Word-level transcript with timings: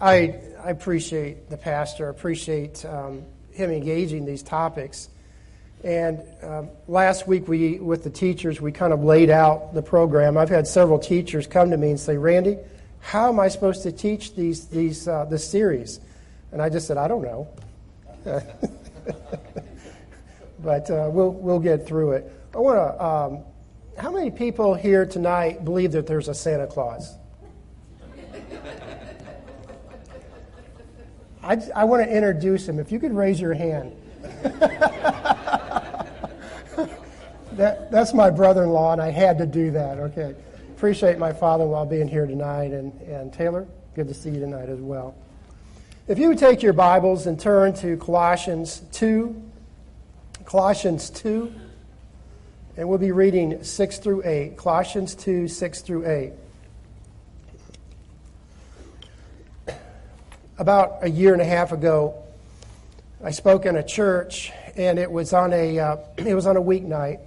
I, 0.00 0.40
I 0.62 0.70
appreciate 0.70 1.50
the 1.50 1.56
pastor, 1.56 2.08
appreciate 2.08 2.84
um, 2.84 3.24
him 3.52 3.70
engaging 3.70 4.24
these 4.24 4.42
topics. 4.42 5.08
And 5.82 6.22
um, 6.42 6.70
last 6.88 7.26
week, 7.28 7.46
we, 7.46 7.78
with 7.78 8.04
the 8.04 8.10
teachers, 8.10 8.60
we 8.60 8.72
kind 8.72 8.92
of 8.92 9.04
laid 9.04 9.30
out 9.30 9.74
the 9.74 9.82
program. 9.82 10.38
I've 10.38 10.48
had 10.48 10.66
several 10.66 10.98
teachers 10.98 11.46
come 11.46 11.70
to 11.70 11.76
me 11.76 11.90
and 11.90 12.00
say, 12.00 12.16
Randy, 12.16 12.56
how 13.00 13.28
am 13.28 13.38
I 13.38 13.48
supposed 13.48 13.82
to 13.82 13.92
teach 13.92 14.34
these, 14.34 14.66
these, 14.68 15.06
uh, 15.06 15.26
this 15.26 15.46
series? 15.46 16.00
And 16.52 16.62
I 16.62 16.70
just 16.70 16.86
said, 16.86 16.96
I 16.96 17.06
don't 17.06 17.22
know. 17.22 17.48
but 20.60 20.90
uh, 20.90 21.10
we'll, 21.12 21.32
we'll 21.32 21.60
get 21.60 21.86
through 21.86 22.12
it. 22.12 22.32
I 22.54 22.58
want 22.58 22.78
to, 22.78 23.04
um, 23.04 23.44
how 23.98 24.10
many 24.10 24.30
people 24.30 24.74
here 24.74 25.04
tonight 25.04 25.64
believe 25.64 25.92
that 25.92 26.06
there's 26.06 26.28
a 26.28 26.34
Santa 26.34 26.66
Claus? 26.66 27.14
I, 31.44 31.60
I 31.76 31.84
want 31.84 32.02
to 32.02 32.10
introduce 32.10 32.66
him. 32.66 32.78
If 32.78 32.90
you 32.90 32.98
could 32.98 33.12
raise 33.12 33.38
your 33.40 33.52
hand. 33.52 33.94
that, 37.52 37.90
that's 37.90 38.14
my 38.14 38.30
brother 38.30 38.64
in 38.64 38.70
law, 38.70 38.92
and 38.92 39.00
I 39.00 39.10
had 39.10 39.36
to 39.38 39.46
do 39.46 39.70
that. 39.72 39.98
Okay. 39.98 40.34
Appreciate 40.74 41.18
my 41.18 41.32
father 41.32 41.64
in 41.64 41.70
law 41.70 41.84
being 41.84 42.08
here 42.08 42.26
tonight. 42.26 42.72
And, 42.72 42.98
and 43.02 43.32
Taylor, 43.32 43.68
good 43.94 44.08
to 44.08 44.14
see 44.14 44.30
you 44.30 44.40
tonight 44.40 44.70
as 44.70 44.80
well. 44.80 45.14
If 46.08 46.18
you 46.18 46.28
would 46.28 46.38
take 46.38 46.62
your 46.62 46.72
Bibles 46.72 47.26
and 47.26 47.38
turn 47.38 47.74
to 47.74 47.98
Colossians 47.98 48.82
2, 48.92 49.42
Colossians 50.46 51.10
2, 51.10 51.52
and 52.78 52.88
we'll 52.88 52.98
be 52.98 53.12
reading 53.12 53.62
6 53.62 53.98
through 53.98 54.22
8. 54.24 54.56
Colossians 54.56 55.14
2, 55.14 55.46
6 55.46 55.80
through 55.82 56.06
8. 56.06 56.32
About 60.58 60.98
a 61.02 61.10
year 61.10 61.32
and 61.32 61.42
a 61.42 61.46
half 61.46 61.72
ago, 61.72 62.22
I 63.22 63.30
spoke 63.30 63.66
in 63.66 63.76
a 63.76 63.82
church, 63.82 64.52
and 64.76 64.98
it 64.98 65.10
was 65.10 65.32
on 65.32 65.52
a, 65.52 65.78
uh, 65.78 65.96
it 66.16 66.34
was 66.34 66.46
on 66.46 66.56
a 66.56 66.62
weeknight 66.62 67.20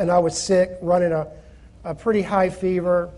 and 0.00 0.10
I 0.10 0.18
was 0.18 0.36
sick, 0.36 0.78
running 0.80 1.12
a, 1.12 1.28
a 1.84 1.94
pretty 1.94 2.22
high 2.22 2.48
fever. 2.48 3.10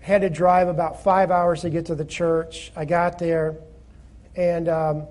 Had 0.00 0.20
to 0.20 0.30
drive 0.30 0.68
about 0.68 1.02
five 1.02 1.30
hours 1.30 1.62
to 1.62 1.70
get 1.70 1.86
to 1.86 1.94
the 1.94 2.04
church. 2.04 2.70
I 2.76 2.84
got 2.84 3.18
there, 3.18 3.56
and 4.36 4.68
um, 4.68 5.06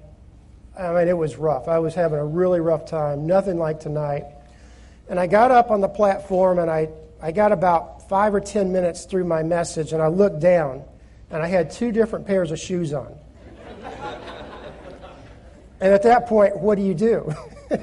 I 0.78 0.94
mean, 0.94 1.08
it 1.08 1.18
was 1.18 1.36
rough. 1.36 1.68
I 1.68 1.80
was 1.80 1.96
having 1.96 2.20
a 2.20 2.26
really 2.26 2.60
rough 2.60 2.86
time, 2.86 3.26
nothing 3.26 3.58
like 3.58 3.80
tonight. 3.80 4.26
And 5.10 5.20
I 5.20 5.26
got 5.26 5.50
up 5.50 5.72
on 5.72 5.82
the 5.82 5.90
platform, 5.90 6.60
and 6.60 6.70
I, 6.70 6.90
I 7.20 7.32
got 7.32 7.52
about 7.52 8.08
five 8.08 8.36
or 8.36 8.40
ten 8.40 8.72
minutes 8.72 9.06
through 9.06 9.26
my 9.26 9.42
message, 9.42 9.94
and 9.94 10.02
I 10.02 10.08
looked 10.08 10.40
down, 10.40 10.84
and 11.30 11.42
I 11.42 11.48
had 11.48 11.72
two 11.72 11.92
different 11.92 12.26
pairs 12.26 12.52
of 12.52 12.60
shoes 12.60 12.94
on. 12.94 13.14
and 15.80 15.94
at 15.94 16.04
that 16.04 16.28
point, 16.28 16.58
what 16.58 16.76
do 16.76 16.84
you 16.84 16.94
do? 16.94 17.32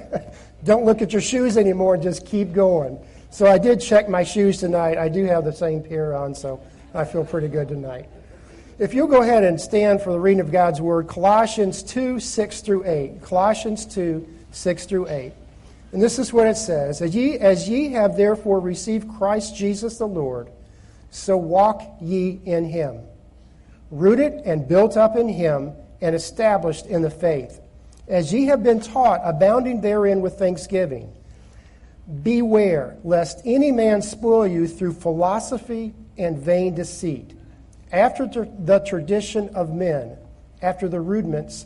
Don't 0.65 0.85
look 0.85 1.03
at 1.03 1.13
your 1.13 1.23
shoes 1.23 1.57
anymore 1.57 1.95
and 1.95 2.03
just 2.03 2.25
keep 2.27 2.53
going. 2.53 2.99
So 3.31 3.47
I 3.47 3.59
did 3.59 3.81
check 3.81 4.09
my 4.09 4.23
shoes 4.23 4.59
tonight. 4.59 4.97
I 4.97 5.09
do 5.09 5.25
have 5.25 5.45
the 5.45 5.53
same 5.53 5.83
pair 5.83 6.15
on, 6.15 6.35
so 6.35 6.61
I 6.95 7.05
feel 7.05 7.25
pretty 7.25 7.49
good 7.49 7.69
tonight. 7.69 8.09
If 8.79 8.95
you'll 8.95 9.09
go 9.09 9.23
ahead 9.23 9.45
and 9.45 9.61
stand 9.61 10.01
for 10.01 10.11
the 10.11 10.19
reading 10.19 10.41
of 10.41 10.51
God's 10.51 10.81
Word, 10.81 11.07
Colossians 11.07 11.83
2 11.83 12.19
6 12.19 12.61
through 12.63 12.85
8. 12.87 13.23
Colossians 13.23 13.87
2 13.87 14.27
6 14.51 14.87
through 14.87 15.09
8. 15.09 15.33
And 15.93 16.03
this 16.03 16.19
is 16.19 16.33
what 16.33 16.49
it 16.49 16.57
says 16.57 17.01
As 17.01 17.15
ye, 17.15 17.39
as 17.39 17.69
ye 17.69 17.91
have 17.91 18.17
therefore 18.17 18.59
received 18.59 19.09
Christ 19.17 19.55
Jesus 19.55 19.99
the 19.99 20.09
Lord, 20.09 20.51
so 21.11 21.37
walk 21.37 21.83
ye 22.01 22.41
in 22.45 22.65
him, 22.65 23.01
rooted 23.95 24.33
and 24.45 24.67
built 24.67 24.97
up 24.97 25.17
in 25.17 25.29
him, 25.29 25.73
and 26.01 26.15
established 26.15 26.85
in 26.87 27.01
the 27.01 27.11
faith, 27.11 27.61
as 28.09 28.33
ye 28.33 28.47
have 28.47 28.63
been 28.63 28.81
taught, 28.81 29.21
abounding 29.25 29.81
therein 29.81 30.21
with 30.21 30.39
thanksgiving. 30.39 31.11
Beware 32.23 32.99
lest 33.05 33.41
any 33.47 33.73
man 33.73 34.03
spoil 34.03 34.47
you 34.47 34.67
through 34.67 34.93
philosophy 34.93 35.95
and 36.19 36.37
vain 36.37 36.75
deceit, 36.75 37.33
after 37.91 38.27
the 38.27 38.81
tradition 38.81 39.49
of 39.55 39.73
men, 39.73 40.19
after 40.61 40.89
the 40.89 41.01
rudiments 41.01 41.65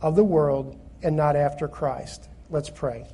of 0.00 0.16
the 0.16 0.24
world, 0.24 0.78
and 1.02 1.16
not 1.16 1.36
after 1.36 1.68
Christ. 1.68 2.28
Let's 2.48 2.70
pray. 2.70 3.06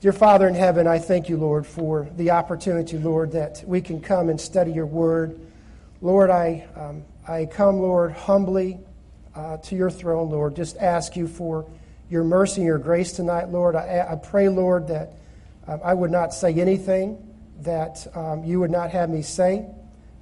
Dear 0.00 0.12
Father 0.12 0.48
in 0.48 0.54
heaven, 0.54 0.86
I 0.86 0.98
thank 0.98 1.28
you, 1.28 1.36
Lord, 1.36 1.66
for 1.66 2.08
the 2.16 2.30
opportunity, 2.30 2.96
Lord, 2.96 3.32
that 3.32 3.62
we 3.66 3.82
can 3.82 4.00
come 4.00 4.30
and 4.30 4.40
study 4.40 4.72
your 4.72 4.86
word. 4.86 5.38
Lord, 6.00 6.30
I, 6.30 6.66
um, 6.74 7.04
I 7.30 7.46
come, 7.46 7.78
Lord, 7.78 8.10
humbly 8.10 8.80
uh, 9.36 9.58
to 9.58 9.76
your 9.76 9.88
throne, 9.88 10.30
Lord. 10.30 10.56
Just 10.56 10.76
ask 10.78 11.14
you 11.14 11.28
for 11.28 11.70
your 12.10 12.24
mercy 12.24 12.56
and 12.56 12.66
your 12.66 12.78
grace 12.78 13.12
tonight, 13.12 13.50
Lord. 13.50 13.76
I, 13.76 14.04
I 14.10 14.16
pray, 14.16 14.48
Lord, 14.48 14.88
that 14.88 15.12
um, 15.68 15.80
I 15.84 15.94
would 15.94 16.10
not 16.10 16.34
say 16.34 16.52
anything 16.54 17.24
that 17.60 18.04
um, 18.16 18.42
you 18.42 18.58
would 18.58 18.72
not 18.72 18.90
have 18.90 19.10
me 19.10 19.22
say. 19.22 19.64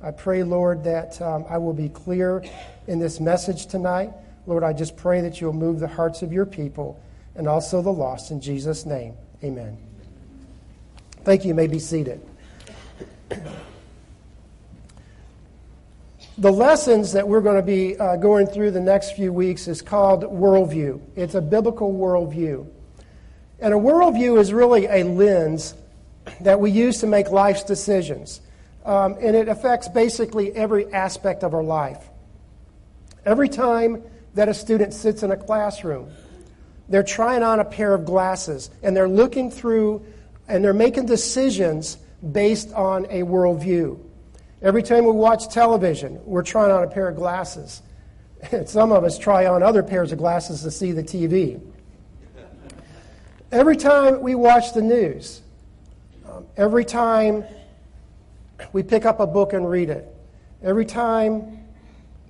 I 0.03 0.11
pray, 0.11 0.43
Lord, 0.43 0.85
that 0.85 1.21
um, 1.23 1.47
I 1.49 1.57
will 1.57 1.73
be 1.73 1.89
clear 1.89 2.45
in 2.87 2.99
this 2.99 3.21
message 3.21 3.67
tonight. 3.67 4.11
Lord, 4.47 4.63
I 4.63 4.75
just 4.75 4.95
pray 4.95 5.23
that 5.23 5.41
you'll 5.41 5.55
move 5.55 5.81
the 5.81 5.89
hearts 5.89 6.21
of 6.21 6.31
your 6.31 6.45
people 6.45 7.01
and 7.35 7.49
also 7.49 7.81
the 7.81 7.93
lost. 7.93 8.31
In 8.31 8.43
Jesus' 8.43 8.85
name, 8.85 9.15
amen. 9.43 9.79
Thank 11.25 11.45
you. 11.45 11.49
You 11.49 11.55
may 11.55 11.69
be 11.69 11.79
seated. 11.79 12.21
The 16.39 16.53
lessons 16.53 17.15
that 17.15 17.27
we're 17.27 17.41
going 17.41 17.57
to 17.57 17.63
be 17.63 17.99
uh, 17.99 18.15
going 18.15 18.47
through 18.47 18.71
the 18.71 18.81
next 18.81 19.17
few 19.17 19.33
weeks 19.33 19.67
is 19.67 19.83
called 19.83 20.23
worldview. 20.23 21.01
It's 21.17 21.35
a 21.35 21.41
biblical 21.41 21.93
worldview. 21.93 22.65
And 23.59 23.75
a 23.75 23.77
worldview 23.77 24.39
is 24.39 24.53
really 24.53 24.87
a 24.87 25.03
lens 25.03 25.75
that 26.43 26.61
we 26.61 26.71
use 26.71 27.01
to 27.01 27.09
make 27.09 27.33
life's 27.33 27.65
decisions. 27.65 28.41
Um, 28.85 29.17
and 29.21 29.35
it 29.35 29.49
affects 29.49 29.89
basically 29.89 30.55
every 30.55 30.87
aspect 30.93 31.43
of 31.43 31.55
our 31.55 31.65
life. 31.65 32.09
Every 33.25 33.49
time 33.49 34.05
that 34.35 34.49
a 34.49 34.55
student 34.55 34.95
sits 34.95 35.25
in 35.25 35.33
a 35.33 35.37
classroom, 35.37 36.09
they're 36.89 37.03
trying 37.03 37.43
on 37.43 37.59
a 37.59 37.65
pair 37.65 37.93
of 37.95 38.05
glasses 38.05 38.71
and 38.85 38.97
they're 38.97 39.09
looking 39.09 39.51
through 39.51 40.07
and 40.47 40.63
they're 40.63 40.73
making 40.73 41.07
decisions 41.07 41.99
based 42.31 42.73
on 42.75 43.07
a 43.07 43.25
worldview. 43.25 43.99
Every 44.61 44.83
time 44.83 45.05
we 45.05 45.13
watch 45.13 45.49
television, 45.49 46.21
we're 46.25 46.43
trying 46.43 46.73
on 46.73 46.83
a 46.83 46.89
pair 46.89 47.09
of 47.09 47.15
glasses. 47.15 47.81
Some 48.67 48.91
of 48.91 49.05
us 49.05 49.17
try 49.17 49.47
on 49.47 49.63
other 49.63 49.85
pairs 49.85 50.11
of 50.11 50.19
glasses 50.19 50.63
to 50.63 50.71
see 50.71 50.91
the 50.91 51.03
TV. 51.03 51.61
Every 53.53 53.77
time 53.77 54.21
we 54.21 54.35
watch 54.35 54.75
the 54.75 54.83
news, 54.83 55.43
um, 56.29 56.45
every 56.57 56.85
time 56.85 57.45
we 58.73 58.83
pick 58.83 59.07
up 59.07 59.21
a 59.21 59.27
book 59.27 59.53
and 59.53 59.69
read 59.69 59.91
it, 59.91 60.13
every 60.63 60.85
time 60.85 61.65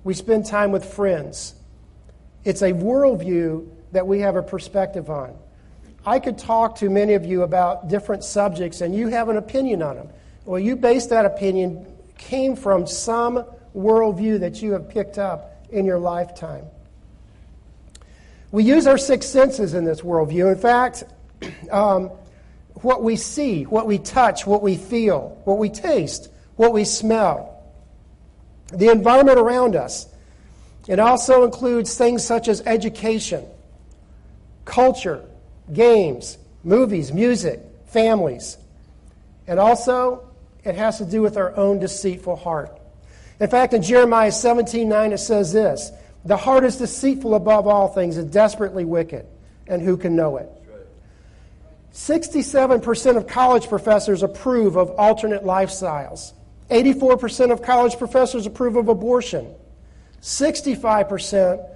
we 0.03 0.13
spend 0.13 0.45
time 0.45 0.71
with 0.71 0.85
friends, 0.85 1.55
it's 2.45 2.61
a 2.61 2.71
worldview 2.71 3.67
that 3.91 4.05
we 4.05 4.19
have 4.19 4.35
a 4.35 4.43
perspective 4.43 5.09
on. 5.09 5.35
I 6.05 6.19
could 6.19 6.37
talk 6.37 6.77
to 6.77 6.89
many 6.89 7.15
of 7.15 7.25
you 7.25 7.41
about 7.41 7.89
different 7.89 8.23
subjects 8.23 8.81
and 8.81 8.95
you 8.95 9.07
have 9.07 9.29
an 9.29 9.37
opinion 9.37 9.81
on 9.81 9.95
them. 9.95 10.09
Well, 10.45 10.59
you 10.59 10.75
base 10.75 11.07
that 11.07 11.25
opinion 11.25 11.85
came 12.19 12.55
from 12.55 12.85
some 12.85 13.45
worldview 13.75 14.41
that 14.41 14.61
you 14.61 14.73
have 14.73 14.89
picked 14.89 15.17
up 15.17 15.65
in 15.71 15.85
your 15.85 15.97
lifetime. 15.97 16.65
We 18.51 18.63
use 18.63 18.85
our 18.85 18.97
six 18.97 19.25
senses 19.25 19.73
in 19.73 19.85
this 19.85 20.01
worldview. 20.01 20.51
In 20.51 20.59
fact, 20.59 21.03
um, 21.71 22.11
what 22.75 23.03
we 23.03 23.15
see, 23.15 23.63
what 23.63 23.87
we 23.87 23.97
touch, 23.97 24.45
what 24.45 24.61
we 24.61 24.75
feel, 24.75 25.41
what 25.45 25.57
we 25.57 25.69
taste, 25.69 26.29
what 26.55 26.73
we 26.73 26.83
smell, 26.83 27.63
the 28.73 28.89
environment 28.89 29.39
around 29.39 29.75
us. 29.75 30.07
It 30.87 30.99
also 30.99 31.43
includes 31.43 31.97
things 31.97 32.23
such 32.23 32.47
as 32.47 32.61
education, 32.65 33.45
culture, 34.65 35.23
games, 35.71 36.37
movies, 36.63 37.13
music, 37.13 37.61
families. 37.87 38.57
And 39.47 39.59
also, 39.59 40.28
it 40.63 40.75
has 40.75 40.97
to 40.97 41.05
do 41.05 41.21
with 41.21 41.37
our 41.37 41.55
own 41.55 41.79
deceitful 41.79 42.35
heart. 42.35 42.79
In 43.39 43.49
fact, 43.49 43.73
in 43.73 43.81
Jeremiah 43.81 44.31
17 44.31 44.87
9, 44.87 45.13
it 45.13 45.17
says 45.17 45.53
this 45.53 45.91
The 46.25 46.37
heart 46.37 46.63
is 46.63 46.77
deceitful 46.77 47.35
above 47.35 47.67
all 47.67 47.87
things 47.87 48.17
and 48.17 48.31
desperately 48.31 48.85
wicked, 48.85 49.25
and 49.67 49.81
who 49.81 49.97
can 49.97 50.15
know 50.15 50.37
it? 50.37 50.49
67% 51.93 53.17
of 53.17 53.27
college 53.27 53.67
professors 53.67 54.23
approve 54.23 54.75
of 54.75 54.91
alternate 54.91 55.43
lifestyles. 55.43 56.33
84% 56.69 57.51
of 57.51 57.63
college 57.63 57.97
professors 57.97 58.45
approve 58.45 58.75
of 58.75 58.89
abortion. 58.89 59.53
65% 60.21 61.67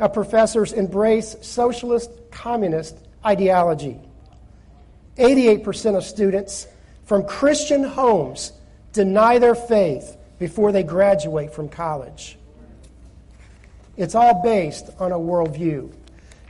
of 0.00 0.12
professors 0.12 0.72
embrace 0.72 1.36
socialist 1.40 2.10
communist 2.30 2.96
ideology. 3.24 3.98
88% 5.16 5.96
of 5.96 6.04
students 6.04 6.66
from 7.12 7.24
Christian 7.24 7.84
homes 7.84 8.52
deny 8.94 9.38
their 9.38 9.54
faith 9.54 10.16
before 10.38 10.72
they 10.72 10.82
graduate 10.82 11.52
from 11.52 11.68
college. 11.68 12.38
It's 13.98 14.14
all 14.14 14.42
based 14.42 14.88
on 14.98 15.12
a 15.12 15.18
worldview. 15.18 15.92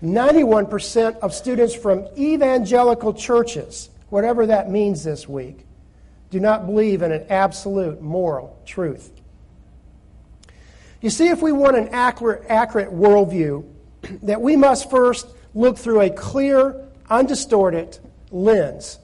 91% 0.04 1.18
of 1.18 1.34
students 1.34 1.74
from 1.74 2.06
evangelical 2.16 3.12
churches, 3.12 3.90
whatever 4.08 4.46
that 4.46 4.70
means 4.70 5.02
this 5.02 5.28
week, 5.28 5.66
do 6.30 6.38
not 6.38 6.66
believe 6.66 7.02
in 7.02 7.10
an 7.10 7.26
absolute 7.28 8.00
moral 8.00 8.56
truth. 8.64 9.10
You 11.00 11.10
see, 11.10 11.26
if 11.26 11.42
we 11.42 11.50
want 11.50 11.76
an 11.76 11.88
accurate, 11.88 12.44
accurate 12.48 12.92
worldview, 12.92 13.68
that 14.22 14.40
we 14.40 14.54
must 14.54 14.88
first 14.90 15.26
look 15.54 15.76
through 15.76 16.02
a 16.02 16.10
clear, 16.10 16.88
undistorted 17.10 17.98
lens. 18.30 19.00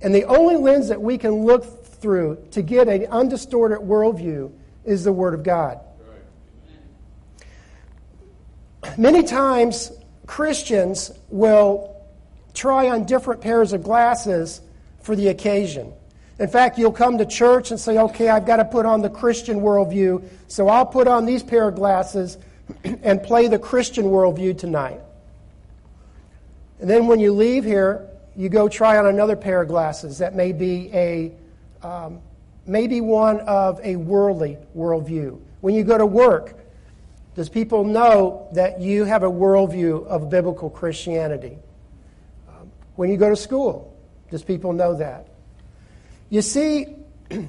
And 0.00 0.14
the 0.14 0.24
only 0.24 0.56
lens 0.56 0.88
that 0.88 1.00
we 1.00 1.18
can 1.18 1.44
look 1.44 1.64
through 1.86 2.46
to 2.52 2.62
get 2.62 2.88
an 2.88 3.06
undistorted 3.06 3.78
worldview 3.78 4.52
is 4.84 5.04
the 5.04 5.12
Word 5.12 5.34
of 5.34 5.42
God. 5.42 5.80
Many 8.96 9.24
times, 9.24 9.92
Christians 10.26 11.10
will 11.28 11.96
try 12.54 12.88
on 12.88 13.04
different 13.04 13.40
pairs 13.40 13.72
of 13.72 13.82
glasses 13.82 14.60
for 15.00 15.16
the 15.16 15.28
occasion. 15.28 15.92
In 16.38 16.48
fact, 16.48 16.78
you'll 16.78 16.92
come 16.92 17.18
to 17.18 17.26
church 17.26 17.70
and 17.72 17.80
say, 17.80 17.98
okay, 17.98 18.28
I've 18.28 18.46
got 18.46 18.56
to 18.56 18.64
put 18.64 18.86
on 18.86 19.02
the 19.02 19.10
Christian 19.10 19.60
worldview, 19.60 20.24
so 20.46 20.68
I'll 20.68 20.86
put 20.86 21.08
on 21.08 21.26
these 21.26 21.42
pair 21.42 21.66
of 21.66 21.74
glasses 21.74 22.38
and 22.84 23.22
play 23.22 23.48
the 23.48 23.58
Christian 23.58 24.06
worldview 24.06 24.56
tonight. 24.56 25.00
And 26.80 26.88
then 26.88 27.08
when 27.08 27.18
you 27.18 27.32
leave 27.32 27.64
here, 27.64 28.08
you 28.38 28.48
go 28.48 28.68
try 28.68 28.96
on 28.96 29.06
another 29.06 29.34
pair 29.34 29.60
of 29.60 29.68
glasses 29.68 30.18
that 30.18 30.36
may 30.36 30.52
be 30.52 30.90
a 30.94 31.32
um, 31.82 32.20
maybe 32.66 33.00
one 33.00 33.40
of 33.40 33.80
a 33.82 33.96
worldly 33.96 34.56
worldview. 34.76 35.40
When 35.60 35.74
you 35.74 35.82
go 35.82 35.98
to 35.98 36.06
work, 36.06 36.54
does 37.34 37.48
people 37.48 37.82
know 37.82 38.48
that 38.52 38.80
you 38.80 39.04
have 39.04 39.24
a 39.24 39.30
worldview 39.30 40.06
of 40.06 40.30
biblical 40.30 40.70
Christianity? 40.70 41.58
Um, 42.48 42.70
when 42.94 43.10
you 43.10 43.16
go 43.16 43.28
to 43.28 43.34
school, 43.34 43.92
does 44.30 44.44
people 44.44 44.72
know 44.72 44.94
that? 44.94 45.26
You 46.30 46.40
see, 46.40 46.94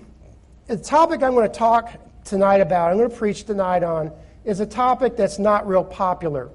the 0.66 0.78
topic 0.78 1.22
I'm 1.22 1.36
going 1.36 1.48
to 1.48 1.56
talk 1.56 1.92
tonight 2.24 2.62
about, 2.62 2.90
I'm 2.90 2.98
going 2.98 3.12
to 3.12 3.16
preach 3.16 3.44
tonight 3.44 3.84
on, 3.84 4.12
is 4.44 4.60
a 4.60 4.66
topic 4.66 5.18
that's 5.18 5.38
not 5.38 5.68
real 5.68 5.84
popular. 5.84 6.50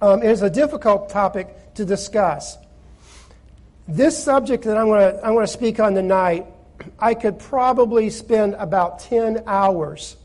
Um, 0.00 0.22
it 0.22 0.30
is 0.30 0.40
a 0.40 0.48
difficult 0.48 1.10
topic 1.10 1.74
to 1.74 1.84
discuss. 1.84 2.56
This 3.88 4.22
subject 4.22 4.64
that 4.64 4.76
I'm 4.76 4.88
going 4.88 5.14
to, 5.14 5.26
I'm 5.26 5.34
to 5.38 5.46
speak 5.46 5.80
on 5.80 5.94
tonight, 5.94 6.44
I 6.98 7.14
could 7.14 7.38
probably 7.38 8.10
spend 8.10 8.52
about 8.54 8.98
10 8.98 9.44
hours 9.46 10.16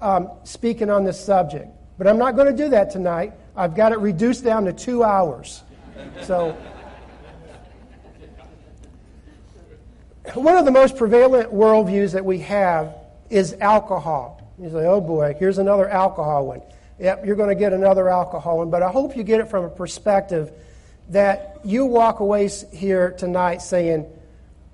um, 0.00 0.30
speaking 0.44 0.90
on 0.90 1.02
this 1.02 1.18
subject. 1.18 1.66
But 1.98 2.06
I'm 2.06 2.18
not 2.18 2.36
going 2.36 2.46
to 2.46 2.56
do 2.56 2.68
that 2.68 2.92
tonight. 2.92 3.32
I've 3.56 3.74
got 3.74 3.90
it 3.90 3.98
reduced 3.98 4.44
down 4.44 4.64
to 4.66 4.72
two 4.72 5.02
hours. 5.02 5.64
So. 6.22 6.56
one 10.34 10.56
of 10.56 10.64
the 10.64 10.70
most 10.70 10.96
prevalent 10.96 11.52
worldviews 11.52 12.12
that 12.12 12.24
we 12.24 12.38
have 12.38 12.94
is 13.28 13.56
alcohol. 13.60 14.40
You 14.56 14.70
say, 14.70 14.86
oh 14.86 15.00
boy, 15.00 15.34
here's 15.36 15.58
another 15.58 15.88
alcohol 15.88 16.46
one. 16.46 16.62
Yep, 17.00 17.26
you're 17.26 17.36
going 17.36 17.48
to 17.48 17.56
get 17.56 17.72
another 17.72 18.08
alcohol 18.08 18.58
one, 18.58 18.70
but 18.70 18.84
I 18.84 18.90
hope 18.90 19.16
you 19.16 19.24
get 19.24 19.40
it 19.40 19.48
from 19.48 19.64
a 19.64 19.70
perspective 19.70 20.52
that 21.08 21.49
you 21.64 21.86
walk 21.86 22.20
away 22.20 22.48
here 22.72 23.12
tonight 23.12 23.62
saying, 23.62 24.06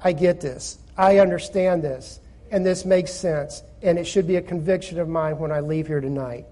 I 0.03 0.13
get 0.13 0.41
this, 0.41 0.79
I 0.97 1.19
understand 1.19 1.83
this, 1.83 2.21
and 2.51 2.65
this 2.65 2.85
makes 2.85 3.13
sense, 3.13 3.63
and 3.83 3.99
it 3.99 4.07
should 4.07 4.27
be 4.27 4.37
a 4.37 4.43
conviction 4.43 4.99
of 4.99 5.09
mine 5.09 5.39
when 5.39 5.53
I 5.53 5.61
leave 5.61 5.87
here 5.87 6.01
tonight. 6.01 6.47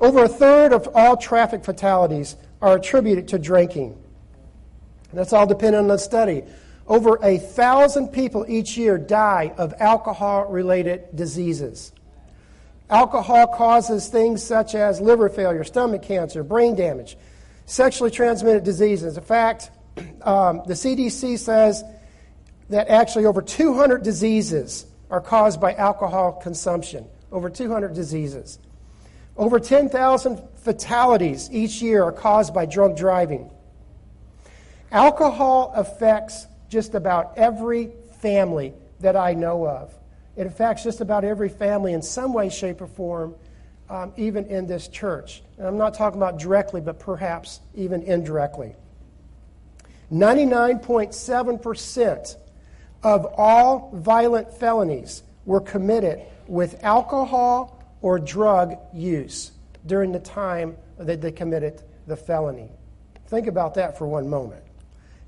Over 0.00 0.24
a 0.24 0.28
third 0.28 0.72
of 0.72 0.88
all 0.94 1.16
traffic 1.16 1.64
fatalities 1.64 2.36
are 2.60 2.76
attributed 2.76 3.28
to 3.28 3.38
drinking. 3.38 3.98
That's 5.12 5.32
all 5.32 5.46
dependent 5.46 5.82
on 5.82 5.88
the 5.88 5.98
study. 5.98 6.42
Over 6.86 7.18
a 7.22 7.38
thousand 7.38 8.08
people 8.08 8.44
each 8.48 8.76
year 8.76 8.98
die 8.98 9.54
of 9.56 9.72
alcohol 9.78 10.46
related 10.46 11.14
diseases. 11.14 11.92
Alcohol 12.90 13.46
causes 13.46 14.08
things 14.08 14.42
such 14.42 14.74
as 14.74 15.00
liver 15.00 15.28
failure, 15.28 15.64
stomach 15.64 16.02
cancer, 16.02 16.42
brain 16.42 16.74
damage, 16.74 17.16
sexually 17.66 18.10
transmitted 18.10 18.64
diseases. 18.64 19.16
In 19.16 19.24
fact, 19.24 19.70
um, 20.22 20.62
the 20.66 20.74
CDC 20.74 21.38
says 21.38 21.84
that 22.70 22.88
actually 22.88 23.26
over 23.26 23.42
200 23.42 24.02
diseases 24.02 24.86
are 25.10 25.20
caused 25.20 25.60
by 25.60 25.74
alcohol 25.74 26.32
consumption. 26.32 27.06
Over 27.30 27.50
200 27.50 27.94
diseases. 27.94 28.58
Over 29.36 29.58
10,000 29.58 30.40
fatalities 30.56 31.50
each 31.50 31.82
year 31.82 32.04
are 32.04 32.12
caused 32.12 32.54
by 32.54 32.66
drunk 32.66 32.96
driving. 32.96 33.50
Alcohol 34.92 35.72
affects 35.74 36.46
just 36.68 36.94
about 36.94 37.36
every 37.36 37.90
family 38.20 38.72
that 39.00 39.16
I 39.16 39.34
know 39.34 39.66
of. 39.66 39.92
It 40.36 40.46
affects 40.46 40.84
just 40.84 41.00
about 41.00 41.24
every 41.24 41.48
family 41.48 41.92
in 41.92 42.02
some 42.02 42.32
way, 42.32 42.48
shape, 42.48 42.80
or 42.80 42.86
form, 42.86 43.34
um, 43.88 44.12
even 44.16 44.46
in 44.46 44.66
this 44.66 44.88
church. 44.88 45.42
And 45.58 45.66
I'm 45.66 45.78
not 45.78 45.94
talking 45.94 46.20
about 46.20 46.38
directly, 46.38 46.80
but 46.80 46.98
perhaps 46.98 47.60
even 47.74 48.02
indirectly. 48.02 48.74
99.7% 50.12 52.36
of 53.02 53.26
all 53.36 53.90
violent 53.94 54.52
felonies 54.52 55.22
were 55.44 55.60
committed 55.60 56.22
with 56.46 56.82
alcohol 56.84 57.82
or 58.00 58.18
drug 58.18 58.76
use 58.92 59.52
during 59.86 60.12
the 60.12 60.20
time 60.20 60.76
that 60.98 61.20
they 61.20 61.32
committed 61.32 61.82
the 62.06 62.16
felony. 62.16 62.70
Think 63.26 63.46
about 63.46 63.74
that 63.74 63.98
for 63.98 64.06
one 64.06 64.28
moment. 64.28 64.62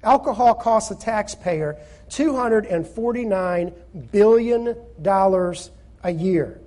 Alcohol 0.03 0.55
costs 0.55 0.91
the 0.91 0.95
taxpayer 0.95 1.77
$249 2.11 3.73
billion 4.13 4.77
a 6.05 6.11
year. 6.11 6.61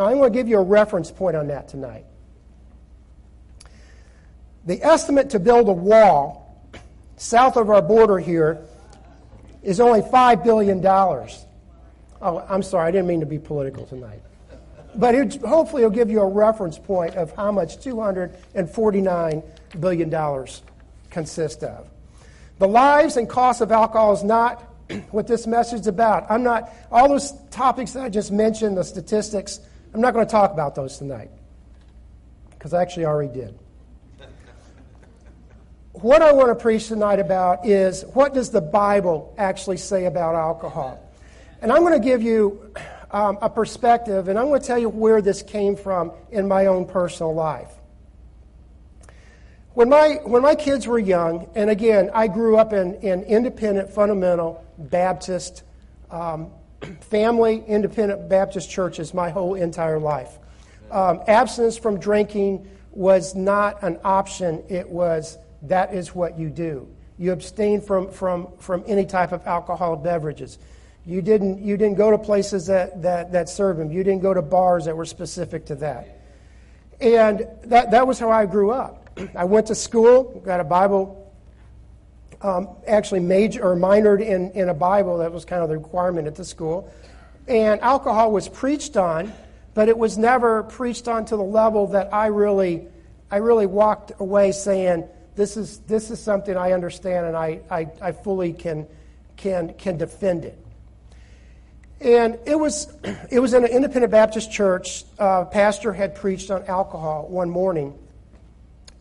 Now, 0.00 0.06
I'm 0.06 0.16
going 0.16 0.32
to 0.32 0.38
give 0.38 0.48
you 0.48 0.56
a 0.56 0.62
reference 0.62 1.10
point 1.10 1.36
on 1.36 1.48
that 1.48 1.68
tonight. 1.68 2.06
The 4.64 4.82
estimate 4.82 5.28
to 5.28 5.38
build 5.38 5.68
a 5.68 5.74
wall 5.74 6.58
south 7.18 7.58
of 7.58 7.68
our 7.68 7.82
border 7.82 8.18
here 8.18 8.62
is 9.62 9.78
only 9.78 10.00
$5 10.00 10.42
billion. 10.42 10.82
Oh, 10.86 12.46
I'm 12.48 12.62
sorry, 12.62 12.88
I 12.88 12.90
didn't 12.92 13.08
mean 13.08 13.20
to 13.20 13.26
be 13.26 13.38
political 13.38 13.84
tonight. 13.84 14.22
But 14.94 15.14
it, 15.14 15.34
hopefully, 15.42 15.82
it'll 15.82 15.94
give 15.94 16.10
you 16.10 16.22
a 16.22 16.28
reference 16.28 16.78
point 16.78 17.16
of 17.16 17.36
how 17.36 17.52
much 17.52 17.76
$249 17.76 19.44
billion 19.80 20.46
consist 21.10 21.62
of. 21.62 21.90
The 22.58 22.68
lives 22.68 23.18
and 23.18 23.28
costs 23.28 23.60
of 23.60 23.70
alcohol 23.70 24.14
is 24.14 24.24
not 24.24 24.62
what 25.10 25.26
this 25.26 25.46
message 25.46 25.80
is 25.80 25.88
about. 25.88 26.24
I'm 26.30 26.42
not, 26.42 26.72
all 26.90 27.06
those 27.06 27.34
topics 27.50 27.92
that 27.92 28.02
I 28.02 28.08
just 28.08 28.32
mentioned, 28.32 28.78
the 28.78 28.84
statistics, 28.84 29.60
I'm 29.92 30.00
not 30.00 30.14
going 30.14 30.24
to 30.24 30.30
talk 30.30 30.52
about 30.52 30.74
those 30.74 30.98
tonight 30.98 31.30
because 32.50 32.72
I 32.72 32.82
actually 32.82 33.06
already 33.06 33.32
did. 33.32 33.58
what 35.92 36.22
I 36.22 36.32
want 36.32 36.48
to 36.48 36.54
preach 36.54 36.88
tonight 36.88 37.18
about 37.18 37.66
is 37.66 38.04
what 38.14 38.32
does 38.32 38.50
the 38.50 38.60
Bible 38.60 39.34
actually 39.36 39.78
say 39.78 40.04
about 40.04 40.36
alcohol? 40.36 41.02
And 41.60 41.72
I'm 41.72 41.80
going 41.80 42.00
to 42.00 42.04
give 42.04 42.22
you 42.22 42.72
um, 43.10 43.38
a 43.42 43.50
perspective, 43.50 44.28
and 44.28 44.38
I'm 44.38 44.46
going 44.46 44.60
to 44.60 44.66
tell 44.66 44.78
you 44.78 44.88
where 44.88 45.20
this 45.20 45.42
came 45.42 45.74
from 45.74 46.12
in 46.30 46.46
my 46.46 46.66
own 46.66 46.86
personal 46.86 47.34
life. 47.34 47.72
When 49.74 49.88
my, 49.88 50.20
when 50.24 50.42
my 50.42 50.54
kids 50.54 50.86
were 50.86 50.98
young, 50.98 51.48
and 51.54 51.68
again, 51.68 52.10
I 52.14 52.28
grew 52.28 52.56
up 52.56 52.72
in, 52.72 52.94
in 52.96 53.22
independent, 53.24 53.90
fundamental 53.90 54.64
Baptist 54.78 55.64
um, 56.10 56.50
family, 57.00 57.62
independent 57.66 58.28
Baptist 58.28 58.70
churches 58.70 59.14
my 59.14 59.30
whole 59.30 59.54
entire 59.54 59.98
life. 59.98 60.38
Um, 60.90 61.20
abstinence 61.26 61.76
from 61.76 62.00
drinking 62.00 62.68
was 62.92 63.34
not 63.34 63.82
an 63.82 63.98
option, 64.02 64.64
it 64.68 64.88
was 64.88 65.38
that 65.62 65.94
is 65.94 66.14
what 66.14 66.38
you 66.38 66.50
do. 66.50 66.88
You 67.18 67.32
abstain 67.32 67.80
from, 67.80 68.10
from, 68.10 68.48
from 68.58 68.82
any 68.86 69.04
type 69.04 69.32
of 69.32 69.46
alcoholic 69.46 70.02
beverages. 70.02 70.58
You 71.06 71.22
didn't, 71.22 71.62
you 71.62 71.76
didn't 71.76 71.96
go 71.96 72.10
to 72.10 72.18
places 72.18 72.66
that, 72.66 73.02
that, 73.02 73.32
that 73.32 73.48
served 73.48 73.78
them. 73.78 73.90
You 73.90 74.02
didn't 74.02 74.22
go 74.22 74.34
to 74.34 74.42
bars 74.42 74.86
that 74.86 74.96
were 74.96 75.04
specific 75.04 75.66
to 75.66 75.74
that. 75.76 76.20
And 77.00 77.46
that, 77.64 77.90
that 77.90 78.06
was 78.06 78.18
how 78.18 78.30
I 78.30 78.46
grew 78.46 78.70
up. 78.70 79.18
I 79.34 79.44
went 79.44 79.66
to 79.68 79.74
school, 79.74 80.40
got 80.44 80.60
a 80.60 80.64
Bible, 80.64 81.19
um, 82.42 82.68
actually 82.86 83.20
major 83.20 83.62
or 83.62 83.76
minored 83.76 84.24
in, 84.24 84.50
in 84.52 84.68
a 84.68 84.74
Bible. 84.74 85.18
That 85.18 85.32
was 85.32 85.44
kind 85.44 85.62
of 85.62 85.68
the 85.68 85.78
requirement 85.78 86.26
at 86.26 86.34
the 86.34 86.44
school. 86.44 86.92
And 87.46 87.80
alcohol 87.80 88.32
was 88.32 88.48
preached 88.48 88.96
on, 88.96 89.32
but 89.74 89.88
it 89.88 89.98
was 89.98 90.16
never 90.16 90.62
preached 90.62 91.08
on 91.08 91.24
to 91.26 91.36
the 91.36 91.42
level 91.42 91.88
that 91.88 92.12
I 92.14 92.26
really, 92.26 92.86
I 93.30 93.36
really 93.36 93.66
walked 93.66 94.12
away 94.18 94.52
saying, 94.52 95.08
this 95.36 95.56
is, 95.56 95.78
this 95.80 96.10
is 96.10 96.20
something 96.20 96.56
I 96.56 96.72
understand 96.72 97.26
and 97.26 97.36
I, 97.36 97.60
I, 97.70 97.88
I 98.00 98.12
fully 98.12 98.52
can, 98.52 98.86
can, 99.36 99.74
can 99.74 99.96
defend 99.96 100.44
it. 100.44 100.58
And 102.00 102.38
it 102.46 102.58
was, 102.58 102.92
it 103.30 103.40
was 103.40 103.52
in 103.52 103.64
an 103.64 103.70
independent 103.70 104.10
Baptist 104.10 104.50
church. 104.50 105.04
Uh, 105.18 105.44
pastor 105.44 105.92
had 105.92 106.14
preached 106.14 106.50
on 106.50 106.64
alcohol 106.64 107.26
one 107.28 107.50
morning. 107.50 107.98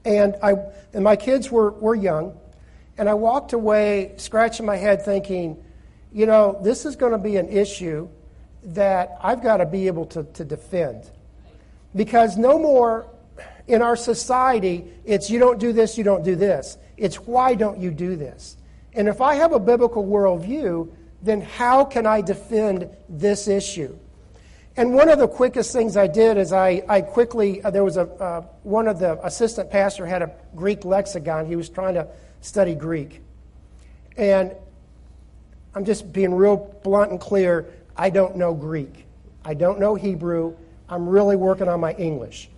And, 0.06 0.36
I, 0.42 0.56
and 0.94 1.04
my 1.04 1.16
kids 1.16 1.52
were, 1.52 1.72
were 1.72 1.96
young. 1.96 2.38
And 3.00 3.08
I 3.08 3.14
walked 3.14 3.54
away 3.54 4.12
scratching 4.18 4.66
my 4.66 4.76
head 4.76 5.06
thinking, 5.06 5.64
you 6.12 6.26
know, 6.26 6.60
this 6.62 6.86
is 6.86 6.98
going 6.98 7.14
to 7.14 7.18
be 7.18 7.38
an 7.38 7.48
issue 7.48 8.10
that 8.62 9.18
I've 9.22 9.42
got 9.42 9.58
to 9.58 9.66
be 9.66 9.88
able 9.88 10.06
to, 10.08 10.24
to 10.26 10.44
defend. 10.44 11.10
Because 11.96 12.36
no 12.36 12.60
more 12.60 13.10
in 13.68 13.82
our 13.82 13.96
society, 13.96 14.84
it's 15.06 15.30
you 15.30 15.40
don't 15.40 15.62
do 15.62 15.72
this, 15.72 15.98
you 15.98 16.04
don't 16.04 16.26
do 16.26 16.36
this. 16.36 16.78
It's 16.98 17.16
why 17.22 17.56
don't 17.56 17.80
you 17.80 17.90
do 17.90 18.18
this? 18.18 18.58
And 18.94 19.08
if 19.08 19.22
I 19.22 19.36
have 19.36 19.54
a 19.54 19.62
biblical 19.62 20.06
worldview, 20.06 20.92
then 21.22 21.40
how 21.40 21.86
can 21.86 22.06
I 22.06 22.20
defend 22.20 22.90
this 23.08 23.48
issue? 23.48 23.98
And 24.80 24.94
one 24.94 25.10
of 25.10 25.20
the 25.20 25.28
quickest 25.28 25.74
things 25.74 25.98
I 25.98 26.08
did 26.08 26.38
is 26.38 26.54
I, 26.54 26.82
I 26.88 27.02
quickly, 27.02 27.62
uh, 27.62 27.70
there 27.70 27.84
was 27.84 27.98
a, 27.98 28.04
uh, 28.04 28.42
one 28.64 28.88
of 28.88 28.98
the 28.98 29.20
assistant 29.26 29.70
pastor 29.70 30.06
had 30.06 30.22
a 30.22 30.32
Greek 30.56 30.86
lexicon. 30.86 31.48
He 31.48 31.58
was 31.58 31.68
trying 31.68 31.96
to 31.96 32.08
study 32.40 32.76
Greek. 32.76 33.22
And 34.16 34.56
I'm 35.76 35.84
just 35.84 36.14
being 36.14 36.34
real 36.34 36.80
blunt 36.82 37.12
and 37.12 37.20
clear. 37.20 37.66
I 37.98 38.10
don't 38.10 38.38
know 38.38 38.54
Greek. 38.54 39.06
I 39.44 39.54
don't 39.54 39.82
know 39.82 39.96
Hebrew. 39.96 40.56
I'm 40.88 41.10
really 41.10 41.36
working 41.36 41.68
on 41.68 41.82
my 41.82 41.92
English. 41.96 42.50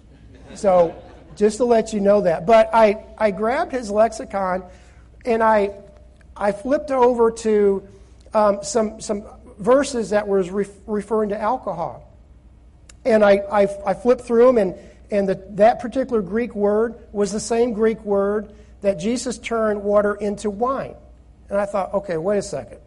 So 0.53 0.93
just 1.35 1.57
to 1.57 1.65
let 1.65 1.91
you 1.91 2.01
know 2.01 2.21
that. 2.21 2.45
But 2.45 2.69
I, 2.71 3.03
I 3.17 3.31
grabbed 3.31 3.71
his 3.71 3.89
lexicon 3.89 4.63
and 5.25 5.41
I, 5.41 5.71
I 6.37 6.51
flipped 6.51 6.91
over 6.91 7.31
to 7.31 7.87
um, 8.35 8.59
some, 8.61 9.01
some 9.01 9.23
verses 9.57 10.11
that 10.11 10.27
was 10.27 10.51
re- 10.51 10.67
referring 10.85 11.29
to 11.29 11.41
alcohol. 11.41 12.09
And 13.05 13.23
I, 13.23 13.37
I, 13.51 13.67
I 13.85 13.93
flipped 13.93 14.21
through 14.21 14.45
them, 14.45 14.57
and, 14.57 14.75
and 15.09 15.27
the, 15.27 15.43
that 15.51 15.79
particular 15.79 16.21
Greek 16.21 16.55
word 16.55 16.95
was 17.11 17.31
the 17.31 17.39
same 17.39 17.73
Greek 17.73 18.03
word 18.03 18.53
that 18.81 18.99
Jesus 18.99 19.37
turned 19.37 19.83
water 19.83 20.15
into 20.15 20.49
wine. 20.49 20.95
And 21.49 21.59
I 21.59 21.65
thought, 21.65 21.93
okay, 21.93 22.17
wait 22.17 22.37
a 22.37 22.43
second. 22.43 22.79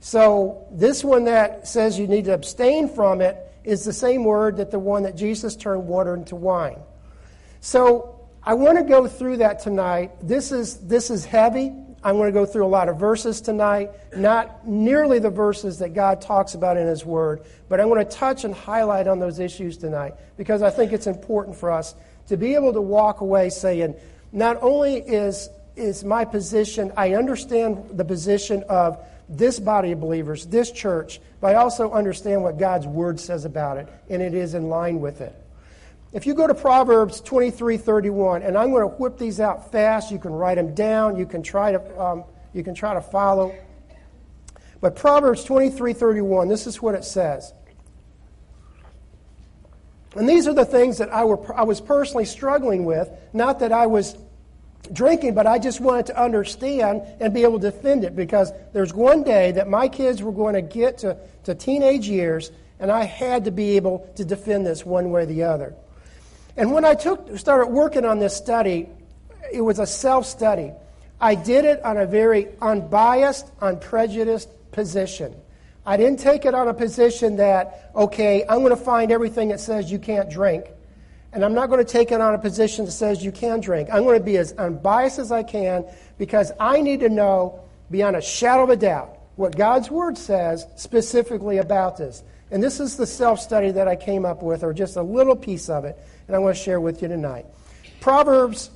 So 0.00 0.66
this 0.70 1.02
one 1.02 1.24
that 1.24 1.66
says 1.66 1.98
you 1.98 2.06
need 2.06 2.26
to 2.26 2.34
abstain 2.34 2.88
from 2.88 3.20
it 3.20 3.38
is 3.64 3.84
the 3.84 3.92
same 3.92 4.24
word 4.24 4.58
that 4.58 4.70
the 4.70 4.78
one 4.78 5.04
that 5.04 5.16
Jesus 5.16 5.56
turned 5.56 5.86
water 5.86 6.14
into 6.14 6.36
wine. 6.36 6.78
So 7.60 8.28
I 8.42 8.54
want 8.54 8.76
to 8.76 8.84
go 8.84 9.08
through 9.08 9.38
that 9.38 9.60
tonight. 9.60 10.10
This 10.22 10.52
is, 10.52 10.76
this 10.86 11.10
is 11.10 11.24
heavy. 11.24 11.72
I'm 12.04 12.16
going 12.16 12.32
to 12.32 12.38
go 12.38 12.44
through 12.44 12.66
a 12.66 12.68
lot 12.68 12.90
of 12.90 12.98
verses 12.98 13.40
tonight, 13.40 13.90
not 14.14 14.68
nearly 14.68 15.18
the 15.18 15.30
verses 15.30 15.78
that 15.78 15.94
God 15.94 16.20
talks 16.20 16.54
about 16.54 16.76
in 16.76 16.86
His 16.86 17.04
Word, 17.04 17.42
but 17.70 17.80
I'm 17.80 17.88
going 17.88 18.04
to 18.04 18.10
touch 18.10 18.44
and 18.44 18.54
highlight 18.54 19.08
on 19.08 19.18
those 19.18 19.38
issues 19.38 19.78
tonight 19.78 20.14
because 20.36 20.60
I 20.60 20.68
think 20.68 20.92
it's 20.92 21.06
important 21.06 21.56
for 21.56 21.72
us 21.72 21.94
to 22.28 22.36
be 22.36 22.54
able 22.54 22.74
to 22.74 22.80
walk 22.82 23.22
away 23.22 23.48
saying, 23.48 23.94
not 24.32 24.62
only 24.62 24.96
is, 24.96 25.48
is 25.76 26.04
my 26.04 26.26
position, 26.26 26.92
I 26.94 27.14
understand 27.14 27.96
the 27.96 28.04
position 28.04 28.64
of 28.68 28.98
this 29.28 29.58
body 29.58 29.92
of 29.92 30.00
believers, 30.00 30.44
this 30.44 30.70
church, 30.70 31.20
but 31.40 31.54
I 31.54 31.54
also 31.54 31.90
understand 31.90 32.42
what 32.42 32.58
God's 32.58 32.86
Word 32.86 33.18
says 33.18 33.46
about 33.46 33.78
it, 33.78 33.88
and 34.10 34.20
it 34.20 34.34
is 34.34 34.52
in 34.52 34.68
line 34.68 35.00
with 35.00 35.22
it. 35.22 35.34
If 36.14 36.26
you 36.26 36.34
go 36.34 36.46
to 36.46 36.54
Proverbs 36.54 37.20
23 37.20 37.76
31, 37.76 38.42
and 38.42 38.56
I'm 38.56 38.70
going 38.70 38.88
to 38.88 38.96
whip 38.96 39.18
these 39.18 39.40
out 39.40 39.72
fast, 39.72 40.12
you 40.12 40.18
can 40.20 40.30
write 40.30 40.54
them 40.54 40.72
down, 40.72 41.16
you 41.16 41.26
can 41.26 41.42
try 41.42 41.72
to, 41.72 42.00
um, 42.00 42.24
you 42.52 42.62
can 42.62 42.72
try 42.72 42.94
to 42.94 43.00
follow. 43.00 43.52
But 44.80 44.94
Proverbs 44.94 45.42
23 45.42 45.92
31, 45.92 46.46
this 46.46 46.68
is 46.68 46.80
what 46.80 46.94
it 46.94 47.04
says. 47.04 47.52
And 50.14 50.28
these 50.28 50.46
are 50.46 50.54
the 50.54 50.64
things 50.64 50.98
that 50.98 51.12
I, 51.12 51.24
were, 51.24 51.52
I 51.52 51.64
was 51.64 51.80
personally 51.80 52.26
struggling 52.26 52.84
with. 52.84 53.10
Not 53.32 53.58
that 53.58 53.72
I 53.72 53.86
was 53.88 54.16
drinking, 54.92 55.34
but 55.34 55.48
I 55.48 55.58
just 55.58 55.80
wanted 55.80 56.06
to 56.06 56.22
understand 56.22 57.02
and 57.18 57.34
be 57.34 57.42
able 57.42 57.58
to 57.58 57.72
defend 57.72 58.04
it 58.04 58.14
because 58.14 58.52
there's 58.72 58.94
one 58.94 59.24
day 59.24 59.50
that 59.50 59.66
my 59.66 59.88
kids 59.88 60.22
were 60.22 60.30
going 60.30 60.54
to 60.54 60.62
get 60.62 60.98
to, 60.98 61.16
to 61.42 61.56
teenage 61.56 62.06
years, 62.06 62.52
and 62.78 62.92
I 62.92 63.02
had 63.02 63.46
to 63.46 63.50
be 63.50 63.74
able 63.74 64.08
to 64.14 64.24
defend 64.24 64.64
this 64.64 64.86
one 64.86 65.10
way 65.10 65.22
or 65.22 65.26
the 65.26 65.42
other. 65.42 65.74
And 66.56 66.72
when 66.72 66.84
I 66.84 66.94
took, 66.94 67.36
started 67.38 67.68
working 67.68 68.04
on 68.04 68.18
this 68.18 68.36
study, 68.36 68.88
it 69.52 69.60
was 69.60 69.78
a 69.78 69.86
self 69.86 70.26
study. 70.26 70.72
I 71.20 71.34
did 71.34 71.64
it 71.64 71.82
on 71.84 71.96
a 71.96 72.06
very 72.06 72.48
unbiased, 72.60 73.50
unprejudiced 73.60 74.48
position. 74.72 75.34
I 75.86 75.96
didn't 75.96 76.18
take 76.18 76.44
it 76.44 76.54
on 76.54 76.68
a 76.68 76.74
position 76.74 77.36
that, 77.36 77.90
okay, 77.94 78.44
I'm 78.48 78.60
going 78.60 78.70
to 78.70 78.76
find 78.76 79.12
everything 79.12 79.48
that 79.48 79.60
says 79.60 79.90
you 79.92 79.98
can't 79.98 80.30
drink. 80.30 80.66
And 81.32 81.44
I'm 81.44 81.52
not 81.52 81.68
going 81.68 81.84
to 81.84 81.90
take 81.90 82.12
it 82.12 82.20
on 82.20 82.34
a 82.34 82.38
position 82.38 82.84
that 82.84 82.92
says 82.92 83.24
you 83.24 83.32
can 83.32 83.60
drink. 83.60 83.88
I'm 83.92 84.04
going 84.04 84.18
to 84.18 84.24
be 84.24 84.36
as 84.36 84.52
unbiased 84.52 85.18
as 85.18 85.32
I 85.32 85.42
can 85.42 85.84
because 86.16 86.52
I 86.60 86.80
need 86.80 87.00
to 87.00 87.08
know 87.08 87.60
beyond 87.90 88.16
a 88.16 88.22
shadow 88.22 88.62
of 88.62 88.70
a 88.70 88.76
doubt 88.76 89.18
what 89.36 89.56
God's 89.56 89.90
Word 89.90 90.16
says 90.16 90.66
specifically 90.76 91.58
about 91.58 91.96
this. 91.96 92.22
And 92.54 92.62
this 92.62 92.78
is 92.78 92.96
the 92.96 93.04
self 93.04 93.40
study 93.40 93.72
that 93.72 93.88
I 93.88 93.96
came 93.96 94.24
up 94.24 94.40
with, 94.40 94.62
or 94.62 94.72
just 94.72 94.94
a 94.94 95.02
little 95.02 95.34
piece 95.34 95.68
of 95.68 95.84
it 95.84 95.98
and 96.28 96.36
I 96.36 96.38
want 96.38 96.56
to 96.56 96.62
share 96.62 96.80
with 96.80 97.02
you 97.02 97.08
tonight. 97.08 97.46
Proverbs 98.00 98.70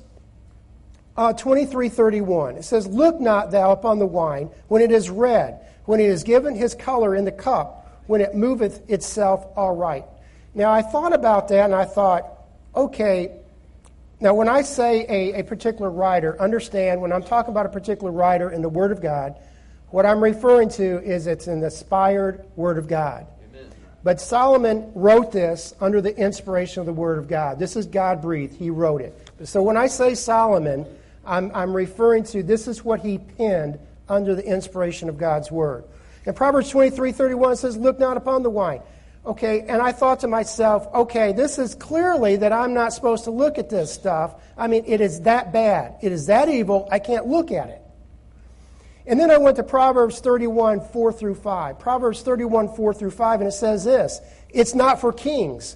uh, 1.15 1.31
23:31. 1.31 2.57
It 2.57 2.65
says, 2.65 2.87
"Look 2.87 3.21
not 3.21 3.51
thou 3.51 3.71
upon 3.71 3.99
the 3.99 4.05
wine 4.05 4.49
when 4.67 4.81
it 4.81 4.91
is 4.91 5.09
red, 5.09 5.65
when 5.85 6.01
it 6.01 6.07
is 6.07 6.23
given 6.23 6.55
his 6.55 6.75
color 6.75 7.15
in 7.15 7.23
the 7.23 7.31
cup, 7.31 8.03
when 8.07 8.19
it 8.19 8.35
moveth 8.35 8.89
itself 8.89 9.45
aright." 9.55 10.03
Now 10.53 10.73
I 10.73 10.81
thought 10.81 11.13
about 11.13 11.47
that 11.47 11.63
and 11.63 11.73
I 11.73 11.85
thought, 11.85 12.25
okay. 12.75 13.31
Now 14.19 14.33
when 14.33 14.49
I 14.49 14.61
say 14.61 15.05
a, 15.07 15.39
a 15.39 15.43
particular 15.45 15.89
writer, 15.89 16.35
understand 16.41 17.01
when 17.01 17.13
I'm 17.13 17.23
talking 17.23 17.51
about 17.51 17.65
a 17.65 17.69
particular 17.69 18.11
writer 18.11 18.51
in 18.51 18.61
the 18.61 18.67
Word 18.67 18.91
of 18.91 19.01
God, 19.01 19.35
what 19.87 20.05
I'm 20.05 20.21
referring 20.21 20.67
to 20.71 21.01
is 21.01 21.27
it's 21.27 21.47
an 21.47 21.63
inspired 21.63 22.43
Word 22.57 22.77
of 22.77 22.89
God. 22.89 23.25
But 24.03 24.21
Solomon 24.21 24.91
wrote 24.95 25.31
this 25.31 25.73
under 25.81 26.01
the 26.01 26.15
inspiration 26.15 26.79
of 26.79 26.85
the 26.85 26.93
Word 26.93 27.17
of 27.17 27.27
God. 27.27 27.59
This 27.59 27.75
is 27.75 27.85
God 27.85 28.21
breathed. 28.21 28.55
He 28.55 28.69
wrote 28.69 29.01
it. 29.01 29.13
So 29.43 29.61
when 29.61 29.75
I 29.75 29.87
say 29.87 30.15
Solomon, 30.15 30.85
I'm, 31.25 31.51
I'm 31.53 31.75
referring 31.75 32.23
to 32.25 32.41
this 32.41 32.67
is 32.67 32.83
what 32.83 33.01
he 33.01 33.17
penned 33.17 33.77
under 34.07 34.35
the 34.35 34.45
inspiration 34.45 35.09
of 35.09 35.17
God's 35.17 35.51
Word. 35.51 35.83
And 36.25 36.35
Proverbs 36.35 36.69
23 36.69 37.11
31 37.11 37.55
says, 37.57 37.77
Look 37.77 37.99
not 37.99 38.17
upon 38.17 38.43
the 38.43 38.49
wine. 38.49 38.81
Okay, 39.25 39.61
and 39.61 39.81
I 39.81 39.91
thought 39.91 40.21
to 40.21 40.27
myself, 40.27 40.87
okay, 40.93 41.33
this 41.33 41.59
is 41.59 41.75
clearly 41.75 42.37
that 42.37 42.53
I'm 42.53 42.73
not 42.73 42.93
supposed 42.93 43.25
to 43.25 43.31
look 43.31 43.57
at 43.57 43.69
this 43.69 43.93
stuff. 43.93 44.35
I 44.57 44.67
mean, 44.67 44.83
it 44.87 45.01
is 45.01 45.21
that 45.21 45.51
bad. 45.51 45.97
It 46.01 46.13
is 46.13 46.27
that 46.27 46.47
evil. 46.49 46.87
I 46.89 46.99
can't 46.99 47.27
look 47.27 47.51
at 47.51 47.69
it. 47.69 47.81
And 49.09 49.19
then 49.19 49.31
I 49.31 49.37
went 49.39 49.57
to 49.57 49.63
Proverbs 49.63 50.19
31, 50.19 50.81
4 50.81 51.11
through 51.11 51.33
5. 51.33 51.79
Proverbs 51.79 52.21
31, 52.21 52.75
4 52.75 52.93
through 52.93 53.09
5, 53.09 53.41
and 53.41 53.49
it 53.49 53.53
says 53.53 53.83
this 53.83 54.21
It's 54.49 54.75
not 54.75 55.01
for 55.01 55.11
kings, 55.11 55.75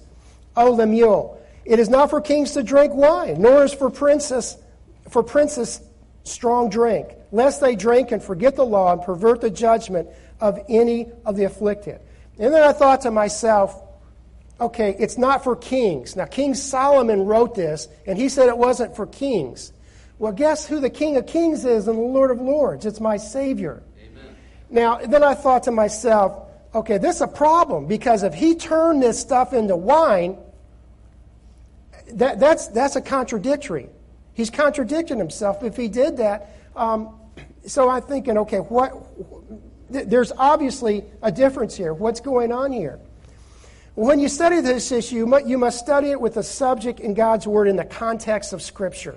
O 0.56 0.70
Lemuel. 0.70 1.42
It 1.64 1.80
is 1.80 1.88
not 1.88 2.10
for 2.10 2.20
kings 2.20 2.52
to 2.52 2.62
drink 2.62 2.94
wine, 2.94 3.42
nor 3.42 3.64
is 3.64 3.74
for 3.74 3.90
princes, 3.90 4.56
for 5.10 5.24
princes 5.24 5.80
strong 6.22 6.70
drink, 6.70 7.08
lest 7.32 7.60
they 7.60 7.74
drink 7.74 8.12
and 8.12 8.22
forget 8.22 8.54
the 8.54 8.64
law 8.64 8.92
and 8.92 9.02
pervert 9.02 9.40
the 9.40 9.50
judgment 9.50 10.08
of 10.40 10.60
any 10.68 11.10
of 11.26 11.36
the 11.36 11.44
afflicted. 11.44 12.00
And 12.38 12.54
then 12.54 12.62
I 12.62 12.72
thought 12.72 13.00
to 13.00 13.10
myself, 13.10 13.82
okay, 14.60 14.94
it's 14.96 15.18
not 15.18 15.42
for 15.42 15.56
kings. 15.56 16.14
Now, 16.14 16.26
King 16.26 16.54
Solomon 16.54 17.24
wrote 17.24 17.56
this, 17.56 17.88
and 18.06 18.16
he 18.16 18.28
said 18.28 18.48
it 18.48 18.56
wasn't 18.56 18.94
for 18.94 19.06
kings. 19.06 19.72
Well, 20.18 20.32
guess 20.32 20.66
who 20.66 20.80
the 20.80 20.90
King 20.90 21.16
of 21.16 21.26
Kings 21.26 21.64
is 21.64 21.88
and 21.88 21.98
the 21.98 22.02
Lord 22.02 22.30
of 22.30 22.40
Lords? 22.40 22.86
It's 22.86 23.00
my 23.00 23.16
Savior. 23.16 23.82
Amen. 23.98 24.36
Now, 24.70 24.98
then 24.98 25.24
I 25.24 25.34
thought 25.34 25.64
to 25.64 25.70
myself, 25.70 26.48
okay, 26.74 26.98
this 26.98 27.16
is 27.16 27.22
a 27.22 27.28
problem 27.28 27.86
because 27.86 28.22
if 28.22 28.34
he 28.34 28.54
turned 28.54 29.02
this 29.02 29.18
stuff 29.18 29.52
into 29.52 29.76
wine, 29.76 30.38
that, 32.12 32.38
that's, 32.38 32.68
that's 32.68 32.96
a 32.96 33.00
contradictory. 33.00 33.88
He's 34.34 34.50
contradicting 34.50 35.18
himself 35.18 35.62
if 35.62 35.76
he 35.76 35.88
did 35.88 36.18
that. 36.18 36.56
Um, 36.76 37.18
so 37.66 37.88
I'm 37.88 38.02
thinking, 38.02 38.38
okay, 38.38 38.58
what? 38.58 38.92
There's 39.88 40.32
obviously 40.32 41.04
a 41.22 41.30
difference 41.30 41.76
here. 41.76 41.94
What's 41.94 42.20
going 42.20 42.52
on 42.52 42.72
here? 42.72 42.98
When 43.94 44.18
you 44.18 44.28
study 44.28 44.60
this 44.60 44.90
issue, 44.90 45.28
you 45.46 45.58
must 45.58 45.78
study 45.78 46.10
it 46.10 46.20
with 46.20 46.34
the 46.34 46.42
subject 46.42 46.98
in 46.98 47.14
God's 47.14 47.46
Word 47.46 47.68
in 47.68 47.76
the 47.76 47.84
context 47.84 48.52
of 48.52 48.60
Scripture. 48.60 49.16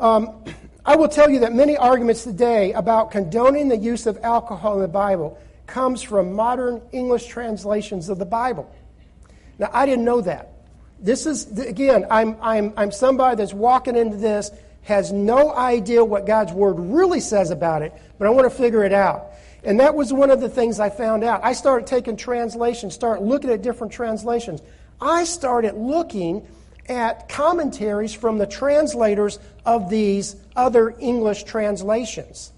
Um, 0.00 0.44
I 0.84 0.96
will 0.96 1.08
tell 1.08 1.28
you 1.28 1.40
that 1.40 1.52
many 1.52 1.76
arguments 1.76 2.22
today 2.22 2.72
about 2.72 3.10
condoning 3.10 3.68
the 3.68 3.76
use 3.76 4.06
of 4.06 4.18
alcohol 4.22 4.76
in 4.76 4.82
the 4.82 4.88
Bible 4.88 5.38
comes 5.66 6.02
from 6.02 6.32
modern 6.32 6.80
English 6.92 7.26
translations 7.26 8.08
of 8.08 8.18
the 8.18 8.24
Bible. 8.24 8.72
Now, 9.58 9.70
I 9.72 9.86
didn't 9.86 10.04
know 10.04 10.20
that. 10.20 10.52
This 11.00 11.26
is, 11.26 11.58
again, 11.58 12.06
I'm, 12.10 12.36
I'm, 12.40 12.72
I'm 12.76 12.92
somebody 12.92 13.36
that's 13.36 13.52
walking 13.52 13.96
into 13.96 14.16
this, 14.16 14.50
has 14.82 15.12
no 15.12 15.54
idea 15.54 16.04
what 16.04 16.26
God's 16.26 16.52
Word 16.52 16.78
really 16.78 17.20
says 17.20 17.50
about 17.50 17.82
it, 17.82 17.92
but 18.18 18.26
I 18.26 18.30
want 18.30 18.50
to 18.50 18.56
figure 18.56 18.84
it 18.84 18.92
out. 18.92 19.26
And 19.64 19.80
that 19.80 19.94
was 19.94 20.12
one 20.12 20.30
of 20.30 20.40
the 20.40 20.48
things 20.48 20.80
I 20.80 20.90
found 20.90 21.24
out. 21.24 21.44
I 21.44 21.52
started 21.52 21.86
taking 21.86 22.16
translations, 22.16 22.94
started 22.94 23.22
looking 23.22 23.50
at 23.50 23.62
different 23.62 23.92
translations. 23.92 24.62
I 25.00 25.24
started 25.24 25.74
looking 25.74 26.46
at 26.88 27.28
commentaries 27.28 28.14
from 28.14 28.38
the 28.38 28.46
translators 28.46 29.38
of 29.66 29.90
these 29.90 30.36
other 30.56 30.94
English 30.98 31.44
translations. 31.44 32.52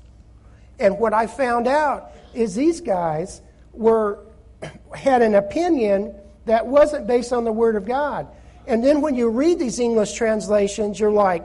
And 0.79 0.99
what 0.99 1.13
I 1.13 1.27
found 1.27 1.67
out 1.67 2.13
is 2.33 2.55
these 2.55 2.81
guys 2.81 3.43
were 3.73 4.21
had 4.95 5.23
an 5.23 5.35
opinion 5.35 6.15
that 6.47 6.67
wasn't 6.67 7.07
based 7.07 7.33
on 7.33 7.45
the 7.45 7.53
Word 7.53 7.77
of 7.77 7.87
God. 7.87 8.27
And 8.67 8.85
then 8.85 9.01
when 9.01 9.15
you 9.15 9.29
read 9.29 9.59
these 9.59 9.79
English 9.79 10.13
translations, 10.15 10.99
you're 10.99 11.11
like, 11.11 11.45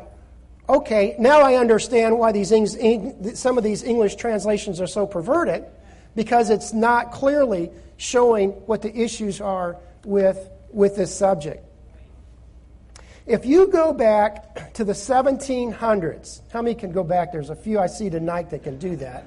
okay, 0.68 1.15
now 1.20 1.42
I 1.42 1.56
understand 1.56 2.18
why 2.18 2.32
these 2.32 2.50
some 3.39 3.58
of 3.58 3.63
these 3.63 3.84
English 3.84 4.15
translations 4.15 4.82
are 4.82 4.88
so 4.88 5.06
perverted, 5.06 5.65
because 6.15 6.50
it's 6.50 6.74
not 6.74 7.12
clearly 7.12 7.72
showing 7.98 8.50
what 8.68 8.82
the 8.82 8.96
issues 8.96 9.42
are 9.42 9.77
with, 10.04 10.50
with 10.72 10.96
this 10.96 11.15
subject. 11.15 11.63
If 13.27 13.44
you 13.44 13.67
go 13.67 13.91
back 13.91 14.74
to 14.75 14.84
the 14.84 14.94
1700s, 14.94 16.41
how 16.51 16.62
many 16.62 16.75
can 16.75 16.91
go 16.91 17.03
back? 17.03 17.32
There's 17.32 17.50
a 17.50 17.55
few 17.55 17.79
I 17.79 17.88
see 17.88 18.08
tonight 18.08 18.51
that 18.51 18.62
can 18.62 18.77
do 18.77 18.96
that. 18.98 19.25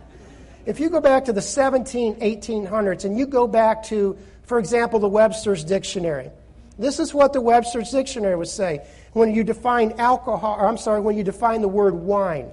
If 0.66 0.78
you 0.78 0.88
go 0.88 1.00
back 1.00 1.24
to 1.24 1.32
the 1.32 1.42
17, 1.42 2.14
1800s, 2.16 3.04
and 3.04 3.18
you 3.18 3.26
go 3.26 3.48
back 3.48 3.82
to, 3.84 4.16
for 4.44 4.60
example, 4.60 5.00
the 5.00 5.08
Webster's 5.08 5.64
Dictionary, 5.64 6.30
this 6.78 7.00
is 7.00 7.12
what 7.12 7.32
the 7.32 7.40
Webster's 7.40 7.90
Dictionary 7.90 8.36
would 8.36 8.46
say 8.46 8.86
when 9.14 9.34
you 9.34 9.42
define 9.42 9.92
alcohol, 9.98 10.56
or 10.60 10.68
I'm 10.68 10.78
sorry, 10.78 11.00
when 11.00 11.16
you 11.16 11.24
define 11.24 11.60
the 11.60 11.68
word 11.68 11.94
wine. 11.94 12.52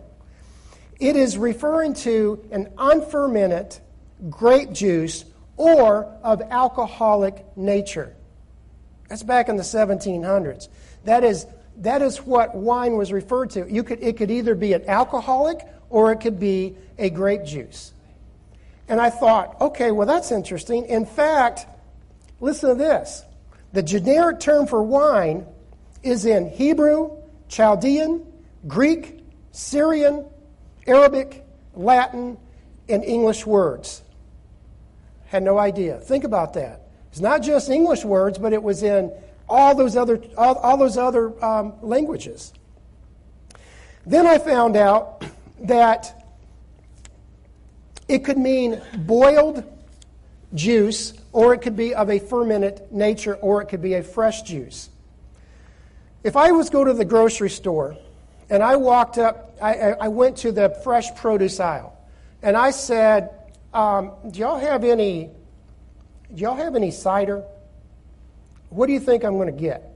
It 1.00 1.16
is 1.16 1.38
referring 1.38 1.94
to 1.96 2.44
an 2.52 2.74
unfermented 2.76 3.78
grape 4.32 4.72
juice 4.72 5.26
or 5.58 6.06
of 6.24 6.42
alcoholic 6.42 7.46
nature. 7.56 8.16
That's 9.10 9.22
back 9.22 9.48
in 9.50 9.58
the 9.58 9.64
1700s. 9.64 10.70
That 11.06 11.24
is, 11.24 11.46
that 11.78 12.02
is 12.02 12.18
what 12.20 12.56
wine 12.56 12.98
was 12.98 13.12
referred 13.12 13.52
to. 13.52 13.72
You 13.72 13.84
could, 13.84 14.02
it 14.02 14.18
could 14.18 14.32
either 14.32 14.56
be 14.56 14.74
an 14.74 14.84
alcoholic 14.88 15.60
or 15.90 16.12
it 16.12 16.18
could 16.18 16.40
be 16.40 16.76
a 16.98 17.10
grape 17.10 17.46
juice. 17.46 17.94
And 18.88 19.00
I 19.00 19.10
thought, 19.10 19.60
okay, 19.62 19.92
well, 19.92 20.06
that's 20.06 20.32
interesting. 20.32 20.86
In 20.86 21.06
fact, 21.06 21.66
listen 22.40 22.70
to 22.70 22.76
this 22.76 23.24
the 23.74 23.84
generic 23.84 24.40
term 24.40 24.68
for 24.68 24.82
wine 24.82 25.46
is 26.02 26.26
in 26.26 26.50
Hebrew, 26.50 27.18
Chaldean, 27.50 28.26
Greek, 28.68 29.20
Syrian, 29.52 30.26
Arabic, 30.88 31.46
Latin, 31.74 32.38
and 32.88 33.04
English 33.04 33.46
words. 33.46 34.02
Had 35.26 35.44
no 35.44 35.58
idea. 35.58 35.98
Think 36.00 36.24
about 36.24 36.54
that. 36.54 36.88
It's 37.12 37.20
not 37.20 37.42
just 37.42 37.70
English 37.70 38.06
words, 38.06 38.38
but 38.38 38.54
it 38.54 38.62
was 38.62 38.84
in 38.84 39.12
all 39.48 39.76
those 39.76 39.96
other, 39.96 40.22
all, 40.38 40.56
all 40.56 40.78
those 40.78 40.98
other 40.98 41.44
um, 41.44 41.74
languages. 41.82 42.54
Then 44.06 44.28
I 44.28 44.38
found 44.38 44.76
out 44.76 45.24
that 45.62 46.28
it 48.08 48.24
could 48.24 48.38
mean 48.38 48.82
boiled 48.98 49.64
juice, 50.54 51.14
or 51.32 51.54
it 51.54 51.60
could 51.60 51.76
be 51.76 51.94
of 51.94 52.10
a 52.10 52.20
fermented 52.20 52.82
nature, 52.92 53.36
or 53.36 53.62
it 53.62 53.66
could 53.66 53.82
be 53.82 53.96
a 53.96 54.04
fresh 54.04 54.44
juice. 54.44 54.90
If 56.24 56.36
I 56.36 56.52
was 56.52 56.70
go 56.70 56.84
to 56.84 56.94
the 56.94 57.06
grocery 57.06 57.50
store 57.50 57.98
and 58.50 58.64
I 58.64 58.76
walked 58.76 59.18
up, 59.18 59.56
I, 59.62 59.74
I 59.94 60.08
went 60.08 60.38
to 60.38 60.52
the 60.52 60.70
fresh 60.84 61.14
produce 61.16 61.60
aisle, 61.60 61.98
and 62.42 62.56
I 62.56 62.72
said, 62.72 63.32
um, 63.74 64.12
"Do 64.30 64.40
y'all 64.40 64.60
have 64.60 64.84
any? 64.84 65.30
Do 66.34 66.42
y'all 66.42 66.56
have 66.56 66.76
any 66.76 66.92
cider?" 66.92 67.44
What 68.76 68.88
do 68.88 68.94
you 68.94 69.00
think 69.00 69.24
I'm 69.24 69.36
going 69.36 69.54
to 69.54 69.60
get? 69.60 69.92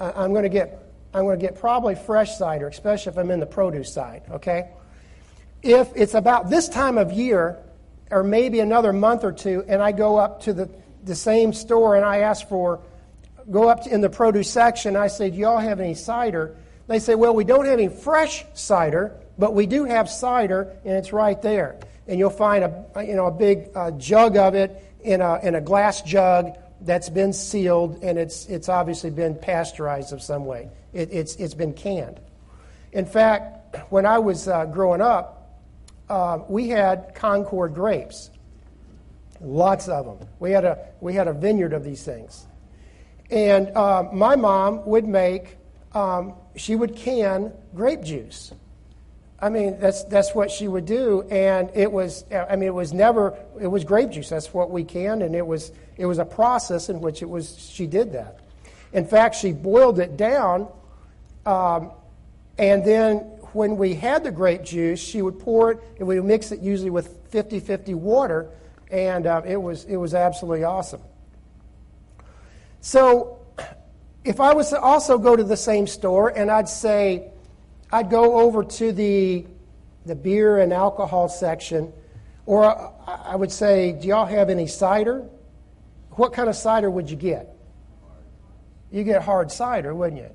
I'm 0.00 0.32
going 0.32 0.42
to 0.42 0.48
get 0.48 0.90
I'm 1.12 1.24
going 1.24 1.38
to 1.38 1.44
get 1.44 1.58
probably 1.58 1.94
fresh 1.96 2.36
cider, 2.38 2.68
especially 2.68 3.12
if 3.12 3.18
I'm 3.18 3.30
in 3.30 3.40
the 3.40 3.46
produce 3.46 3.92
side, 3.92 4.22
okay? 4.30 4.70
If 5.62 5.88
it's 5.96 6.14
about 6.14 6.48
this 6.48 6.68
time 6.68 6.98
of 6.98 7.12
year, 7.12 7.58
or 8.12 8.22
maybe 8.22 8.60
another 8.60 8.92
month 8.92 9.24
or 9.24 9.32
two, 9.32 9.64
and 9.66 9.82
I 9.82 9.90
go 9.92 10.16
up 10.16 10.42
to 10.42 10.52
the, 10.52 10.70
the 11.04 11.16
same 11.16 11.52
store 11.52 11.96
and 11.96 12.04
I 12.04 12.18
ask 12.18 12.48
for, 12.48 12.80
go 13.50 13.68
up 13.68 13.86
in 13.88 14.00
the 14.00 14.08
produce 14.08 14.50
section, 14.50 14.94
I 14.94 15.08
say, 15.08 15.30
Do 15.30 15.38
y'all 15.38 15.58
have 15.58 15.80
any 15.80 15.94
cider? 15.94 16.56
They 16.86 17.00
say, 17.00 17.16
Well, 17.16 17.34
we 17.34 17.44
don't 17.44 17.64
have 17.64 17.78
any 17.78 17.88
fresh 17.88 18.44
cider, 18.54 19.16
but 19.36 19.52
we 19.52 19.66
do 19.66 19.84
have 19.84 20.08
cider, 20.08 20.76
and 20.84 20.94
it's 20.94 21.12
right 21.12 21.40
there. 21.42 21.76
And 22.06 22.18
you'll 22.18 22.30
find 22.30 22.62
a, 22.62 23.04
you 23.04 23.14
know, 23.14 23.26
a 23.26 23.32
big 23.32 23.70
uh, 23.74 23.90
jug 23.92 24.36
of 24.36 24.54
it 24.54 24.89
in 25.04 25.20
a, 25.20 25.38
in 25.42 25.54
a 25.54 25.60
glass 25.60 26.02
jug 26.02 26.56
that's 26.82 27.08
been 27.08 27.32
sealed 27.32 28.02
and 28.02 28.18
it's, 28.18 28.46
it's 28.46 28.68
obviously 28.68 29.10
been 29.10 29.34
pasteurized 29.34 30.12
of 30.12 30.22
some 30.22 30.46
way. 30.46 30.68
It, 30.92 31.12
it's, 31.12 31.36
it's 31.36 31.54
been 31.54 31.74
canned. 31.74 32.20
In 32.92 33.06
fact, 33.06 33.76
when 33.90 34.06
I 34.06 34.18
was 34.18 34.48
uh, 34.48 34.64
growing 34.66 35.00
up, 35.00 35.58
uh, 36.08 36.40
we 36.48 36.68
had 36.68 37.14
Concord 37.14 37.74
grapes, 37.74 38.30
lots 39.40 39.88
of 39.88 40.06
them. 40.06 40.28
We 40.40 40.50
had 40.50 40.64
a, 40.64 40.88
we 41.00 41.14
had 41.14 41.28
a 41.28 41.32
vineyard 41.32 41.72
of 41.72 41.84
these 41.84 42.02
things. 42.02 42.46
And 43.30 43.70
uh, 43.76 44.08
my 44.12 44.34
mom 44.34 44.84
would 44.86 45.06
make, 45.06 45.56
um, 45.92 46.34
she 46.56 46.74
would 46.74 46.96
can 46.96 47.52
grape 47.74 48.02
juice. 48.02 48.52
I 49.42 49.48
mean, 49.48 49.78
that's, 49.80 50.04
that's 50.04 50.34
what 50.34 50.50
she 50.50 50.68
would 50.68 50.84
do. 50.84 51.22
And 51.30 51.70
it 51.74 51.90
was, 51.90 52.24
I 52.30 52.56
mean, 52.56 52.68
it 52.68 52.74
was 52.74 52.92
never, 52.92 53.38
it 53.58 53.66
was 53.66 53.84
grape 53.84 54.10
juice. 54.10 54.28
That's 54.28 54.52
what 54.52 54.70
we 54.70 54.84
canned. 54.84 55.22
And 55.22 55.34
it 55.34 55.46
was, 55.46 55.72
it 55.96 56.04
was 56.04 56.18
a 56.18 56.24
process 56.24 56.90
in 56.90 57.00
which 57.00 57.22
it 57.22 57.28
was, 57.28 57.58
she 57.58 57.86
did 57.86 58.12
that. 58.12 58.40
In 58.92 59.06
fact, 59.06 59.36
she 59.36 59.52
boiled 59.52 59.98
it 59.98 60.16
down. 60.16 60.68
Um, 61.46 61.92
and 62.58 62.84
then 62.84 63.18
when 63.52 63.78
we 63.78 63.94
had 63.94 64.24
the 64.24 64.30
grape 64.30 64.62
juice, 64.62 65.00
she 65.00 65.22
would 65.22 65.38
pour 65.38 65.72
it 65.72 65.80
and 65.98 66.06
we 66.06 66.20
would 66.20 66.28
mix 66.28 66.52
it 66.52 66.60
usually 66.60 66.90
with 66.90 67.16
50 67.30 67.60
50 67.60 67.94
water. 67.94 68.50
And 68.90 69.26
uh, 69.26 69.40
it, 69.46 69.56
was, 69.56 69.84
it 69.84 69.96
was 69.96 70.12
absolutely 70.12 70.64
awesome. 70.64 71.00
So 72.82 73.38
if 74.22 74.38
I 74.38 74.52
was 74.52 74.68
to 74.70 74.80
also 74.80 75.16
go 75.16 75.34
to 75.34 75.44
the 75.44 75.56
same 75.56 75.86
store 75.86 76.28
and 76.28 76.50
I'd 76.50 76.68
say, 76.68 77.30
I'd 77.92 78.10
go 78.10 78.40
over 78.40 78.62
to 78.62 78.92
the, 78.92 79.46
the 80.06 80.14
beer 80.14 80.58
and 80.58 80.72
alcohol 80.72 81.28
section, 81.28 81.92
or 82.46 82.64
I 83.06 83.34
would 83.34 83.50
say, 83.50 83.92
Do 83.92 84.08
y'all 84.08 84.26
have 84.26 84.50
any 84.50 84.66
cider? 84.66 85.28
What 86.10 86.32
kind 86.32 86.48
of 86.48 86.56
cider 86.56 86.90
would 86.90 87.10
you 87.10 87.16
get? 87.16 87.56
You 88.90 89.04
get 89.04 89.22
hard 89.22 89.50
cider, 89.52 89.94
wouldn't 89.94 90.20
you? 90.20 90.30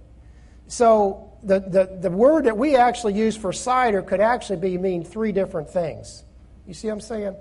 So 0.67 1.33
the, 1.43 1.59
the, 1.59 1.97
the 2.01 2.09
word 2.09 2.45
that 2.45 2.57
we 2.57 2.75
actually 2.75 3.13
use 3.13 3.37
for 3.37 3.53
cider 3.53 4.01
could 4.01 4.19
actually 4.21 4.57
be 4.57 4.77
mean 4.77 5.03
three 5.03 5.31
different 5.31 5.69
things. 5.69 6.23
You 6.65 6.73
see 6.73 6.87
what 6.87 6.95
I'm 6.95 7.01
saying? 7.01 7.35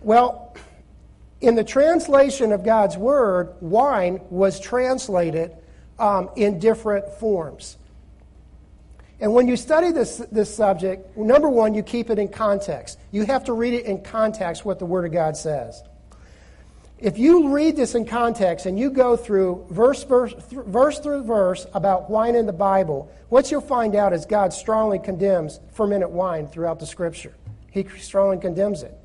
Well, 0.00 0.56
in 1.40 1.54
the 1.54 1.64
translation 1.64 2.52
of 2.52 2.64
God's 2.64 2.96
word, 2.96 3.54
wine 3.60 4.20
was 4.30 4.60
translated 4.60 5.56
um, 5.98 6.30
in 6.36 6.58
different 6.58 7.08
forms. 7.14 7.76
And 9.18 9.32
when 9.32 9.48
you 9.48 9.56
study 9.56 9.92
this, 9.92 10.18
this 10.30 10.54
subject, 10.54 11.16
number 11.16 11.48
one, 11.48 11.74
you 11.74 11.82
keep 11.82 12.10
it 12.10 12.18
in 12.18 12.28
context. 12.28 12.98
You 13.10 13.24
have 13.24 13.44
to 13.44 13.54
read 13.54 13.72
it 13.72 13.86
in 13.86 14.02
context 14.02 14.64
what 14.64 14.78
the 14.78 14.86
Word 14.86 15.06
of 15.06 15.12
God 15.12 15.36
says. 15.36 15.82
If 16.98 17.18
you 17.18 17.50
read 17.54 17.76
this 17.76 17.94
in 17.94 18.06
context 18.06 18.64
and 18.64 18.78
you 18.78 18.90
go 18.90 19.16
through 19.16 19.66
verse, 19.70 20.02
verse, 20.04 20.34
verse 20.50 20.98
through 20.98 21.24
verse 21.24 21.66
about 21.74 22.10
wine 22.10 22.34
in 22.34 22.46
the 22.46 22.52
Bible, 22.52 23.12
what 23.28 23.50
you'll 23.50 23.60
find 23.60 23.94
out 23.94 24.12
is 24.12 24.24
God 24.24 24.52
strongly 24.52 24.98
condemns 24.98 25.60
fermented 25.72 26.08
wine 26.08 26.46
throughout 26.46 26.78
the 26.78 26.86
Scripture. 26.86 27.34
He 27.70 27.86
strongly 27.98 28.38
condemns 28.38 28.82
it. 28.82 28.96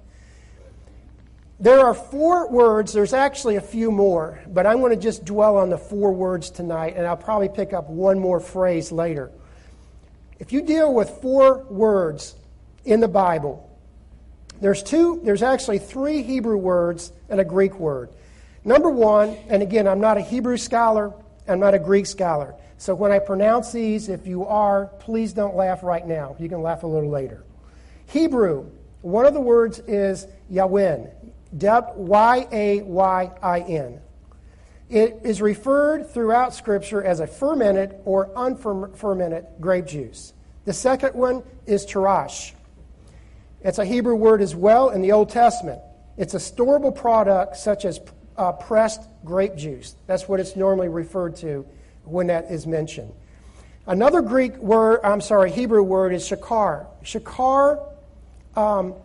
There 1.59 1.79
are 1.79 1.93
four 1.93 2.49
words, 2.49 2.91
there's 2.91 3.13
actually 3.13 3.57
a 3.57 3.61
few 3.61 3.91
more, 3.91 4.39
but 4.47 4.65
I'm 4.65 4.79
going 4.79 4.95
to 4.95 5.01
just 5.01 5.25
dwell 5.25 5.57
on 5.57 5.69
the 5.69 5.77
four 5.77 6.11
words 6.11 6.49
tonight, 6.49 6.95
and 6.97 7.05
I'll 7.05 7.17
probably 7.17 7.49
pick 7.49 7.71
up 7.71 7.89
one 7.89 8.19
more 8.19 8.39
phrase 8.39 8.91
later. 8.91 9.31
If 10.41 10.51
you 10.51 10.63
deal 10.63 10.91
with 10.91 11.07
four 11.21 11.65
words 11.69 12.33
in 12.83 12.99
the 12.99 13.07
Bible, 13.07 13.69
there's 14.59 14.81
two, 14.81 15.21
there's 15.23 15.43
actually 15.43 15.77
three 15.77 16.23
Hebrew 16.23 16.57
words 16.57 17.13
and 17.29 17.39
a 17.39 17.45
Greek 17.45 17.77
word. 17.77 18.09
Number 18.65 18.89
one, 18.89 19.37
and 19.49 19.61
again, 19.61 19.87
I'm 19.87 19.99
not 19.99 20.17
a 20.17 20.21
Hebrew 20.21 20.57
scholar, 20.57 21.13
I'm 21.47 21.59
not 21.59 21.75
a 21.75 21.79
Greek 21.79 22.07
scholar. 22.07 22.55
So 22.79 22.95
when 22.95 23.11
I 23.11 23.19
pronounce 23.19 23.71
these, 23.71 24.09
if 24.09 24.25
you 24.25 24.43
are, 24.47 24.87
please 24.97 25.31
don't 25.31 25.55
laugh 25.55 25.83
right 25.83 26.07
now. 26.07 26.35
You 26.39 26.49
can 26.49 26.63
laugh 26.63 26.81
a 26.81 26.87
little 26.87 27.11
later. 27.11 27.43
Hebrew, 28.07 28.65
one 29.01 29.27
of 29.27 29.35
the 29.35 29.41
words 29.41 29.77
is 29.77 30.25
Yawin, 30.51 31.07
Y 31.53 32.47
A 32.51 32.81
Y 32.81 33.31
I 33.43 33.59
N. 33.59 34.01
It 34.91 35.21
is 35.23 35.41
referred 35.41 36.09
throughout 36.09 36.53
Scripture 36.53 37.01
as 37.01 37.21
a 37.21 37.27
fermented 37.27 37.95
or 38.03 38.29
unfermented 38.35 39.45
grape 39.61 39.85
juice. 39.85 40.33
The 40.65 40.73
second 40.73 41.15
one 41.15 41.43
is 41.65 41.85
tarash. 41.85 42.51
It's 43.61 43.77
a 43.77 43.85
Hebrew 43.85 44.15
word 44.15 44.41
as 44.41 44.53
well 44.53 44.89
in 44.89 45.01
the 45.01 45.13
Old 45.13 45.29
Testament. 45.29 45.79
It's 46.17 46.33
a 46.33 46.39
storable 46.39 46.93
product 46.93 47.55
such 47.55 47.85
as 47.85 48.01
uh, 48.35 48.51
pressed 48.51 49.03
grape 49.23 49.55
juice. 49.55 49.95
That's 50.07 50.27
what 50.27 50.41
it's 50.41 50.57
normally 50.57 50.89
referred 50.89 51.37
to 51.37 51.65
when 52.03 52.27
that 52.27 52.51
is 52.51 52.67
mentioned. 52.67 53.13
Another 53.87 54.21
Greek 54.21 54.57
word, 54.57 54.99
I'm 55.05 55.21
sorry, 55.21 55.51
Hebrew 55.51 55.83
word 55.83 56.13
is 56.13 56.27
shakar. 56.27 56.87
Shakar 57.01 57.81
um, 58.57 58.95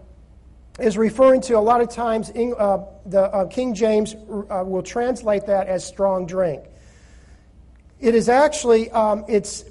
is 0.78 0.98
referring 0.98 1.40
to 1.40 1.54
a 1.54 1.60
lot 1.60 1.80
of 1.80 1.88
times 1.88 2.28
in, 2.30 2.54
uh, 2.58 2.78
the 3.06 3.22
uh, 3.22 3.46
King 3.46 3.74
James 3.74 4.14
uh, 4.14 4.62
will 4.64 4.82
translate 4.82 5.46
that 5.46 5.68
as 5.68 5.84
strong 5.84 6.26
drink. 6.26 6.64
It 7.98 8.14
is 8.14 8.28
actually 8.28 8.90
um, 8.90 9.24
it's 9.26 9.64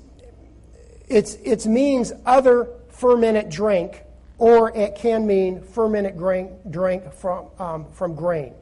it's 1.08 1.36
it 1.36 1.68
means 1.68 2.12
other 2.26 2.70
fermented 2.89 3.50
drink, 3.50 4.02
or 4.39 4.76
it 4.76 4.96
can 4.96 5.28
mean 5.28 5.62
fermented 5.62 6.18
grain, 6.18 6.58
drink 6.72 7.13
from 7.13 7.50
um, 7.60 7.86
from 7.91 8.15
grain. 8.15 8.54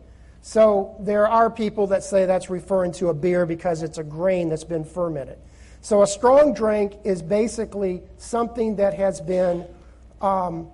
So 0.41 0.97
there 0.99 1.25
are 1.25 1.49
people 1.49 1.87
that 1.87 2.03
say 2.03 2.25
that's 2.25 2.49
referring 2.49 2.91
to 2.93 3.07
a 3.07 3.13
beer 3.13 3.45
because 3.45 3.81
it's 3.81 3.97
a 3.97 4.03
grain 4.03 4.49
that's 4.49 4.65
been 4.65 4.83
fermented. 4.83 5.37
So 5.79 6.01
a 6.01 6.07
strong 6.07 6.53
drink 6.53 6.95
is 7.05 7.21
basically 7.21 8.03
something 8.17 8.75
that 8.75 8.93
has 8.93 9.21
been 9.21 9.65
um, 10.19 10.67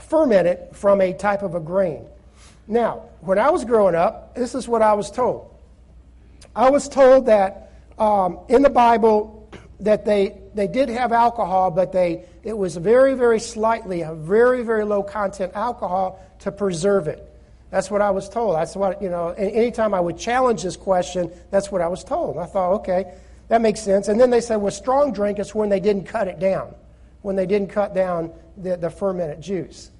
fermented 0.00 0.74
from 0.74 1.00
a 1.00 1.12
type 1.12 1.42
of 1.42 1.54
a 1.54 1.60
grain. 1.60 2.06
Now, 2.66 3.04
when 3.20 3.38
I 3.38 3.50
was 3.50 3.64
growing 3.64 3.94
up, 3.94 4.34
this 4.34 4.54
is 4.54 4.68
what 4.68 4.82
I 4.82 4.94
was 4.94 5.10
told. 5.10 5.54
I 6.54 6.70
was 6.70 6.88
told 6.88 7.26
that 7.26 7.72
um, 7.98 8.40
in 8.48 8.62
the 8.62 8.70
Bible 8.70 9.50
that 9.80 10.04
they 10.04 10.38
they 10.54 10.66
did 10.66 10.88
have 10.88 11.12
alcohol, 11.12 11.70
but 11.70 11.92
they 11.92 12.24
it 12.42 12.56
was 12.56 12.76
very 12.76 13.14
very 13.14 13.40
slightly 13.40 14.02
a 14.02 14.14
very 14.14 14.62
very 14.62 14.84
low 14.84 15.02
content 15.02 15.52
alcohol 15.54 16.20
to 16.40 16.50
preserve 16.50 17.08
it. 17.08 17.22
That's 17.70 17.90
what 17.90 18.00
I 18.00 18.10
was 18.10 18.28
told. 18.28 18.56
That's 18.56 18.76
what 18.76 19.02
you 19.02 19.10
know. 19.10 19.30
Anytime 19.30 19.92
I 19.92 20.00
would 20.00 20.18
challenge 20.18 20.62
this 20.62 20.76
question, 20.76 21.30
that's 21.50 21.70
what 21.70 21.82
I 21.82 21.88
was 21.88 22.04
told. 22.04 22.38
I 22.38 22.46
thought, 22.46 22.72
okay, 22.80 23.12
that 23.48 23.60
makes 23.60 23.80
sense. 23.80 24.08
And 24.08 24.20
then 24.20 24.30
they 24.30 24.40
said, 24.40 24.56
well, 24.56 24.72
strong 24.72 25.12
drink 25.12 25.38
is 25.38 25.54
when 25.54 25.68
they 25.68 25.80
didn't 25.80 26.04
cut 26.04 26.28
it 26.28 26.38
down, 26.38 26.74
when 27.26 27.34
they 27.34 27.44
didn't 27.44 27.66
cut 27.66 27.92
down 27.92 28.30
the, 28.56 28.76
the 28.76 28.88
fermented 28.88 29.40
juice. 29.40 29.90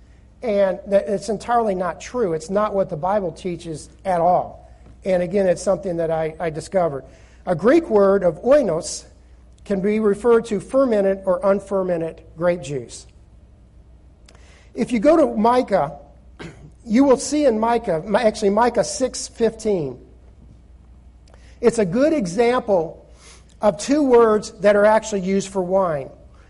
And 0.43 0.79
it's 0.87 1.29
entirely 1.29 1.75
not 1.75 2.01
true. 2.01 2.35
It's 2.35 2.51
not 2.51 2.73
what 2.73 2.89
the 2.89 2.97
Bible 2.97 3.33
teaches 3.33 3.89
at 4.05 4.21
all. 4.21 4.71
And 5.05 5.25
again, 5.25 5.49
it's 5.49 5.61
something 5.61 5.97
that 5.97 6.09
I, 6.09 6.37
I 6.39 6.51
discovered. 6.51 7.05
A 7.45 7.57
Greek 7.57 7.91
word 7.91 8.23
of 8.23 8.41
oinos 8.45 9.07
can 9.65 9.81
be 9.81 9.99
referred 9.99 10.45
to 10.47 10.61
fermented 10.61 11.23
or 11.25 11.41
unfermented 11.43 12.23
grape 12.37 12.63
juice. 12.63 13.09
If 14.73 14.93
you 14.93 15.01
go 15.01 15.17
to 15.17 15.37
Micah, 15.37 15.99
you 16.87 17.03
will 17.03 17.17
see 17.17 17.45
in 17.45 17.59
Micah, 17.59 18.05
actually 18.17 18.51
Micah 18.51 18.85
6:15. 18.85 19.99
It's 21.61 21.81
a 21.81 21.85
good 21.85 22.13
example 22.13 23.05
of 23.61 23.79
two 23.79 24.05
words 24.05 24.53
that 24.61 24.77
are 24.77 24.85
actually 24.85 25.23
used 25.23 25.49
for 25.49 25.61
wine. 25.61 26.09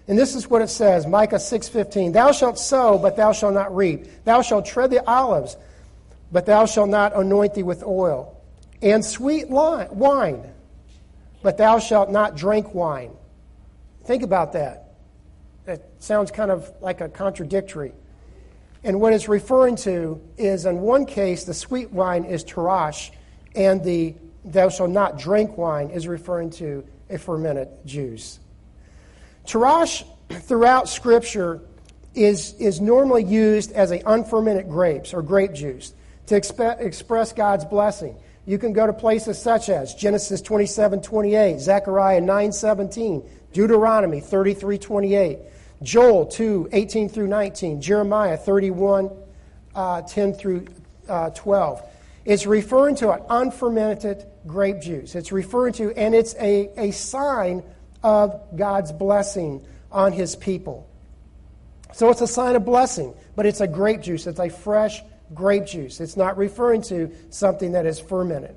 And 0.09 0.19
this 0.19 0.35
is 0.35 0.49
what 0.49 0.63
it 0.63 0.69
says, 0.69 1.07
Micah 1.07 1.39
6:15. 1.39 2.13
Thou 2.13 2.31
shalt 2.33 2.59
sow, 2.59 2.97
but 2.99 3.17
thou 3.17 3.33
shalt 3.33 3.55
not 3.55 3.75
reap. 3.75 4.07
Thou 4.25 4.41
shalt 4.43 4.65
tread 4.65 4.91
the 4.91 5.05
olives, 5.09 5.57
but 6.31 6.47
thou 6.47 6.67
shalt 6.67 6.89
not 6.89 7.17
anoint 7.17 7.55
thee 7.55 7.65
with 7.65 7.83
oil. 7.83 8.37
And 8.83 9.05
sweet 9.05 9.49
wine, 9.49 10.53
but 11.43 11.57
thou 11.57 11.79
shalt 11.79 12.11
not 12.11 12.37
drink 12.37 12.75
wine. 12.75 13.11
Think 14.05 14.23
about 14.23 14.53
that. 14.53 14.93
That 15.65 15.83
sounds 15.99 16.31
kind 16.31 16.53
of 16.53 16.71
like 16.81 17.01
a 17.01 17.09
contradictory. 17.09 17.93
And 18.85 19.01
what 19.01 19.13
it's 19.13 19.29
referring 19.29 19.75
to 19.77 20.21
is, 20.37 20.67
in 20.67 20.81
one 20.81 21.07
case, 21.07 21.43
the 21.43 21.55
sweet 21.55 21.91
wine 21.91 22.25
is 22.25 22.45
tarash, 22.45 23.11
and 23.57 23.83
the 23.83 24.15
thou 24.45 24.69
shalt 24.69 24.91
not 24.91 25.19
drink 25.19 25.59
wine 25.59 25.91
is 25.91 26.07
referring 26.07 26.51
to 26.51 26.85
a 27.11 27.19
fermented 27.19 27.69
juice. 27.85 28.39
Tarash 29.47 30.05
throughout 30.29 30.89
Scripture 30.89 31.61
is, 32.15 32.55
is 32.55 32.81
normally 32.81 33.25
used 33.25 33.73
as 33.73 33.93
a 33.93 34.03
unfermented 34.07 34.69
grapes 34.69 35.15
or 35.15 35.23
grape 35.23 35.53
juice 35.53 35.95
to 36.27 36.35
expe- 36.35 36.81
express 36.81 37.33
God's 37.33 37.65
blessing. 37.65 38.17
You 38.47 38.59
can 38.59 38.73
go 38.73 38.87
to 38.87 38.93
places 38.93 39.41
such 39.41 39.69
as 39.69 39.95
Genesis 39.95 40.41
27 40.41 41.03
28, 41.03 41.59
Zechariah 41.59 42.21
9 42.21 42.53
17, 42.53 43.29
Deuteronomy 43.53 44.21
33 44.21 44.79
28, 44.79 45.39
Joel 45.83 46.27
2 46.27 46.69
18 46.73 47.09
through 47.09 47.27
19, 47.27 47.81
Jeremiah 47.81 48.37
31 48.37 49.11
uh, 49.75 50.03
10 50.03 50.35
through 50.35 50.67
uh, 51.09 51.31
12. 51.31 51.83
It's 52.25 52.47
referring 52.47 52.97
to 52.97 53.13
an 53.13 53.23
unfermented 53.29 54.27
grape 54.47 54.81
juice. 54.81 55.15
It's 55.15 55.33
referring 55.33 55.75
to, 55.75 55.93
and 55.93 56.15
it's 56.15 56.35
a, 56.37 56.71
a 56.77 56.91
sign 56.93 57.63
of 58.07 58.41
God's 58.55 58.93
blessing 58.93 59.67
on 59.91 60.13
his 60.13 60.37
people. 60.37 60.89
So 61.93 62.09
it's 62.09 62.21
a 62.21 62.29
sign 62.29 62.55
of 62.55 62.65
blessing, 62.65 63.15
but 63.35 63.47
it's 63.47 63.61
a 63.61 63.67
grape 63.67 64.01
juice. 64.01 64.29
It's 64.29 64.39
a 64.39 64.49
fresh 64.49 65.03
grape 65.35 65.67
juice. 65.67 66.01
It's 66.01 66.17
not 66.17 66.39
referring 66.39 66.83
to 66.83 67.13
something 67.31 67.73
that 67.73 67.85
is 67.85 67.99
fermented. 67.99 68.55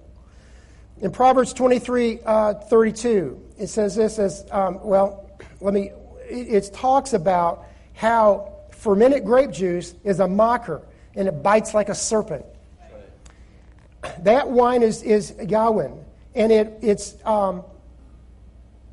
In 1.01 1.09
Proverbs 1.12 1.51
23 1.53 2.19
uh, 2.23 2.53
32, 2.53 3.41
it 3.57 3.67
says 3.67 3.95
this 3.95 4.19
as 4.19 4.45
um, 4.51 4.83
well, 4.83 5.27
let 5.62 5.73
me, 5.73 5.93
it, 6.29 6.65
it 6.65 6.73
talks 6.73 7.13
about 7.13 7.65
how 7.95 8.53
fermented 8.69 9.25
grape 9.25 9.49
juice 9.49 9.95
is 10.03 10.19
a 10.19 10.27
mocker 10.27 10.83
and 11.15 11.27
it 11.27 11.41
bites 11.41 11.73
like 11.73 11.89
a 11.89 11.95
serpent. 11.95 12.45
That 14.19 14.47
wine 14.47 14.83
is, 14.83 15.01
is 15.01 15.31
Yawin, 15.31 16.03
and 16.35 16.51
it, 16.51 16.77
it's, 16.83 17.15
um, 17.25 17.63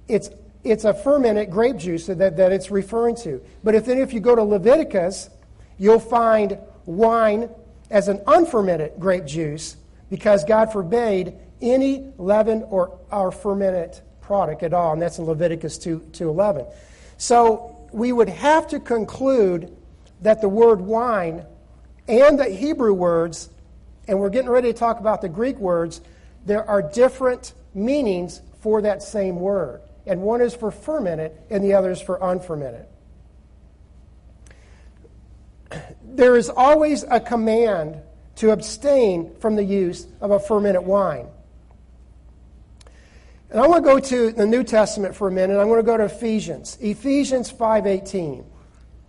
it's 0.08 0.30
it's 0.66 0.84
a 0.84 0.92
fermented 0.92 1.50
grape 1.50 1.76
juice 1.76 2.06
that, 2.06 2.18
that 2.18 2.52
it's 2.52 2.70
referring 2.70 3.16
to. 3.16 3.40
But 3.62 3.74
if 3.74 3.86
then 3.86 3.98
if 3.98 4.12
you 4.12 4.20
go 4.20 4.34
to 4.34 4.42
Leviticus, 4.42 5.30
you'll 5.78 6.00
find 6.00 6.58
wine 6.84 7.48
as 7.90 8.08
an 8.08 8.20
unfermented 8.26 8.94
grape 8.98 9.24
juice 9.24 9.76
because 10.10 10.44
God 10.44 10.72
forbade 10.72 11.34
any 11.60 12.12
leaven 12.18 12.64
or, 12.64 12.98
or 13.10 13.32
fermented 13.32 14.00
product 14.20 14.62
at 14.62 14.74
all, 14.74 14.92
and 14.92 15.00
that's 15.00 15.18
in 15.18 15.24
Leviticus 15.24 15.78
2, 15.78 16.10
11. 16.20 16.66
So 17.16 17.88
we 17.92 18.12
would 18.12 18.28
have 18.28 18.66
to 18.68 18.80
conclude 18.80 19.74
that 20.22 20.40
the 20.40 20.48
word 20.48 20.80
wine 20.80 21.44
and 22.08 22.38
the 22.38 22.46
Hebrew 22.46 22.92
words, 22.92 23.50
and 24.08 24.18
we're 24.18 24.30
getting 24.30 24.50
ready 24.50 24.72
to 24.72 24.78
talk 24.78 25.00
about 25.00 25.20
the 25.20 25.28
Greek 25.28 25.56
words, 25.58 26.00
there 26.44 26.68
are 26.68 26.82
different 26.82 27.54
meanings 27.74 28.40
for 28.60 28.82
that 28.82 29.02
same 29.02 29.36
word 29.36 29.80
and 30.06 30.22
one 30.22 30.40
is 30.40 30.54
for 30.54 30.70
fermented, 30.70 31.32
and 31.50 31.62
the 31.62 31.74
other 31.74 31.90
is 31.90 32.00
for 32.00 32.18
unfermented. 32.22 32.86
There 36.04 36.36
is 36.36 36.48
always 36.48 37.02
a 37.02 37.20
command 37.20 38.00
to 38.36 38.50
abstain 38.50 39.34
from 39.40 39.56
the 39.56 39.64
use 39.64 40.06
of 40.20 40.30
a 40.30 40.38
fermented 40.38 40.84
wine. 40.84 41.26
And 43.50 43.60
I 43.60 43.66
want 43.66 43.84
to 43.84 43.90
go 43.90 43.98
to 43.98 44.32
the 44.32 44.46
New 44.46 44.64
Testament 44.64 45.14
for 45.14 45.28
a 45.28 45.30
minute. 45.30 45.58
I'm 45.58 45.68
going 45.68 45.80
to 45.80 45.86
go 45.86 45.96
to 45.96 46.04
Ephesians. 46.04 46.78
Ephesians 46.80 47.50
5:18. 47.50 48.44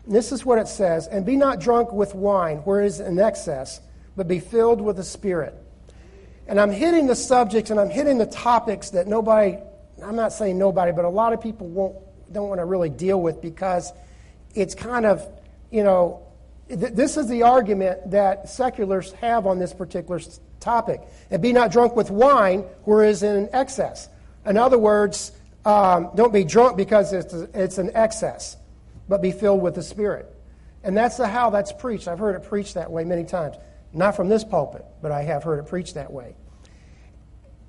This 0.05 0.31
is 0.31 0.45
what 0.45 0.60
it 0.60 0.67
says, 0.67 1.07
"And 1.07 1.25
be 1.25 1.36
not 1.36 1.60
drunk 1.60 1.91
with 1.91 2.15
wine, 2.15 2.57
where 2.60 2.81
is 2.81 2.99
in 2.99 3.19
excess, 3.19 3.81
but 4.15 4.27
be 4.27 4.39
filled 4.39 4.79
with 4.79 4.95
the 4.95 5.03
Spirit." 5.03 5.55
And 6.47 6.62
I'm 6.62 6.71
hitting 6.71 7.07
the 7.07 7.15
subjects 7.15 7.71
and 7.71 7.79
I'm 7.79 7.89
hitting 7.89 8.17
the 8.17 8.25
topics 8.25 8.91
that 8.91 9.07
nobody 9.07 9.57
I'm 10.03 10.15
not 10.15 10.33
saying 10.33 10.57
nobody, 10.57 10.91
but 10.91 11.05
a 11.05 11.10
lot 11.10 11.33
of 11.33 11.41
people 11.41 11.67
won't, 11.67 11.95
don't 12.31 12.49
want 12.49 12.60
to 12.60 12.65
really 12.65 12.89
deal 12.89 13.21
with 13.21 13.41
because 13.41 13.91
it's 14.53 14.75
kind 14.75 15.05
of, 15.05 15.27
you 15.71 15.83
know, 15.83 16.21
th- 16.67 16.93
this 16.93 17.17
is 17.17 17.27
the 17.27 17.43
argument 17.43 18.12
that 18.12 18.49
seculars 18.49 19.12
have 19.13 19.47
on 19.47 19.60
this 19.60 19.73
particular 19.73 20.19
topic. 20.60 21.01
And 21.31 21.41
be 21.41 21.53
not 21.53 21.71
drunk 21.71 21.95
with 21.95 22.10
wine, 22.10 22.65
whereas 22.83 23.23
in 23.23 23.49
excess. 23.53 24.10
In 24.45 24.57
other 24.57 24.77
words, 24.77 25.31
um, 25.65 26.12
don't 26.15 26.33
be 26.33 26.43
drunk 26.43 26.77
because 26.77 27.12
it's, 27.13 27.33
it's 27.33 27.77
an 27.77 27.91
excess, 27.93 28.57
but 29.10 29.21
be 29.21 29.31
filled 29.31 29.62
with 29.62 29.75
the 29.75 29.83
Spirit. 29.83 30.33
And 30.83 30.95
that's 30.95 31.17
the 31.17 31.27
how 31.27 31.49
that's 31.49 31.73
preached. 31.73 32.07
I've 32.07 32.19
heard 32.19 32.36
it 32.36 32.47
preached 32.47 32.75
that 32.75 32.89
way 32.91 33.03
many 33.03 33.25
times. 33.25 33.57
Not 33.93 34.15
from 34.15 34.29
this 34.29 34.43
pulpit, 34.43 34.86
but 35.01 35.12
I 35.12 35.23
have 35.23 35.43
heard 35.43 35.60
it 35.60 35.67
preached 35.67 35.95
that 35.95 36.12
way. 36.12 36.36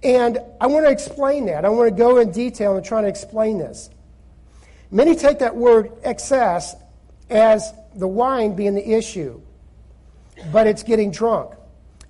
And 0.03 0.39
I 0.61 0.67
want 0.69 0.87
to 0.87 0.93
explain 0.93 1.47
that. 1.47 1.65
I 1.65 1.69
want 1.69 1.89
to 1.89 1.95
go 1.95 2.19
in 2.19 2.31
detail 2.31 2.77
and 2.77 2.85
try 2.85 3.03
to 3.03 3.09
explain 3.09 3.59
this. 3.59 3.91
Many 4.91 5.17
take 5.17 5.41
that 5.41 5.57
word 5.57 5.93
excess 6.03 6.77
as 7.29 7.73
the 7.95 8.09
wine 8.09 8.55
being 8.55 8.75
the 8.75 8.97
issue, 8.97 9.41
but 10.53 10.67
it's 10.67 10.83
getting 10.83 11.11
drunk. 11.11 11.55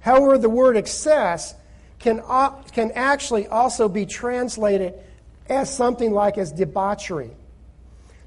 However, 0.00 0.38
the 0.38 0.50
word 0.50 0.76
excess 0.76 1.54
can, 1.98 2.22
can 2.72 2.92
actually 2.92 3.48
also 3.48 3.88
be 3.88 4.06
translated 4.06 4.94
as 5.48 5.74
something 5.74 6.12
like 6.12 6.38
as 6.38 6.52
debauchery. 6.52 7.30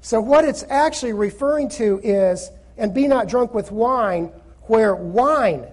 So, 0.00 0.20
what 0.20 0.44
it's 0.44 0.64
actually 0.68 1.12
referring 1.12 1.68
to 1.70 2.00
is 2.02 2.50
And 2.76 2.92
be 2.92 3.06
not 3.06 3.28
drunk 3.28 3.54
with 3.54 3.70
wine, 3.70 4.32
where 4.62 4.94
wine 4.94 5.66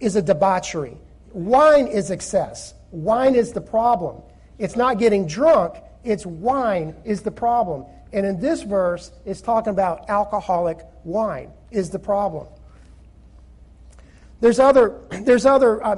is 0.00 0.16
a 0.16 0.22
debauchery. 0.22 0.96
Wine 1.32 1.88
is 1.88 2.10
excess. 2.10 2.74
Wine 2.90 3.34
is 3.34 3.52
the 3.52 3.60
problem. 3.60 4.22
It's 4.58 4.76
not 4.76 4.98
getting 4.98 5.26
drunk, 5.26 5.74
it's 6.04 6.24
wine 6.26 6.94
is 7.04 7.22
the 7.22 7.30
problem. 7.30 7.84
And 8.12 8.24
in 8.24 8.40
this 8.40 8.62
verse, 8.62 9.12
it's 9.26 9.40
talking 9.40 9.70
about 9.70 10.08
alcoholic 10.08 10.78
wine 11.04 11.50
is 11.70 11.90
the 11.90 11.98
problem. 11.98 12.46
There's 14.40 14.58
other, 14.58 15.00
there's 15.10 15.46
other 15.46 15.84
uh, 15.84 15.96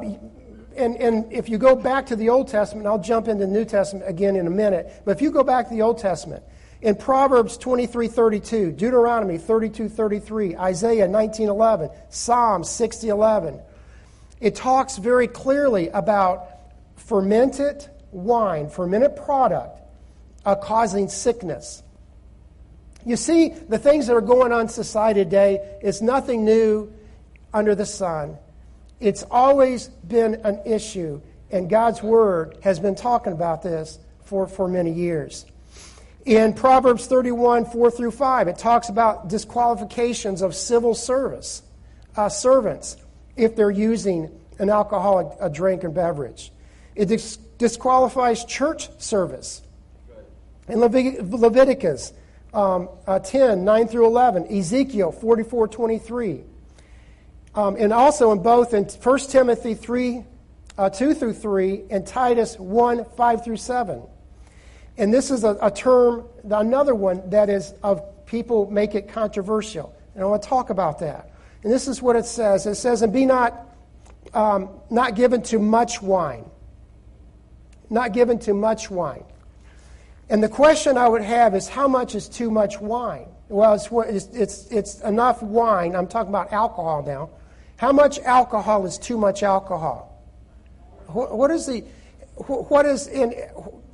and, 0.76 0.96
and 0.96 1.32
if 1.32 1.48
you 1.48 1.58
go 1.58 1.74
back 1.74 2.06
to 2.06 2.16
the 2.16 2.28
Old 2.28 2.48
Testament, 2.48 2.86
I'll 2.86 2.98
jump 2.98 3.28
into 3.28 3.44
the 3.46 3.52
New 3.52 3.64
Testament 3.64 4.08
again 4.08 4.36
in 4.36 4.46
a 4.46 4.50
minute, 4.50 5.02
but 5.04 5.12
if 5.12 5.22
you 5.22 5.30
go 5.30 5.42
back 5.42 5.68
to 5.68 5.74
the 5.74 5.82
Old 5.82 5.98
Testament, 5.98 6.42
in 6.80 6.94
Proverbs 6.94 7.58
23 7.58 8.08
32, 8.08 8.72
Deuteronomy 8.72 9.36
32 9.36 9.88
33, 9.88 10.56
Isaiah 10.56 11.06
19 11.06 11.48
11, 11.48 11.90
Psalm 12.08 12.64
60 12.64 13.08
11, 13.08 13.60
it 14.40 14.54
talks 14.54 14.96
very 14.96 15.28
clearly 15.28 15.88
about 15.88 16.49
fermented 17.00 17.88
wine, 18.12 18.68
fermented 18.68 19.16
product, 19.16 19.80
causing 20.62 21.08
sickness. 21.08 21.82
You 23.04 23.16
see, 23.16 23.48
the 23.48 23.78
things 23.78 24.06
that 24.06 24.14
are 24.14 24.20
going 24.20 24.52
on 24.52 24.62
in 24.62 24.68
society 24.68 25.24
today 25.24 25.78
is 25.82 26.02
nothing 26.02 26.44
new 26.44 26.92
under 27.52 27.74
the 27.74 27.86
sun. 27.86 28.36
It's 29.00 29.24
always 29.30 29.88
been 29.88 30.34
an 30.44 30.60
issue, 30.66 31.20
and 31.50 31.70
God's 31.70 32.02
Word 32.02 32.58
has 32.62 32.78
been 32.78 32.94
talking 32.94 33.32
about 33.32 33.62
this 33.62 33.98
for, 34.24 34.46
for 34.46 34.68
many 34.68 34.92
years. 34.92 35.46
In 36.26 36.52
Proverbs 36.52 37.06
31, 37.06 37.64
4 37.64 37.90
through 37.90 38.10
5, 38.10 38.48
it 38.48 38.58
talks 38.58 38.90
about 38.90 39.28
disqualifications 39.28 40.42
of 40.42 40.54
civil 40.54 40.94
service, 40.94 41.62
uh, 42.16 42.28
servants, 42.28 42.98
if 43.36 43.56
they're 43.56 43.70
using 43.70 44.30
an 44.58 44.68
alcoholic 44.68 45.28
a 45.40 45.48
drink 45.48 45.82
or 45.82 45.88
beverage. 45.88 46.52
It 47.00 47.08
dis- 47.08 47.38
disqualifies 47.56 48.44
church 48.44 48.90
service. 49.00 49.62
In 50.68 50.80
Leviticus 50.80 52.12
um, 52.52 52.90
uh, 53.06 53.18
10, 53.18 53.64
9 53.64 53.88
through 53.88 54.04
11, 54.04 54.54
Ezekiel 54.54 55.10
44, 55.10 55.68
23, 55.68 56.44
um, 57.54 57.76
and 57.76 57.94
also 57.94 58.32
in 58.32 58.42
both 58.42 58.74
in 58.74 58.84
1 58.84 59.18
Timothy 59.20 59.72
3, 59.72 60.24
uh, 60.76 60.90
2 60.90 61.14
through 61.14 61.32
3, 61.32 61.84
and 61.88 62.06
Titus 62.06 62.58
1, 62.58 63.06
5 63.16 63.44
through 63.44 63.56
7. 63.56 64.02
And 64.98 65.14
this 65.14 65.30
is 65.30 65.42
a, 65.42 65.56
a 65.62 65.70
term, 65.70 66.28
another 66.44 66.94
one 66.94 67.30
that 67.30 67.48
is 67.48 67.72
of 67.82 68.26
people 68.26 68.70
make 68.70 68.94
it 68.94 69.08
controversial. 69.08 69.96
And 70.14 70.22
I 70.22 70.26
want 70.26 70.42
to 70.42 70.48
talk 70.50 70.68
about 70.68 70.98
that. 70.98 71.30
And 71.62 71.72
this 71.72 71.88
is 71.88 72.02
what 72.02 72.16
it 72.16 72.26
says. 72.26 72.66
It 72.66 72.74
says, 72.74 73.00
and 73.00 73.10
be 73.10 73.24
not, 73.24 73.74
um, 74.34 74.68
not 74.90 75.14
given 75.14 75.40
to 75.44 75.58
much 75.58 76.02
wine. 76.02 76.44
Not 77.90 78.12
given 78.12 78.38
to 78.40 78.54
much 78.54 78.90
wine. 78.90 79.24
And 80.30 80.42
the 80.42 80.48
question 80.48 80.96
I 80.96 81.08
would 81.08 81.22
have 81.22 81.54
is, 81.54 81.68
how 81.68 81.88
much 81.88 82.14
is 82.14 82.28
too 82.28 82.50
much 82.50 82.80
wine? 82.80 83.26
Well, 83.48 83.74
it's, 83.74 84.26
it's, 84.28 84.66
it's 84.70 85.00
enough 85.00 85.42
wine. 85.42 85.96
I'm 85.96 86.06
talking 86.06 86.30
about 86.30 86.52
alcohol 86.52 87.02
now 87.04 87.30
how 87.80 87.92
much 87.92 88.18
alcohol 88.18 88.84
is 88.84 88.98
too 88.98 89.16
much 89.16 89.42
alcohol? 89.42 90.22
What 91.06 91.50
is 91.50 91.64
the, 91.64 91.80
what 92.36 92.84
is 92.84 93.06
in, 93.06 93.32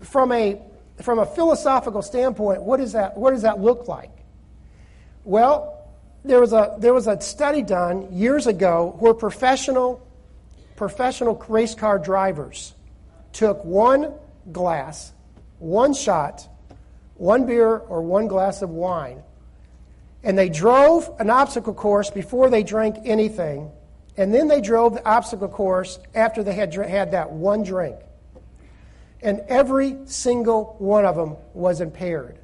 from 0.00 0.32
a, 0.32 0.60
from 1.00 1.20
a 1.20 1.26
philosophical 1.26 2.02
standpoint, 2.02 2.62
what, 2.62 2.80
is 2.80 2.94
that, 2.94 3.16
what 3.16 3.30
does 3.30 3.42
that 3.42 3.60
look 3.60 3.86
like? 3.86 4.10
Well, 5.22 5.88
there 6.24 6.40
was 6.40 6.52
a, 6.52 6.74
there 6.80 6.92
was 6.92 7.06
a 7.06 7.20
study 7.20 7.62
done 7.62 8.12
years 8.12 8.48
ago 8.48 8.96
where 8.98 9.14
professional, 9.14 10.04
professional 10.74 11.36
race 11.48 11.76
car 11.76 11.96
drivers 11.96 12.74
took 13.36 13.62
one 13.64 14.14
glass, 14.50 15.12
one 15.58 15.92
shot, 15.92 16.48
one 17.16 17.46
beer, 17.46 17.76
or 17.76 18.02
one 18.02 18.28
glass 18.28 18.62
of 18.62 18.70
wine, 18.70 19.22
and 20.22 20.38
they 20.38 20.48
drove 20.48 21.10
an 21.18 21.28
obstacle 21.28 21.74
course 21.74 22.10
before 22.10 22.48
they 22.48 22.62
drank 22.62 22.96
anything, 23.04 23.70
and 24.16 24.32
then 24.32 24.48
they 24.48 24.60
drove 24.60 24.94
the 24.94 25.06
obstacle 25.06 25.48
course 25.48 25.98
after 26.14 26.42
they 26.42 26.54
had 26.54 26.72
had 26.74 27.12
that 27.12 27.30
one 27.30 27.62
drink. 27.62 27.96
And 29.22 29.40
every 29.48 29.98
single 30.06 30.76
one 30.78 31.04
of 31.04 31.16
them 31.16 31.36
was 31.52 31.80
impaired. 31.80 32.38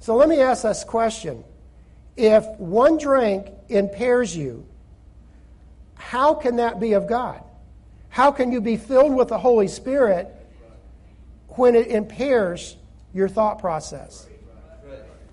So 0.00 0.16
let 0.16 0.28
me 0.28 0.40
ask 0.40 0.62
this 0.62 0.84
question. 0.84 1.44
If 2.16 2.46
one 2.58 2.96
drink 2.96 3.48
impairs 3.68 4.34
you, 4.34 4.66
how 5.94 6.34
can 6.34 6.56
that 6.56 6.80
be 6.80 6.94
of 6.94 7.06
God? 7.06 7.42
How 8.16 8.30
can 8.30 8.50
you 8.50 8.62
be 8.62 8.78
filled 8.78 9.14
with 9.14 9.28
the 9.28 9.36
Holy 9.36 9.68
Spirit 9.68 10.34
when 11.48 11.74
it 11.74 11.88
impairs 11.88 12.78
your 13.12 13.28
thought 13.28 13.58
process? 13.58 14.26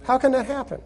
How 0.03 0.17
can 0.17 0.33
that 0.33 0.47
happen? 0.47 0.81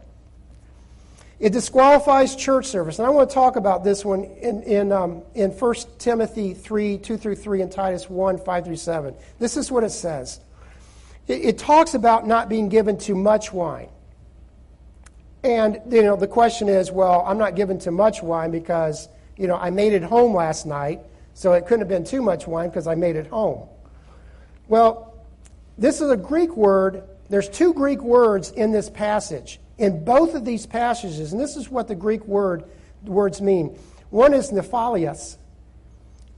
It 1.40 1.54
disqualifies 1.54 2.36
church 2.36 2.68
service. 2.68 3.00
And 3.00 3.08
I 3.08 3.10
want 3.10 3.32
to 3.32 3.34
talk 3.34 3.56
about 3.56 3.84
this 3.84 4.06
one 4.06 4.26
in, 4.26 4.62
in, 4.62 4.92
um, 4.92 5.24
in 5.34 5.50
1 5.50 5.76
Timothy 5.98 6.54
3 6.54 7.00
2 7.00 7.18
through 7.18 7.36
3 7.36 7.64
and 7.64 7.72
Titus 7.72 8.08
1 8.08 8.38
5 8.38 8.66
through 8.66 8.76
7. 8.76 9.16
This 9.40 9.58
is 9.58 9.72
what 9.72 9.84
it 9.84 9.90
says 9.90 10.40
it, 11.28 11.42
it 11.42 11.58
talks 11.58 11.96
about 11.96 12.28
not 12.28 12.48
being 12.48 12.70
given 12.70 13.00
too 13.00 13.16
much 13.16 13.52
wine. 13.52 13.90
And, 15.44 15.82
you 15.90 16.04
know, 16.04 16.16
the 16.16 16.28
question 16.28 16.70
is 16.70 16.92
well, 16.92 17.24
I'm 17.26 17.40
not 17.40 17.56
given 17.56 17.80
too 17.80 17.90
much 17.90 18.22
wine 18.22 18.52
because, 18.52 19.10
you 19.36 19.48
know, 19.48 19.56
I 19.56 19.72
made 19.72 19.94
it 19.94 20.04
home 20.04 20.36
last 20.36 20.68
night, 20.68 21.00
so 21.38 21.54
it 21.54 21.68
couldn't 21.68 21.82
have 21.82 21.88
been 21.88 22.04
too 22.04 22.24
much 22.24 22.48
wine 22.48 22.68
because 22.68 22.88
I 22.88 22.96
made 22.96 23.16
it 23.16 23.28
home. 23.28 23.70
Well, 24.68 25.14
this 25.78 26.02
is 26.02 26.10
a 26.10 26.18
Greek 26.18 26.58
word. 26.58 27.04
There's 27.30 27.48
two 27.48 27.76
Greek 27.76 28.02
words 28.02 28.50
in 28.50 28.72
this 28.72 28.90
passage 28.90 29.60
in 29.78 30.04
both 30.04 30.34
of 30.34 30.46
these 30.46 30.66
passages, 30.66 31.34
and 31.34 31.40
this 31.40 31.56
is 31.56 31.70
what 31.70 31.88
the 31.88 31.94
Greek 31.94 32.26
word 32.26 32.64
words 33.04 33.40
mean. 33.40 33.78
One 34.10 34.34
is 34.34 34.52
nephalias, 34.52 35.38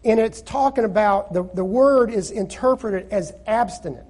and 0.04 0.20
it's 0.20 0.42
talking 0.42 0.84
about 0.84 1.32
the, 1.32 1.44
the 1.44 1.64
word 1.64 2.12
is 2.12 2.30
interpreted 2.30 3.10
as 3.10 3.32
abstinent. 3.48 4.06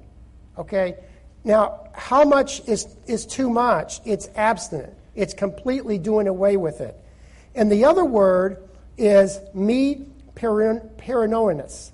Okay? 0.58 0.95
Now, 1.43 1.88
how 1.93 2.23
much 2.23 2.67
is, 2.67 2.88
is 3.06 3.28
too 3.28 3.52
much? 3.52 4.02
It's 4.06 4.28
abstinent. 4.36 4.95
It's 5.13 5.36
completely 5.36 5.99
doing 5.99 6.28
away 6.28 6.58
with 6.58 6.82
it. 6.82 6.97
And 7.54 7.71
the 7.71 7.86
other 7.86 8.06
word 8.06 8.67
is 8.97 9.39
me 9.54 10.08
perinoinus. 10.39 11.91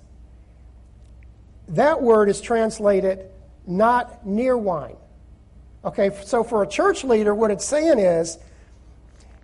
That 1.68 2.02
word 2.02 2.28
is 2.28 2.40
translated 2.40 3.28
not 3.66 4.24
near 4.26 4.56
wine. 4.56 4.96
Okay, 5.84 6.10
so 6.24 6.42
for 6.44 6.62
a 6.62 6.66
church 6.66 7.04
leader, 7.04 7.34
what 7.34 7.50
it's 7.50 7.64
saying 7.64 7.98
is 7.98 8.38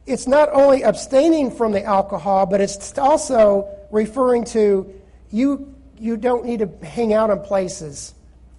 it's 0.06 0.26
not 0.26 0.48
only 0.52 0.82
abstaining 0.82 1.50
from 1.50 1.72
the 1.72 1.82
alcohol, 1.84 2.46
but 2.46 2.60
it's 2.60 2.98
also 2.98 3.68
referring 3.90 4.44
to 4.46 4.92
you, 5.30 5.74
you 5.98 6.16
don't 6.16 6.44
need 6.44 6.58
to 6.60 6.86
hang 6.86 7.12
out 7.12 7.30
in 7.30 7.40
places 7.40 8.14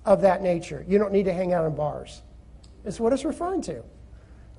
of 0.05 0.21
that 0.21 0.41
nature. 0.41 0.85
You 0.87 0.97
don't 0.97 1.11
need 1.11 1.25
to 1.25 1.33
hang 1.33 1.53
out 1.53 1.65
in 1.65 1.75
bars, 1.75 2.21
is 2.85 2.99
what 2.99 3.13
it's 3.13 3.25
referring 3.25 3.61
to. 3.63 3.83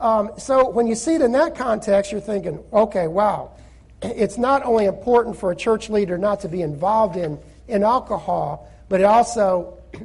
Um, 0.01 0.33
so 0.38 0.68
when 0.68 0.87
you 0.87 0.94
see 0.94 1.14
it 1.14 1.23
in 1.23 1.33
that 1.33 1.55
context, 1.55 2.12
you're 2.12 2.20
thinking, 2.20 2.62
okay, 2.73 3.07
wow, 3.07 3.53
it's 4.02 4.38
not 4.38 4.64
only 4.64 4.85
important 4.87 5.37
for 5.37 5.50
a 5.50 5.57
church 5.57 5.88
leader 5.88 6.18
not 6.18 6.40
to 6.40 6.48
be 6.48 6.62
involved 6.62 7.16
in, 7.16 7.38
in 7.68 7.83
alcohol, 7.83 8.70
but 8.88 9.00
it 9.00 9.04
also 9.04 9.78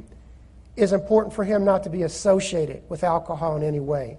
is 0.76 0.92
important 0.92 1.34
for 1.34 1.44
him 1.44 1.64
not 1.64 1.84
to 1.84 1.90
be 1.90 2.02
associated 2.02 2.82
with 2.88 3.04
alcohol 3.04 3.56
in 3.56 3.62
any 3.62 3.80
way. 3.80 4.18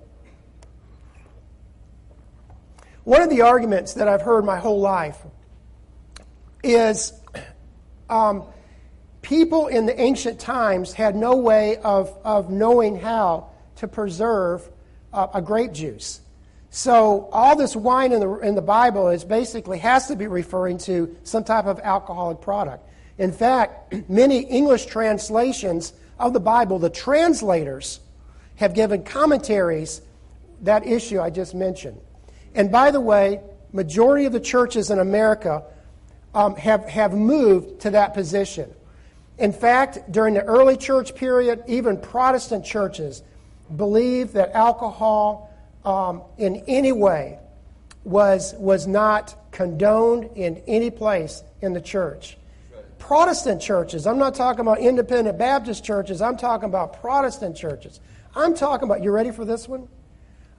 One 3.04 3.22
of 3.22 3.30
the 3.30 3.42
arguments 3.42 3.96
that 3.96 4.08
I've 4.08 4.22
heard 4.22 4.46
my 4.46 4.60
whole 4.60 4.80
life 4.80 5.18
is 6.64 7.14
um, 8.10 8.44
people 9.22 9.68
in 9.68 9.86
the 9.86 10.00
ancient 10.00 10.40
times 10.40 10.94
had 10.94 11.16
no 11.16 11.36
way 11.36 11.78
of, 11.78 12.16
of 12.24 12.52
knowing 12.52 13.00
how 13.00 13.50
to 13.78 13.88
preserve 13.88 14.70
uh, 15.14 15.28
a 15.34 15.42
grape 15.42 15.74
juice. 15.74 16.22
So 16.74 17.28
all 17.34 17.58
this 17.58 17.76
wine 17.76 18.14
in 18.14 18.22
the, 18.22 18.34
in 18.40 18.56
the 18.56 18.62
Bible 18.62 19.10
is 19.10 19.26
basically 19.26 19.78
has 19.80 20.08
to 20.08 20.16
be 20.16 20.28
referring 20.28 20.78
to 20.80 21.16
some 21.24 21.44
type 21.44 21.66
of 21.66 21.80
alcoholic 21.82 22.40
product. 22.40 22.88
In 23.18 23.34
fact, 23.34 23.94
many 24.10 24.40
English 24.40 24.86
translations 24.86 25.92
of 26.18 26.32
the 26.32 26.40
Bible, 26.40 26.80
the 26.80 26.90
translators 26.90 28.00
have 28.56 28.74
given 28.74 29.04
commentaries 29.04 30.02
that 30.62 30.88
issue 30.88 31.20
I 31.20 31.30
just 31.30 31.54
mentioned. 31.54 32.00
And 32.56 32.72
by 32.72 32.92
the 32.92 33.02
way, 33.02 33.42
majority 33.74 34.26
of 34.26 34.32
the 34.32 34.40
churches 34.40 34.92
in 34.92 35.00
America 35.00 35.64
um, 36.34 36.56
have, 36.56 36.86
have 36.86 37.14
moved 37.14 37.82
to 37.82 37.90
that 37.90 38.14
position. 38.14 38.74
In 39.38 39.52
fact, 39.52 40.10
during 40.10 40.36
the 40.36 40.44
early 40.44 40.78
church 40.78 41.16
period, 41.16 41.64
even 41.68 42.00
Protestant 42.00 42.64
churches 42.64 43.24
believed 43.76 44.36
that 44.36 44.54
alcohol 44.54 45.51
um, 45.86 46.22
in 46.38 46.64
any 46.68 46.92
way 46.92 47.40
was, 48.04 48.54
was 48.56 48.88
not 48.88 49.36
condoned 49.52 50.30
in 50.36 50.62
any 50.68 50.90
place 50.90 51.44
in 51.62 51.74
the 51.74 51.82
church. 51.82 52.38
Protestant 53.00 53.62
churches, 53.62 54.06
I'm 54.06 54.18
not 54.18 54.36
talking 54.36 54.62
about 54.62 54.80
independent 54.80 55.38
Baptist 55.38 55.84
churches, 55.84 56.22
I'm 56.22 56.38
talking 56.38 56.70
about 56.70 57.02
Protestant 57.02 57.56
churches. 57.58 58.00
I'm 58.36 58.56
talking 58.56 58.88
about, 58.88 59.04
you 59.04 59.12
ready 59.12 59.32
for 59.32 59.44
this 59.44 59.68
one? 59.68 59.88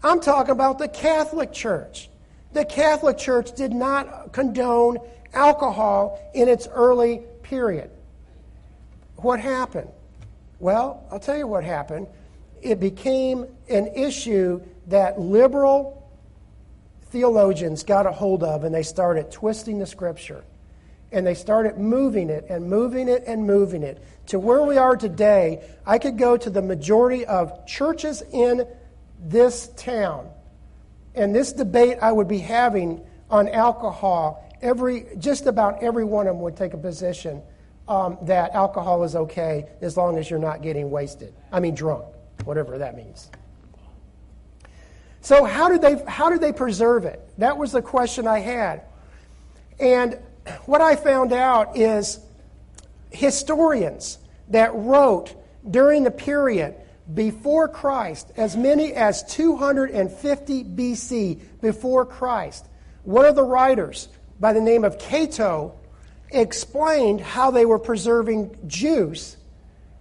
I'm 0.03 0.21
talking 0.21 0.51
about 0.51 0.79
the 0.79 0.89
Catholic 0.89 1.53
Church. 1.53 2.11
The 2.53 2.65
Catholic 2.65 3.17
Church 3.17 3.55
did 3.55 3.73
not 3.73 4.33
condone 4.33 4.99
alcohol 5.33 6.21
in 6.35 6.49
its 6.49 6.69
early 6.69 7.23
period. 7.43 7.91
What 9.17 9.41
happened? 9.41 9.89
Well, 10.59 11.05
I'll 11.11 11.21
tell 11.21 11.37
you 11.37 11.47
what 11.47 11.65
happened. 11.65 12.09
It 12.61 12.79
became 12.79 13.47
an 13.69 13.87
issue 13.95 14.61
that 14.87 15.21
liberal 15.21 16.11
theologians 17.07 17.85
got 17.85 18.07
a 18.07 18.13
hold 18.13 18.43
of 18.43 18.65
and 18.65 18.75
they 18.75 18.83
started 18.83 19.31
twisting 19.31 19.79
the 19.79 19.87
scripture. 19.87 20.45
And 21.13 21.27
they 21.27 21.35
started 21.35 21.77
moving 21.77 22.31
it 22.31 22.47
and 22.49 22.69
moving 22.71 23.07
it 23.07 23.25
and 23.27 23.47
moving 23.47 23.83
it 23.83 24.03
to 24.29 24.39
where 24.39 24.63
we 24.63 24.79
are 24.79 24.97
today. 24.97 25.63
I 25.85 25.99
could 25.99 26.17
go 26.17 26.39
to 26.39 26.49
the 26.49 26.63
majority 26.63 27.27
of 27.27 27.67
churches 27.67 28.23
in 28.33 28.67
this 29.21 29.69
town. 29.77 30.31
And 31.15 31.35
this 31.35 31.53
debate 31.53 31.99
I 32.01 32.11
would 32.13 32.29
be 32.29 32.39
having 32.39 33.05
on 33.29 33.49
alcohol, 33.49 34.49
every, 34.63 35.07
just 35.19 35.47
about 35.47 35.83
every 35.83 36.05
one 36.05 36.27
of 36.27 36.35
them 36.35 36.43
would 36.43 36.57
take 36.57 36.73
a 36.73 36.79
position 36.79 37.43
um, 37.89 38.17
that 38.23 38.53
alcohol 38.53 39.03
is 39.05 39.15
okay 39.15 39.67
as 39.83 39.99
long 39.99 40.17
as 40.17 40.31
you're 40.31 40.39
not 40.39 40.63
getting 40.63 40.91
wasted. 40.91 41.35
I 41.53 41.61
mean, 41.61 41.75
drunk, 41.75 42.07
whatever 42.45 42.79
that 42.79 42.97
means. 42.97 43.31
So, 45.23 45.45
how 45.45 45.69
did 45.69 45.81
they, 45.81 46.03
how 46.07 46.31
did 46.31 46.41
they 46.41 46.53
preserve 46.53 47.05
it? 47.05 47.21
That 47.39 47.57
was 47.57 47.73
the 47.73 47.81
question 47.81 48.27
I 48.27 48.41
had. 48.41 48.83
And 49.79 50.19
what 50.67 50.81
I 50.81 50.97
found 50.97 51.33
out 51.33 51.77
is 51.77 52.19
historians 53.11 54.19
that 54.49 54.75
wrote 54.75 55.35
during 55.71 56.03
the 56.03 56.11
period 56.11 56.75
before 57.15 57.69
Christ, 57.69 58.33
as 58.37 58.57
many 58.57 58.95
as 58.95 59.23
250 59.25 60.65
BC 60.65 61.41
before 61.61 62.05
Christ. 62.05 62.67
One 63.05 63.25
of 63.25 63.37
the 63.37 63.45
writers, 63.45 64.09
by 64.41 64.53
the 64.53 64.61
name 64.61 64.85
of 64.85 64.99
Cato, 64.99 65.79
explained 66.31 67.21
how 67.21 67.53
they 67.53 67.65
were 67.65 67.79
preserving 67.79 68.57
juice 68.67 69.37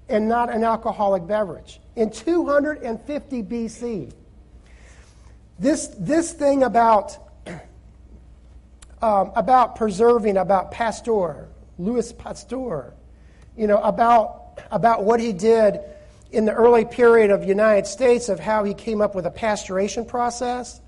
and 0.09 0.27
not 0.27 0.51
an 0.51 0.63
alcoholic 0.63 1.27
beverage 1.27 1.79
in 1.95 2.09
250 2.09 3.43
BC. 3.43 4.13
This, 5.61 5.89
this 5.99 6.33
thing 6.33 6.63
about, 6.63 7.19
um, 8.99 9.31
about 9.35 9.75
preserving, 9.75 10.37
about 10.37 10.71
Pasteur, 10.71 11.49
Louis 11.77 12.11
Pasteur, 12.13 12.95
you 13.55 13.67
know, 13.67 13.77
about, 13.77 14.59
about 14.71 15.03
what 15.03 15.19
he 15.19 15.31
did 15.31 15.79
in 16.31 16.45
the 16.45 16.51
early 16.51 16.83
period 16.83 17.29
of 17.29 17.41
the 17.41 17.47
United 17.47 17.85
States 17.85 18.27
of 18.27 18.39
how 18.39 18.63
he 18.63 18.73
came 18.73 19.01
up 19.01 19.13
with 19.13 19.27
a 19.27 19.29
pasteurization 19.29 20.07
process, 20.07 20.81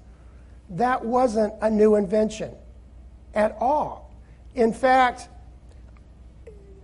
that 0.72 1.06
wasn't 1.06 1.54
a 1.62 1.70
new 1.70 1.94
invention 1.94 2.52
at 3.36 3.56
all. 3.60 4.12
In 4.56 4.74
fact, 4.74 5.30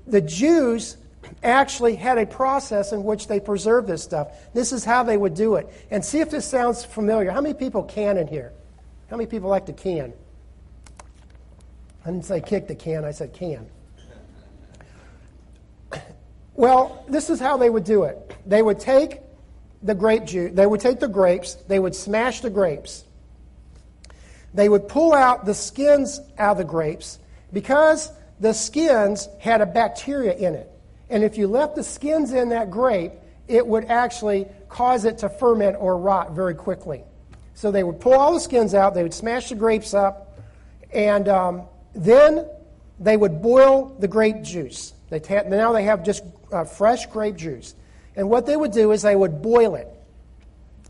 the 0.06 0.22
Jews 0.22 0.96
actually 1.44 1.96
had 1.96 2.18
a 2.18 2.26
process 2.26 2.92
in 2.92 3.04
which 3.04 3.28
they 3.28 3.40
preserved 3.40 3.88
this 3.88 4.04
stuff. 4.04 4.30
This 4.54 4.72
is 4.72 4.86
how 4.86 5.04
they 5.04 5.18
would 5.18 5.34
do 5.34 5.56
it. 5.56 5.68
And 5.92 6.04
see 6.04 6.20
if 6.20 6.30
this 6.30 6.46
sounds 6.46 6.84
familiar. 6.84 7.32
How 7.32 7.42
many 7.42 7.54
people 7.54 7.84
can 7.84 8.18
in 8.18 8.28
here? 8.28 8.54
How 9.10 9.18
many 9.18 9.28
people 9.28 9.50
like 9.50 9.66
to 9.66 9.74
can? 9.74 10.14
I 12.06 12.12
didn't 12.12 12.26
say 12.26 12.42
kick 12.42 12.68
the 12.68 12.76
can, 12.76 13.04
I 13.04 13.12
said 13.12 13.34
can. 13.34 13.68
Well, 16.54 17.06
this 17.08 17.30
is 17.30 17.40
how 17.40 17.58
they 17.58 17.70
would 17.70 17.86
do 17.86 18.04
it. 18.04 18.36
They 18.46 18.62
would 18.62 18.80
take 18.80 19.22
the 19.82 19.96
grape 19.96 20.26
juice, 20.26 20.52
they 20.54 20.68
would 20.68 20.82
take 20.82 21.00
the 21.00 21.08
grapes, 21.08 21.56
they 21.68 21.80
would 21.80 21.96
smash 21.96 22.42
the 22.42 22.50
grapes. 22.50 23.06
They 24.54 24.68
would 24.68 24.88
pull 24.88 25.14
out 25.14 25.46
the 25.46 25.54
skins 25.54 26.20
out 26.38 26.54
of 26.54 26.58
the 26.58 26.64
grapes 26.66 27.20
because 27.54 28.12
the 28.40 28.54
skins 28.54 29.30
had 29.40 29.62
a 29.62 29.66
bacteria 29.66 30.34
in 30.34 30.56
it. 30.56 30.70
And 31.10 31.24
if 31.24 31.38
you 31.38 31.48
left 31.48 31.76
the 31.76 31.84
skins 31.84 32.34
in 32.34 32.50
that 32.50 32.70
grape, 32.70 33.14
it 33.48 33.66
would 33.66 33.86
actually 33.86 34.48
cause 34.70 35.06
it 35.06 35.20
to 35.20 35.30
ferment 35.30 35.76
or 35.80 35.98
rot 35.98 36.34
very 36.34 36.54
quickly. 36.54 37.04
So 37.56 37.72
they 37.72 37.84
would 37.84 38.00
pull 38.00 38.14
all 38.14 38.34
the 38.34 38.40
skins 38.40 38.74
out, 38.74 38.94
they 38.94 39.04
would 39.04 39.14
smash 39.14 39.50
the 39.50 39.56
grapes 39.56 39.94
up, 39.94 40.40
and 40.94 41.28
um, 41.28 41.64
then 41.94 42.48
they 43.00 43.18
would 43.18 43.42
boil 43.42 43.96
the 44.00 44.08
grape 44.08 44.44
juice. 44.44 44.94
They 45.10 45.22
now 45.48 45.74
they 45.74 45.84
have 45.84 46.04
just 46.04 46.24
uh, 46.52 46.64
fresh 46.64 47.08
grape 47.08 47.36
juice. 47.36 47.76
And 48.16 48.30
what 48.30 48.46
they 48.46 48.56
would 48.56 48.72
do 48.72 48.92
is 48.92 49.02
they 49.02 49.16
would 49.16 49.42
boil 49.42 49.76
it. 49.76 49.88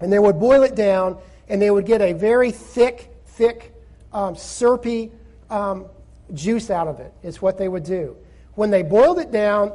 And 0.01 0.11
they 0.11 0.19
would 0.19 0.39
boil 0.39 0.63
it 0.63 0.75
down, 0.75 1.17
and 1.47 1.61
they 1.61 1.71
would 1.71 1.85
get 1.85 2.01
a 2.01 2.13
very 2.13 2.51
thick, 2.51 3.13
thick, 3.25 3.73
um, 4.13 4.35
syrupy 4.35 5.11
um, 5.49 5.85
juice 6.33 6.69
out 6.69 6.87
of 6.87 6.99
it. 6.99 7.13
it, 7.23 7.27
is 7.27 7.41
what 7.41 7.57
they 7.57 7.67
would 7.67 7.83
do. 7.83 8.15
When 8.55 8.69
they 8.69 8.83
boiled 8.83 9.19
it 9.19 9.31
down, 9.31 9.73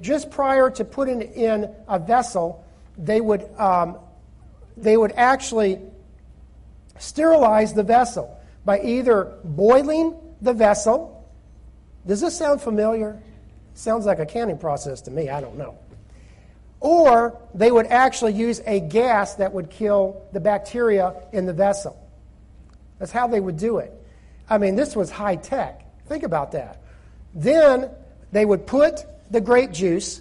just 0.00 0.30
prior 0.30 0.70
to 0.70 0.84
putting 0.84 1.22
in 1.22 1.74
a 1.88 1.98
vessel, 1.98 2.64
they 2.96 3.20
would, 3.20 3.48
um, 3.58 3.98
they 4.76 4.96
would 4.96 5.12
actually 5.12 5.80
sterilize 6.98 7.72
the 7.72 7.82
vessel 7.82 8.38
by 8.64 8.80
either 8.80 9.34
boiling 9.44 10.14
the 10.40 10.52
vessel. 10.52 11.28
Does 12.06 12.20
this 12.20 12.36
sound 12.36 12.60
familiar? 12.60 13.20
Sounds 13.74 14.06
like 14.06 14.18
a 14.18 14.26
canning 14.26 14.58
process 14.58 15.00
to 15.02 15.10
me. 15.10 15.28
I 15.28 15.40
don't 15.40 15.56
know. 15.56 15.78
Or 16.80 17.38
they 17.54 17.70
would 17.70 17.86
actually 17.86 18.32
use 18.32 18.60
a 18.66 18.80
gas 18.80 19.34
that 19.34 19.52
would 19.52 19.70
kill 19.70 20.26
the 20.32 20.40
bacteria 20.40 21.14
in 21.32 21.46
the 21.46 21.52
vessel. 21.52 21.96
That's 22.98 23.12
how 23.12 23.26
they 23.26 23.40
would 23.40 23.58
do 23.58 23.78
it. 23.78 23.92
I 24.48 24.58
mean, 24.58 24.76
this 24.76 24.96
was 24.96 25.10
high 25.10 25.36
tech. 25.36 25.84
Think 26.06 26.22
about 26.22 26.52
that. 26.52 26.82
Then 27.34 27.90
they 28.32 28.44
would 28.44 28.66
put 28.66 29.04
the 29.30 29.40
grape 29.40 29.72
juice 29.72 30.20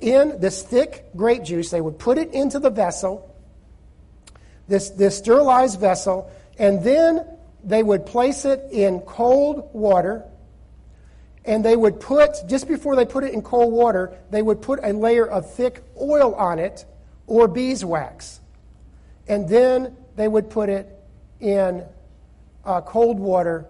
in 0.00 0.40
this 0.40 0.62
thick 0.62 1.06
grape 1.16 1.44
juice, 1.44 1.70
they 1.70 1.80
would 1.80 1.98
put 1.98 2.18
it 2.18 2.32
into 2.32 2.58
the 2.58 2.70
vessel, 2.70 3.34
this, 4.68 4.90
this 4.90 5.16
sterilized 5.16 5.80
vessel, 5.80 6.30
and 6.58 6.82
then 6.82 7.26
they 7.62 7.82
would 7.82 8.04
place 8.04 8.44
it 8.44 8.68
in 8.70 9.00
cold 9.00 9.70
water 9.72 10.24
and 11.46 11.64
they 11.64 11.76
would 11.76 12.00
put, 12.00 12.36
just 12.48 12.68
before 12.68 12.96
they 12.96 13.04
put 13.04 13.22
it 13.22 13.34
in 13.34 13.42
cold 13.42 13.72
water, 13.72 14.16
they 14.30 14.40
would 14.40 14.62
put 14.62 14.80
a 14.82 14.92
layer 14.92 15.26
of 15.26 15.52
thick 15.52 15.82
oil 16.00 16.34
on 16.34 16.58
it 16.58 16.86
or 17.26 17.48
beeswax. 17.48 18.40
And 19.28 19.48
then 19.48 19.94
they 20.16 20.26
would 20.26 20.48
put 20.48 20.68
it 20.70 20.88
in 21.40 21.84
uh, 22.64 22.80
cold 22.80 23.18
water 23.18 23.66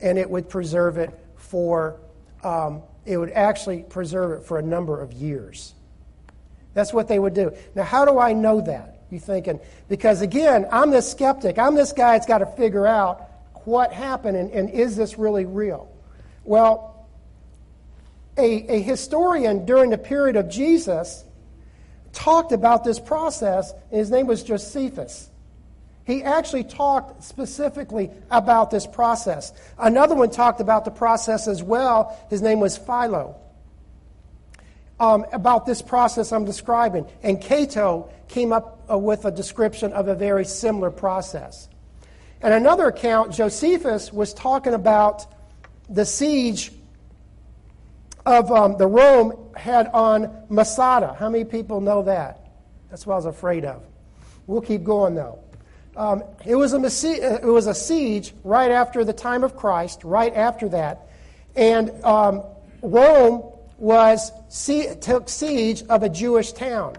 and 0.00 0.16
it 0.16 0.30
would 0.30 0.48
preserve 0.48 0.96
it 0.96 1.10
for, 1.36 1.98
um, 2.44 2.82
it 3.08 3.16
would 3.16 3.30
actually 3.30 3.82
preserve 3.82 4.38
it 4.38 4.44
for 4.44 4.58
a 4.58 4.62
number 4.62 5.00
of 5.00 5.12
years. 5.12 5.74
That's 6.74 6.92
what 6.92 7.08
they 7.08 7.18
would 7.18 7.34
do. 7.34 7.52
Now, 7.74 7.84
how 7.84 8.04
do 8.04 8.18
I 8.18 8.34
know 8.34 8.60
that? 8.60 9.02
You 9.10 9.18
thinking? 9.18 9.58
Because 9.88 10.20
again, 10.20 10.66
I'm 10.70 10.90
this 10.90 11.10
skeptic. 11.10 11.58
I'm 11.58 11.74
this 11.74 11.92
guy 11.92 12.12
that's 12.12 12.26
got 12.26 12.38
to 12.38 12.46
figure 12.46 12.86
out 12.86 13.26
what 13.64 13.92
happened 13.92 14.36
and, 14.36 14.50
and 14.50 14.70
is 14.70 14.94
this 14.94 15.18
really 15.18 15.46
real? 15.46 15.90
Well, 16.44 17.06
a, 18.36 18.76
a 18.76 18.82
historian 18.82 19.64
during 19.64 19.90
the 19.90 19.98
period 19.98 20.36
of 20.36 20.48
Jesus 20.48 21.24
talked 22.12 22.52
about 22.52 22.84
this 22.84 23.00
process, 23.00 23.72
and 23.90 23.98
his 23.98 24.10
name 24.10 24.26
was 24.26 24.42
Josephus. 24.42 25.30
He 26.08 26.22
actually 26.22 26.64
talked 26.64 27.22
specifically 27.22 28.10
about 28.30 28.70
this 28.70 28.86
process. 28.86 29.52
Another 29.78 30.14
one 30.14 30.30
talked 30.30 30.58
about 30.58 30.86
the 30.86 30.90
process 30.90 31.46
as 31.46 31.62
well. 31.62 32.18
His 32.30 32.40
name 32.40 32.60
was 32.60 32.78
Philo. 32.78 33.36
Um, 34.98 35.26
about 35.34 35.66
this 35.66 35.82
process 35.82 36.32
I'm 36.32 36.46
describing. 36.46 37.06
And 37.22 37.38
Cato 37.38 38.10
came 38.26 38.54
up 38.54 38.86
uh, 38.90 38.96
with 38.96 39.26
a 39.26 39.30
description 39.30 39.92
of 39.92 40.08
a 40.08 40.14
very 40.14 40.46
similar 40.46 40.90
process. 40.90 41.68
And 42.40 42.54
another 42.54 42.86
account, 42.86 43.34
Josephus 43.34 44.10
was 44.10 44.32
talking 44.32 44.72
about 44.72 45.26
the 45.90 46.06
siege 46.06 46.72
of 48.24 48.50
um, 48.50 48.78
the 48.78 48.86
Rome 48.86 49.52
had 49.54 49.88
on 49.88 50.44
Masada. 50.48 51.14
How 51.18 51.28
many 51.28 51.44
people 51.44 51.82
know 51.82 52.00
that? 52.04 52.48
That's 52.88 53.06
what 53.06 53.12
I 53.12 53.16
was 53.16 53.26
afraid 53.26 53.66
of. 53.66 53.82
We'll 54.46 54.62
keep 54.62 54.84
going 54.84 55.14
though. 55.14 55.40
Um, 55.98 56.22
it, 56.46 56.54
was 56.54 56.74
a, 56.74 56.78
it 56.78 57.44
was 57.44 57.66
a 57.66 57.74
siege 57.74 58.32
right 58.44 58.70
after 58.70 59.02
the 59.02 59.12
time 59.12 59.42
of 59.42 59.56
Christ, 59.56 60.04
right 60.04 60.32
after 60.32 60.68
that. 60.68 61.08
And 61.56 61.90
um, 62.04 62.44
Rome 62.82 63.42
was 63.78 64.30
took 65.00 65.28
siege 65.28 65.82
of 65.88 66.04
a 66.04 66.08
Jewish 66.08 66.52
town. 66.52 66.96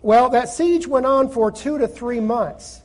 Well, 0.00 0.30
that 0.30 0.48
siege 0.48 0.86
went 0.86 1.04
on 1.04 1.28
for 1.28 1.52
two 1.52 1.76
to 1.76 1.86
three 1.86 2.20
months. 2.20 2.80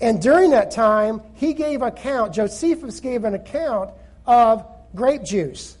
And 0.00 0.20
during 0.20 0.50
that 0.50 0.72
time, 0.72 1.22
he 1.34 1.54
gave 1.54 1.80
account, 1.80 2.34
Josephus 2.34 2.98
gave 2.98 3.22
an 3.22 3.34
account 3.34 3.90
of 4.26 4.66
grape 4.96 5.22
juice. 5.22 5.78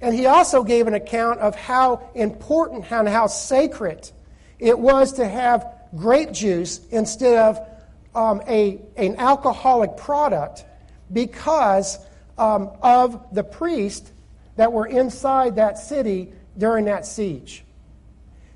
And 0.00 0.14
he 0.14 0.24
also 0.24 0.62
gave 0.62 0.86
an 0.86 0.94
account 0.94 1.40
of 1.40 1.54
how 1.56 2.08
important 2.14 2.90
and 2.90 3.06
how 3.06 3.26
sacred 3.26 4.10
it 4.58 4.78
was 4.78 5.12
to 5.14 5.28
have 5.28 5.73
grape 5.96 6.32
juice 6.32 6.80
instead 6.90 7.38
of 7.38 7.68
um, 8.14 8.42
a, 8.48 8.80
an 8.96 9.16
alcoholic 9.16 9.96
product 9.96 10.64
because 11.12 11.98
um, 12.38 12.70
of 12.82 13.34
the 13.34 13.44
priests 13.44 14.12
that 14.56 14.72
were 14.72 14.86
inside 14.86 15.56
that 15.56 15.78
city 15.78 16.32
during 16.56 16.84
that 16.84 17.04
siege. 17.06 17.64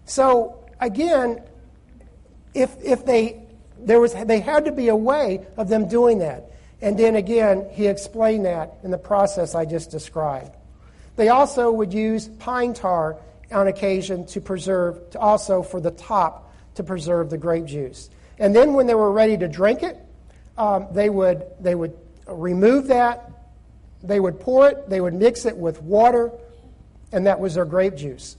So, 0.04 0.64
again, 0.80 1.42
if, 2.54 2.76
if 2.82 3.04
they 3.04 3.48
there 3.80 4.00
was, 4.00 4.12
they 4.12 4.40
had 4.40 4.64
to 4.64 4.72
be 4.72 4.88
a 4.88 4.96
way 4.96 5.46
of 5.56 5.68
them 5.68 5.88
doing 5.88 6.18
that. 6.18 6.50
And 6.80 6.98
then 6.98 7.16
again, 7.16 7.68
he 7.72 7.86
explained 7.86 8.44
that 8.46 8.78
in 8.82 8.90
the 8.90 8.98
process 8.98 9.54
I 9.54 9.64
just 9.64 9.90
described. 9.90 10.56
They 11.16 11.28
also 11.28 11.70
would 11.72 11.92
use 11.92 12.28
pine 12.28 12.74
tar 12.74 13.18
on 13.50 13.66
occasion 13.66 14.26
to 14.26 14.40
preserve, 14.40 15.10
to 15.10 15.18
also 15.18 15.62
for 15.62 15.80
the 15.80 15.90
top 15.90 16.47
to 16.78 16.82
preserve 16.82 17.28
the 17.28 17.36
grape 17.36 17.66
juice. 17.66 18.08
And 18.38 18.56
then 18.56 18.72
when 18.72 18.86
they 18.86 18.94
were 18.94 19.12
ready 19.12 19.36
to 19.36 19.48
drink 19.48 19.82
it, 19.82 19.98
um, 20.56 20.86
they, 20.92 21.10
would, 21.10 21.44
they 21.60 21.74
would 21.74 21.96
remove 22.26 22.86
that, 22.86 23.30
they 24.02 24.18
would 24.18 24.40
pour 24.40 24.68
it, 24.68 24.88
they 24.88 25.00
would 25.00 25.14
mix 25.14 25.44
it 25.44 25.56
with 25.56 25.82
water, 25.82 26.32
and 27.12 27.26
that 27.26 27.38
was 27.38 27.54
their 27.54 27.64
grape 27.64 27.96
juice. 27.96 28.36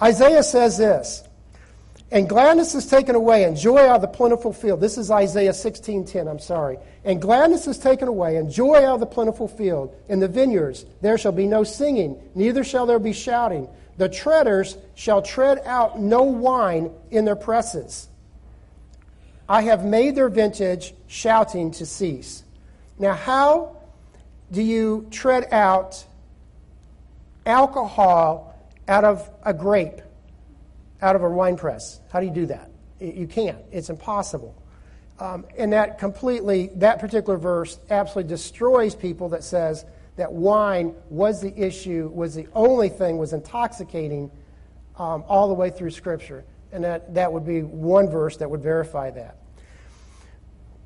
Isaiah 0.00 0.42
says 0.42 0.78
this 0.78 1.24
and 2.12 2.28
gladness 2.28 2.74
is 2.74 2.86
taken 2.86 3.14
away, 3.14 3.44
and 3.44 3.56
joy 3.56 3.86
out 3.86 3.96
of 3.96 4.00
the 4.00 4.08
plentiful 4.08 4.52
field. 4.52 4.80
This 4.80 4.98
is 4.98 5.12
Isaiah 5.12 5.52
16:10, 5.52 6.26
I'm 6.26 6.40
sorry. 6.40 6.78
And 7.04 7.22
gladness 7.22 7.68
is 7.68 7.78
taken 7.78 8.08
away, 8.08 8.36
and 8.36 8.50
joy 8.50 8.78
out 8.78 8.94
of 8.94 9.00
the 9.00 9.06
plentiful 9.06 9.46
field. 9.46 9.94
In 10.08 10.18
the 10.18 10.26
vineyards 10.26 10.86
there 11.02 11.16
shall 11.16 11.32
be 11.32 11.46
no 11.46 11.62
singing, 11.62 12.20
neither 12.34 12.64
shall 12.64 12.86
there 12.86 12.98
be 12.98 13.12
shouting. 13.12 13.68
The 14.00 14.08
treaders 14.08 14.78
shall 14.94 15.20
tread 15.20 15.60
out 15.66 16.00
no 16.00 16.22
wine 16.22 16.90
in 17.10 17.26
their 17.26 17.36
presses. 17.36 18.08
I 19.46 19.60
have 19.60 19.84
made 19.84 20.14
their 20.14 20.30
vintage 20.30 20.94
shouting 21.06 21.70
to 21.72 21.84
cease. 21.84 22.42
Now, 22.98 23.12
how 23.12 23.76
do 24.50 24.62
you 24.62 25.06
tread 25.10 25.52
out 25.52 26.02
alcohol 27.44 28.56
out 28.88 29.04
of 29.04 29.28
a 29.44 29.52
grape? 29.52 30.00
out 31.02 31.16
of 31.16 31.22
a 31.22 31.28
wine 31.28 31.56
press. 31.56 32.00
How 32.10 32.20
do 32.20 32.26
you 32.26 32.32
do 32.32 32.46
that? 32.46 32.70
You 33.00 33.26
can't. 33.26 33.58
It's 33.72 33.90
impossible. 33.90 34.54
Um, 35.18 35.46
and 35.56 35.72
that 35.72 35.98
completely, 35.98 36.70
that 36.76 36.98
particular 36.98 37.38
verse 37.38 37.78
absolutely 37.90 38.28
destroys 38.28 38.94
people 38.94 39.30
that 39.30 39.44
says 39.44 39.84
that 40.16 40.32
wine 40.32 40.94
was 41.08 41.40
the 41.40 41.56
issue, 41.56 42.10
was 42.12 42.34
the 42.34 42.46
only 42.54 42.88
thing, 42.88 43.18
was 43.18 43.32
intoxicating 43.32 44.30
um, 44.96 45.24
all 45.28 45.48
the 45.48 45.54
way 45.54 45.70
through 45.70 45.90
Scripture. 45.90 46.44
And 46.72 46.84
that, 46.84 47.14
that 47.14 47.32
would 47.32 47.44
be 47.44 47.62
one 47.62 48.08
verse 48.08 48.36
that 48.38 48.50
would 48.50 48.62
verify 48.62 49.10
that. 49.10 49.36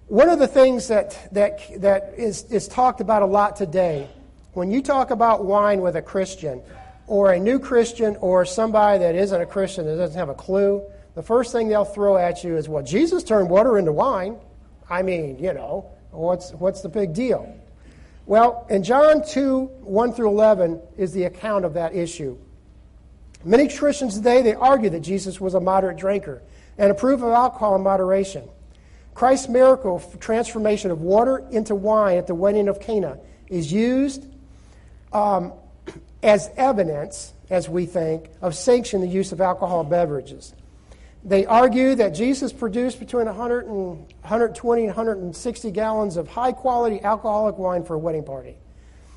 One 0.06 0.28
of 0.28 0.38
the 0.38 0.46
things 0.46 0.88
that, 0.88 1.28
that, 1.32 1.60
that 1.80 2.14
is, 2.16 2.44
is 2.44 2.68
talked 2.68 3.00
about 3.00 3.22
a 3.22 3.26
lot 3.26 3.56
today, 3.56 4.08
when 4.52 4.70
you 4.70 4.82
talk 4.82 5.10
about 5.10 5.44
wine 5.44 5.80
with 5.80 5.96
a 5.96 6.02
Christian, 6.02 6.62
or 7.06 7.32
a 7.32 7.38
new 7.38 7.58
Christian 7.58 8.16
or 8.16 8.44
somebody 8.44 8.98
that 8.98 9.14
isn't 9.14 9.40
a 9.40 9.46
Christian 9.46 9.86
that 9.86 9.96
doesn't 9.96 10.16
have 10.16 10.28
a 10.28 10.34
clue, 10.34 10.82
the 11.14 11.22
first 11.22 11.52
thing 11.52 11.68
they'll 11.68 11.84
throw 11.84 12.16
at 12.16 12.42
you 12.42 12.56
is, 12.56 12.68
well, 12.68 12.82
Jesus 12.82 13.22
turned 13.22 13.50
water 13.50 13.78
into 13.78 13.92
wine. 13.92 14.36
I 14.88 15.02
mean, 15.02 15.38
you 15.38 15.52
know, 15.52 15.90
what's, 16.10 16.52
what's 16.52 16.80
the 16.80 16.88
big 16.88 17.14
deal? 17.14 17.54
Well, 18.26 18.66
in 18.70 18.82
John 18.82 19.26
2 19.26 19.60
1 19.82 20.12
through 20.14 20.28
11 20.28 20.80
is 20.96 21.12
the 21.12 21.24
account 21.24 21.64
of 21.64 21.74
that 21.74 21.94
issue. 21.94 22.38
Many 23.44 23.68
Christians 23.68 24.16
today, 24.16 24.40
they 24.40 24.54
argue 24.54 24.88
that 24.90 25.00
Jesus 25.00 25.40
was 25.40 25.52
a 25.54 25.60
moderate 25.60 25.98
drinker 25.98 26.42
and 26.78 26.90
approve 26.90 27.22
of 27.22 27.30
alcohol 27.30 27.76
in 27.76 27.82
moderation. 27.82 28.48
Christ's 29.12 29.48
miracle 29.48 30.00
transformation 30.18 30.90
of 30.90 31.02
water 31.02 31.44
into 31.50 31.74
wine 31.74 32.16
at 32.16 32.26
the 32.26 32.34
wedding 32.34 32.68
of 32.68 32.80
Cana 32.80 33.18
is 33.48 33.70
used 33.70 34.26
um, 35.12 35.52
as 36.22 36.50
evidence, 36.56 37.34
as 37.50 37.68
we 37.68 37.84
think, 37.84 38.30
of 38.40 38.54
sanctioning 38.54 39.06
the 39.06 39.14
use 39.14 39.30
of 39.30 39.40
alcohol 39.40 39.84
beverages. 39.84 40.54
They 41.24 41.46
argue 41.46 41.94
that 41.94 42.10
Jesus 42.10 42.52
produced 42.52 43.00
between 43.00 43.26
100 43.26 43.66
and 43.66 43.98
120 43.98 44.82
and 44.82 44.88
160 44.88 45.70
gallons 45.70 46.16
of 46.18 46.28
high 46.28 46.52
quality 46.52 47.02
alcoholic 47.02 47.56
wine 47.56 47.82
for 47.82 47.94
a 47.94 47.98
wedding 47.98 48.24
party 48.24 48.56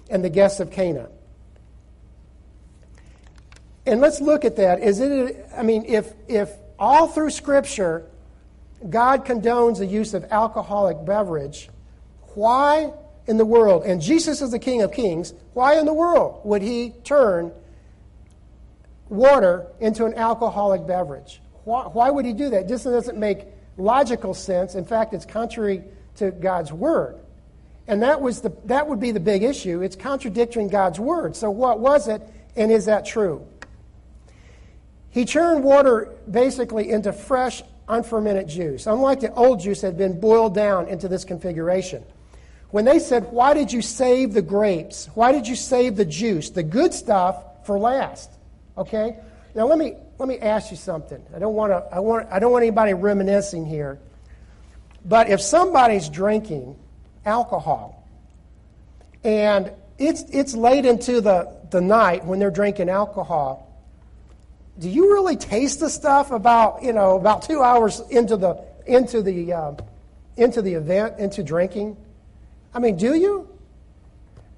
and 0.09 0.23
the 0.23 0.29
guests 0.29 0.61
of 0.61 0.71
Cana. 0.71 1.09
And 3.85 3.99
let's 3.99 4.21
look 4.21 4.45
at 4.45 4.55
that. 4.55 4.81
Is 4.81 5.01
it, 5.01 5.45
I 5.55 5.63
mean, 5.63 5.83
if, 5.85 6.13
if 6.27 6.51
all 6.79 7.07
through 7.07 7.31
Scripture 7.31 8.05
God 8.89 9.25
condones 9.25 9.79
the 9.79 9.85
use 9.85 10.13
of 10.13 10.25
alcoholic 10.31 11.03
beverage, 11.05 11.69
why 12.35 12.93
in 13.25 13.37
the 13.37 13.45
world, 13.45 13.83
and 13.83 14.01
Jesus 14.01 14.41
is 14.41 14.51
the 14.51 14.59
King 14.59 14.81
of 14.81 14.93
Kings, 14.93 15.33
why 15.53 15.77
in 15.77 15.85
the 15.85 15.93
world 15.93 16.41
would 16.45 16.61
he 16.61 16.93
turn 17.03 17.51
water 19.09 19.67
into 19.79 20.05
an 20.05 20.13
alcoholic 20.13 20.85
beverage? 20.87 21.41
Why, 21.67 21.83
why 21.83 22.09
would 22.09 22.23
he 22.23 22.31
do 22.31 22.49
that? 22.51 22.69
This 22.69 22.83
doesn't 22.83 23.17
make 23.17 23.45
logical 23.75 24.33
sense. 24.33 24.73
In 24.73 24.85
fact, 24.85 25.13
it's 25.13 25.25
contrary 25.25 25.83
to 26.15 26.31
God's 26.31 26.71
word. 26.71 27.19
And 27.89 28.01
that, 28.03 28.21
was 28.21 28.39
the, 28.39 28.55
that 28.65 28.87
would 28.87 29.01
be 29.01 29.11
the 29.11 29.19
big 29.19 29.43
issue. 29.43 29.81
It's 29.81 29.97
contradicting 29.97 30.69
God's 30.69 30.97
word. 30.97 31.35
So, 31.35 31.51
what 31.51 31.81
was 31.81 32.07
it, 32.07 32.21
and 32.55 32.71
is 32.71 32.85
that 32.85 33.05
true? 33.05 33.45
He 35.09 35.25
turned 35.25 35.65
water 35.65 36.13
basically 36.29 36.89
into 36.89 37.11
fresh, 37.11 37.61
unfermented 37.89 38.47
juice, 38.47 38.87
unlike 38.87 39.19
the 39.19 39.33
old 39.33 39.59
juice 39.59 39.81
that 39.81 39.87
had 39.87 39.97
been 39.97 40.21
boiled 40.21 40.55
down 40.55 40.87
into 40.87 41.09
this 41.09 41.25
configuration 41.25 42.01
when 42.71 42.85
they 42.85 42.99
said, 42.99 43.31
Why 43.31 43.53
did 43.53 43.73
you 43.73 43.81
save 43.81 44.33
the 44.33 44.41
grapes? 44.41 45.09
Why 45.15 45.33
did 45.33 45.45
you 45.45 45.55
save 45.55 45.97
the 45.97 46.05
juice, 46.05 46.49
the 46.49 46.63
good 46.63 46.93
stuff, 46.93 47.65
for 47.65 47.77
last? 47.77 48.31
Okay? 48.77 49.17
Now 49.53 49.67
let 49.67 49.77
me 49.77 49.95
let 50.17 50.27
me 50.27 50.39
ask 50.39 50.71
you 50.71 50.77
something. 50.77 51.23
I 51.35 51.39
don't 51.39 51.53
want 51.53 51.71
to 51.71 51.87
I 51.93 51.99
want 51.99 52.27
I 52.31 52.39
don't 52.39 52.51
want 52.51 52.63
anybody 52.63 52.93
reminiscing 52.93 53.65
here. 53.65 53.99
But 55.05 55.29
if 55.29 55.41
somebody's 55.41 56.09
drinking 56.09 56.75
alcohol 57.25 58.07
and 59.23 59.71
it's 59.97 60.23
it's 60.29 60.55
late 60.55 60.85
into 60.85 61.21
the, 61.21 61.55
the 61.71 61.81
night 61.81 62.25
when 62.25 62.39
they're 62.39 62.51
drinking 62.51 62.89
alcohol, 62.89 63.67
do 64.79 64.89
you 64.89 65.11
really 65.11 65.35
taste 65.35 65.79
the 65.79 65.89
stuff 65.89 66.31
about, 66.31 66.83
you 66.83 66.93
know, 66.93 67.17
about 67.17 67.43
two 67.43 67.61
hours 67.61 68.01
into 68.09 68.37
the 68.37 68.63
into 68.85 69.21
the 69.21 69.53
uh, 69.53 69.73
into 70.35 70.61
the 70.61 70.73
event, 70.73 71.19
into 71.19 71.43
drinking? 71.43 71.97
I 72.73 72.79
mean, 72.79 72.97
do 72.97 73.15
you? 73.15 73.49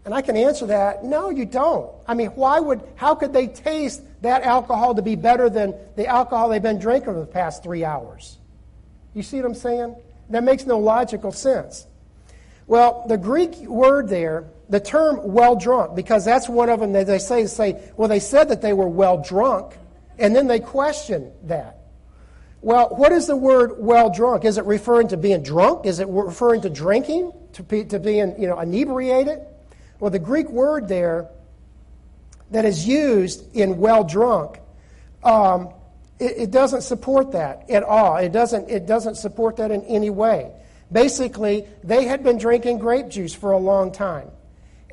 And 0.06 0.14
I 0.14 0.22
can 0.22 0.38
answer 0.38 0.66
that 0.68 1.04
no, 1.04 1.30
you 1.30 1.46
don't. 1.46 1.92
I 2.08 2.14
mean, 2.14 2.30
why 2.30 2.60
would, 2.60 2.82
how 2.96 3.16
could 3.16 3.34
they 3.34 3.48
taste 3.48 4.02
that 4.22 4.44
alcohol 4.44 4.96
to 4.96 5.02
be 5.02 5.16
better 5.16 5.50
than 5.50 5.76
the 5.96 6.08
alcohol 6.08 6.50
they've 6.50 6.62
been 6.62 6.80
drinking 6.80 7.14
for 7.14 7.20
the 7.20 7.26
past 7.26 7.64
three 7.64 7.84
hours? 7.84 8.38
You 9.14 9.24
see 9.24 9.38
what 9.38 9.46
I'm 9.46 9.56
saying? 9.56 9.96
That 10.30 10.44
makes 10.44 10.66
no 10.66 10.80
logical 10.80 11.32
sense. 11.32 11.86
Well, 12.68 13.06
the 13.08 13.18
Greek 13.18 13.56
word 13.62 14.10
there, 14.10 14.46
the 14.70 14.80
term 14.80 15.20
well 15.24 15.56
drunk, 15.56 15.96
because 15.96 16.24
that's 16.24 16.48
one 16.48 16.70
of 16.70 16.80
them 16.80 16.94
that 16.94 17.08
they 17.08 17.18
say, 17.18 17.48
say, 17.48 17.92
well, 17.98 18.08
they 18.08 18.20
said 18.20 18.50
that 18.50 18.62
they 18.62 18.74
were 18.74 18.88
well 18.88 19.18
drunk, 19.22 19.74
and 20.20 20.36
then 20.36 20.46
they 20.46 20.60
question 20.60 21.32
that. 21.46 21.80
Well, 22.62 22.90
what 22.90 23.12
is 23.12 23.26
the 23.26 23.36
word 23.36 23.76
well 23.80 24.12
drunk? 24.12 24.46
Is 24.46 24.58
it 24.58 24.66
referring 24.66 25.08
to 25.10 25.18
being 25.18 25.42
drunk? 25.42 25.86
Is 25.86 26.00
it 26.00 26.08
referring 26.10 26.62
to 26.62 26.70
drinking? 26.70 27.32
To, 27.54 27.64
be, 27.64 27.86
to 27.86 28.00
being, 28.00 28.40
you 28.40 28.48
know, 28.48 28.60
inebriated? 28.60 29.40
Well, 30.00 30.12
the 30.12 30.20
Greek 30.20 30.50
word 30.50 30.88
there 30.88 31.30
that 32.52 32.66
is 32.66 32.88
used 32.88 33.56
in 33.56 33.78
well 33.78 34.04
drunk, 34.04 34.60
um, 35.24 35.70
it, 36.20 36.38
it 36.38 36.52
doesn't 36.52 36.82
support 36.82 37.32
that 37.34 37.70
at 37.70 37.84
all. 37.84 38.18
It 38.18 38.32
doesn't, 38.32 38.70
it 38.70 38.86
doesn't 38.86 39.16
support 39.16 39.58
that 39.58 39.72
in 39.72 39.84
any 39.84 40.10
way. 40.10 40.52
Basically, 40.92 41.66
they 41.84 42.06
had 42.06 42.24
been 42.24 42.38
drinking 42.38 42.80
grape 42.80 43.10
juice 43.10 43.34
for 43.36 43.52
a 43.52 43.58
long 43.58 43.92
time, 43.92 44.30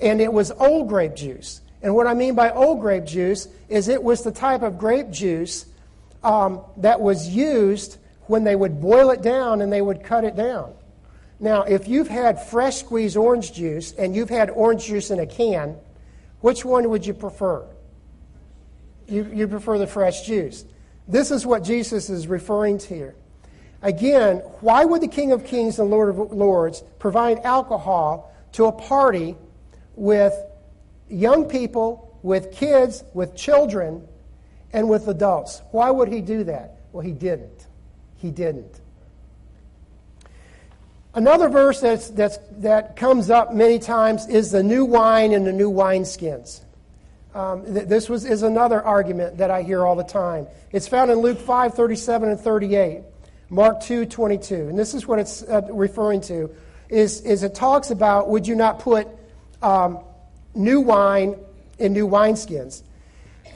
and 0.00 0.20
it 0.20 0.32
was 0.32 0.50
old 0.52 0.88
grape 0.88 1.14
juice. 1.14 1.60
And 1.82 1.94
what 1.94 2.06
I 2.06 2.14
mean 2.14 2.34
by 2.34 2.50
old 2.50 2.80
grape 2.80 3.04
juice 3.04 3.48
is 3.68 3.88
it 3.88 4.02
was 4.02 4.22
the 4.22 4.32
type 4.32 4.62
of 4.62 4.78
grape 4.78 5.10
juice 5.10 5.66
um, 6.22 6.60
that 6.78 7.00
was 7.00 7.28
used 7.28 7.98
when 8.26 8.44
they 8.44 8.56
would 8.56 8.80
boil 8.80 9.10
it 9.10 9.22
down 9.22 9.62
and 9.62 9.72
they 9.72 9.80
would 9.80 10.02
cut 10.02 10.24
it 10.24 10.36
down. 10.36 10.74
Now, 11.38 11.62
if 11.62 11.86
you've 11.86 12.08
had 12.08 12.42
fresh 12.42 12.76
squeezed 12.76 13.16
orange 13.16 13.52
juice 13.52 13.92
and 13.92 14.16
you've 14.16 14.30
had 14.30 14.50
orange 14.50 14.86
juice 14.86 15.10
in 15.10 15.20
a 15.20 15.26
can, 15.26 15.76
which 16.40 16.64
one 16.64 16.88
would 16.88 17.04
you 17.04 17.14
prefer? 17.14 17.66
You, 19.06 19.30
you 19.32 19.46
prefer 19.46 19.78
the 19.78 19.86
fresh 19.86 20.26
juice. 20.26 20.64
This 21.06 21.30
is 21.30 21.46
what 21.46 21.62
Jesus 21.62 22.10
is 22.10 22.26
referring 22.26 22.78
to 22.78 22.94
here. 22.94 23.14
Again, 23.82 24.38
why 24.60 24.84
would 24.84 25.02
the 25.02 25.08
King 25.08 25.32
of 25.32 25.44
Kings 25.44 25.78
and 25.78 25.90
Lord 25.90 26.08
of 26.08 26.32
Lords 26.32 26.82
provide 26.98 27.40
alcohol 27.40 28.34
to 28.52 28.64
a 28.64 28.72
party 28.72 29.36
with 29.94 30.34
young 31.08 31.44
people, 31.44 32.18
with 32.22 32.52
kids, 32.52 33.04
with 33.14 33.36
children, 33.36 34.06
and 34.72 34.88
with 34.88 35.06
adults? 35.08 35.62
Why 35.70 35.90
would 35.90 36.08
he 36.08 36.20
do 36.20 36.42
that? 36.44 36.78
Well, 36.92 37.04
he 37.04 37.12
didn't. 37.12 37.66
He 38.16 38.30
didn't. 38.30 38.80
Another 41.16 41.48
verse 41.48 41.80
that's, 41.80 42.10
that's, 42.10 42.38
that 42.58 42.94
comes 42.94 43.30
up 43.30 43.54
many 43.54 43.78
times 43.78 44.28
is 44.28 44.50
the 44.50 44.62
new 44.62 44.84
wine 44.84 45.32
and 45.32 45.46
the 45.46 45.52
new 45.52 45.72
wineskins. 45.72 46.60
Um, 47.34 47.64
th- 47.64 47.88
this 47.88 48.10
was, 48.10 48.26
is 48.26 48.42
another 48.42 48.82
argument 48.82 49.38
that 49.38 49.50
I 49.50 49.62
hear 49.62 49.86
all 49.86 49.96
the 49.96 50.04
time. 50.04 50.46
It's 50.72 50.86
found 50.86 51.10
in 51.10 51.20
Luke 51.20 51.38
5 51.38 51.72
37 51.72 52.28
and 52.28 52.38
38, 52.38 53.00
Mark 53.48 53.80
2 53.80 54.04
22. 54.04 54.68
And 54.68 54.78
this 54.78 54.92
is 54.92 55.06
what 55.06 55.18
it's 55.18 55.42
uh, 55.42 55.62
referring 55.70 56.20
to 56.22 56.54
is, 56.90 57.22
is 57.22 57.44
it 57.44 57.54
talks 57.54 57.90
about 57.90 58.28
would 58.28 58.46
you 58.46 58.54
not 58.54 58.78
put 58.80 59.08
um, 59.62 60.00
new 60.54 60.82
wine 60.82 61.36
in 61.78 61.94
new 61.94 62.06
wineskins? 62.06 62.82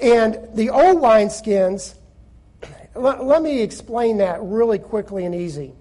And 0.00 0.48
the 0.54 0.70
old 0.70 1.02
wineskins, 1.02 1.94
let, 2.94 3.22
let 3.22 3.42
me 3.42 3.60
explain 3.60 4.16
that 4.16 4.38
really 4.40 4.78
quickly 4.78 5.26
and 5.26 5.34
easy. 5.34 5.74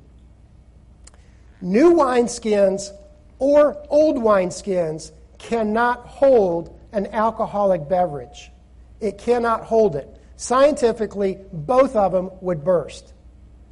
New 1.62 1.94
wineskins 1.94 2.92
or 3.38 3.86
old 3.90 4.18
wineskins 4.18 5.12
cannot 5.38 6.06
hold 6.06 6.78
an 6.92 7.08
alcoholic 7.08 7.88
beverage. 7.88 8.52
It 9.00 9.18
cannot 9.18 9.64
hold 9.64 9.96
it. 9.96 10.08
Scientifically, 10.36 11.38
both 11.52 11.96
of 11.96 12.12
them 12.12 12.30
would 12.42 12.64
burst. 12.64 13.14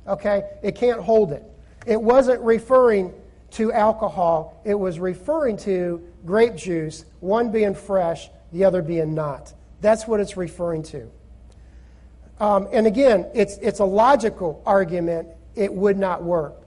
Okay? 0.07 0.43
It 0.63 0.75
can't 0.75 1.01
hold 1.01 1.31
it. 1.31 1.43
It 1.85 2.01
wasn't 2.01 2.41
referring 2.41 3.13
to 3.51 3.71
alcohol, 3.71 4.61
it 4.65 4.73
was 4.73 4.99
referring 4.99 5.55
to 5.55 6.05
grape 6.25 6.55
juice, 6.55 7.05
one 7.21 7.49
being 7.49 7.73
fresh, 7.73 8.29
the 8.51 8.65
other 8.65 8.81
being 8.81 9.15
not. 9.15 9.53
That's 9.79 10.05
what 10.05 10.19
it's 10.19 10.35
referring 10.35 10.83
to. 10.83 11.09
Um, 12.39 12.67
and 12.73 12.85
again, 12.85 13.25
it's, 13.33 13.57
it's 13.59 13.79
a 13.79 13.85
logical 13.85 14.61
argument. 14.65 15.29
It 15.55 15.73
would 15.73 15.97
not 15.97 16.23
work. 16.23 16.66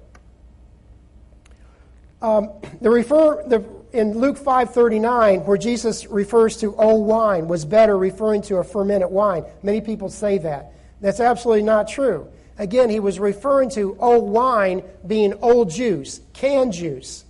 Um, 2.22 2.50
the 2.80 2.90
refer, 2.90 3.42
the, 3.46 3.64
in 3.92 4.18
Luke 4.18 4.38
5:39, 4.38 5.44
where 5.46 5.56
Jesus 5.56 6.06
refers 6.06 6.56
to 6.58 6.74
old 6.76 7.06
wine 7.06 7.48
was 7.48 7.64
better, 7.64 7.96
referring 7.96 8.42
to 8.42 8.56
a 8.56 8.64
fermented 8.64 9.10
wine. 9.10 9.44
Many 9.62 9.80
people 9.80 10.08
say 10.08 10.38
that. 10.38 10.72
That's 11.00 11.20
absolutely 11.20 11.62
not 11.62 11.88
true. 11.88 12.28
Again, 12.58 12.90
he 12.90 13.00
was 13.00 13.18
referring 13.18 13.70
to 13.70 13.96
old 13.98 14.28
wine 14.28 14.82
being 15.06 15.32
old 15.40 15.70
juice, 15.70 16.20
canned 16.34 16.74
juice, 16.74 17.24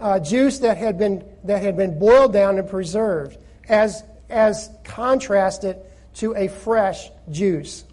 uh, 0.00 0.20
juice 0.20 0.60
that 0.60 0.76
had 0.76 0.96
been 0.96 1.24
that 1.44 1.62
had 1.62 1.76
been 1.76 1.98
boiled 1.98 2.32
down 2.32 2.58
and 2.58 2.68
preserved, 2.68 3.36
as 3.68 4.04
as 4.30 4.70
contrasted 4.84 5.76
to 6.14 6.34
a 6.36 6.48
fresh 6.48 7.10
juice. 7.30 7.84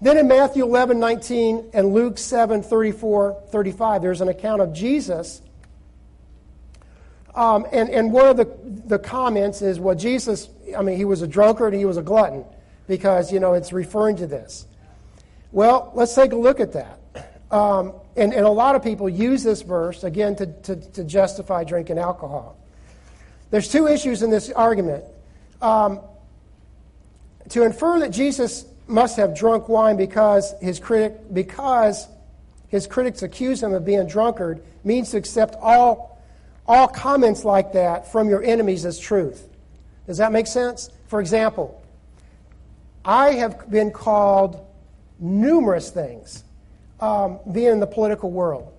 Then 0.00 0.16
in 0.16 0.28
Matthew 0.28 0.64
11, 0.64 1.00
19 1.00 1.70
and 1.72 1.92
Luke 1.92 2.18
7, 2.18 2.62
34, 2.62 3.42
35, 3.48 4.02
there's 4.02 4.20
an 4.20 4.28
account 4.28 4.62
of 4.62 4.72
Jesus 4.72 5.42
um, 7.38 7.66
and, 7.70 7.88
and 7.90 8.12
one 8.12 8.26
of 8.26 8.36
the, 8.36 8.48
the 8.64 8.98
comments 8.98 9.62
is, 9.62 9.78
well, 9.78 9.94
Jesus, 9.94 10.48
I 10.76 10.82
mean, 10.82 10.96
he 10.96 11.04
was 11.04 11.22
a 11.22 11.26
drunkard, 11.28 11.72
he 11.72 11.84
was 11.84 11.96
a 11.96 12.02
glutton, 12.02 12.44
because, 12.88 13.32
you 13.32 13.38
know, 13.38 13.54
it's 13.54 13.72
referring 13.72 14.16
to 14.16 14.26
this. 14.26 14.66
Well, 15.52 15.92
let's 15.94 16.16
take 16.16 16.32
a 16.32 16.36
look 16.36 16.58
at 16.58 16.72
that. 16.72 16.98
Um, 17.52 17.92
and, 18.16 18.34
and 18.34 18.44
a 18.44 18.50
lot 18.50 18.74
of 18.74 18.82
people 18.82 19.08
use 19.08 19.44
this 19.44 19.62
verse, 19.62 20.02
again, 20.02 20.34
to, 20.34 20.46
to, 20.46 20.76
to 20.76 21.04
justify 21.04 21.62
drinking 21.62 21.98
alcohol. 21.98 22.58
There's 23.52 23.68
two 23.68 23.86
issues 23.86 24.24
in 24.24 24.30
this 24.30 24.50
argument. 24.50 25.04
Um, 25.62 26.00
to 27.50 27.62
infer 27.62 28.00
that 28.00 28.10
Jesus 28.10 28.66
must 28.88 29.16
have 29.16 29.36
drunk 29.36 29.68
wine 29.68 29.96
because 29.96 30.54
his, 30.60 30.80
critic, 30.80 31.32
because 31.32 32.08
his 32.68 32.86
critics 32.86 33.22
accuse 33.22 33.62
him 33.62 33.72
of 33.72 33.84
being 33.84 34.00
a 34.00 34.06
drunkard 34.06 34.62
means 34.84 35.10
to 35.10 35.16
accept 35.16 35.54
all 35.60 36.08
all 36.68 36.86
comments 36.86 37.44
like 37.44 37.72
that 37.72 38.12
from 38.12 38.28
your 38.28 38.42
enemies 38.44 38.84
as 38.84 38.98
truth. 38.98 39.48
Does 40.06 40.18
that 40.18 40.32
make 40.32 40.46
sense? 40.46 40.90
For 41.06 41.18
example, 41.18 41.82
I 43.04 43.32
have 43.32 43.70
been 43.70 43.90
called 43.90 44.66
numerous 45.18 45.90
things 45.90 46.44
um, 47.00 47.40
being 47.50 47.72
in 47.72 47.80
the 47.80 47.86
political 47.86 48.30
world. 48.30 48.70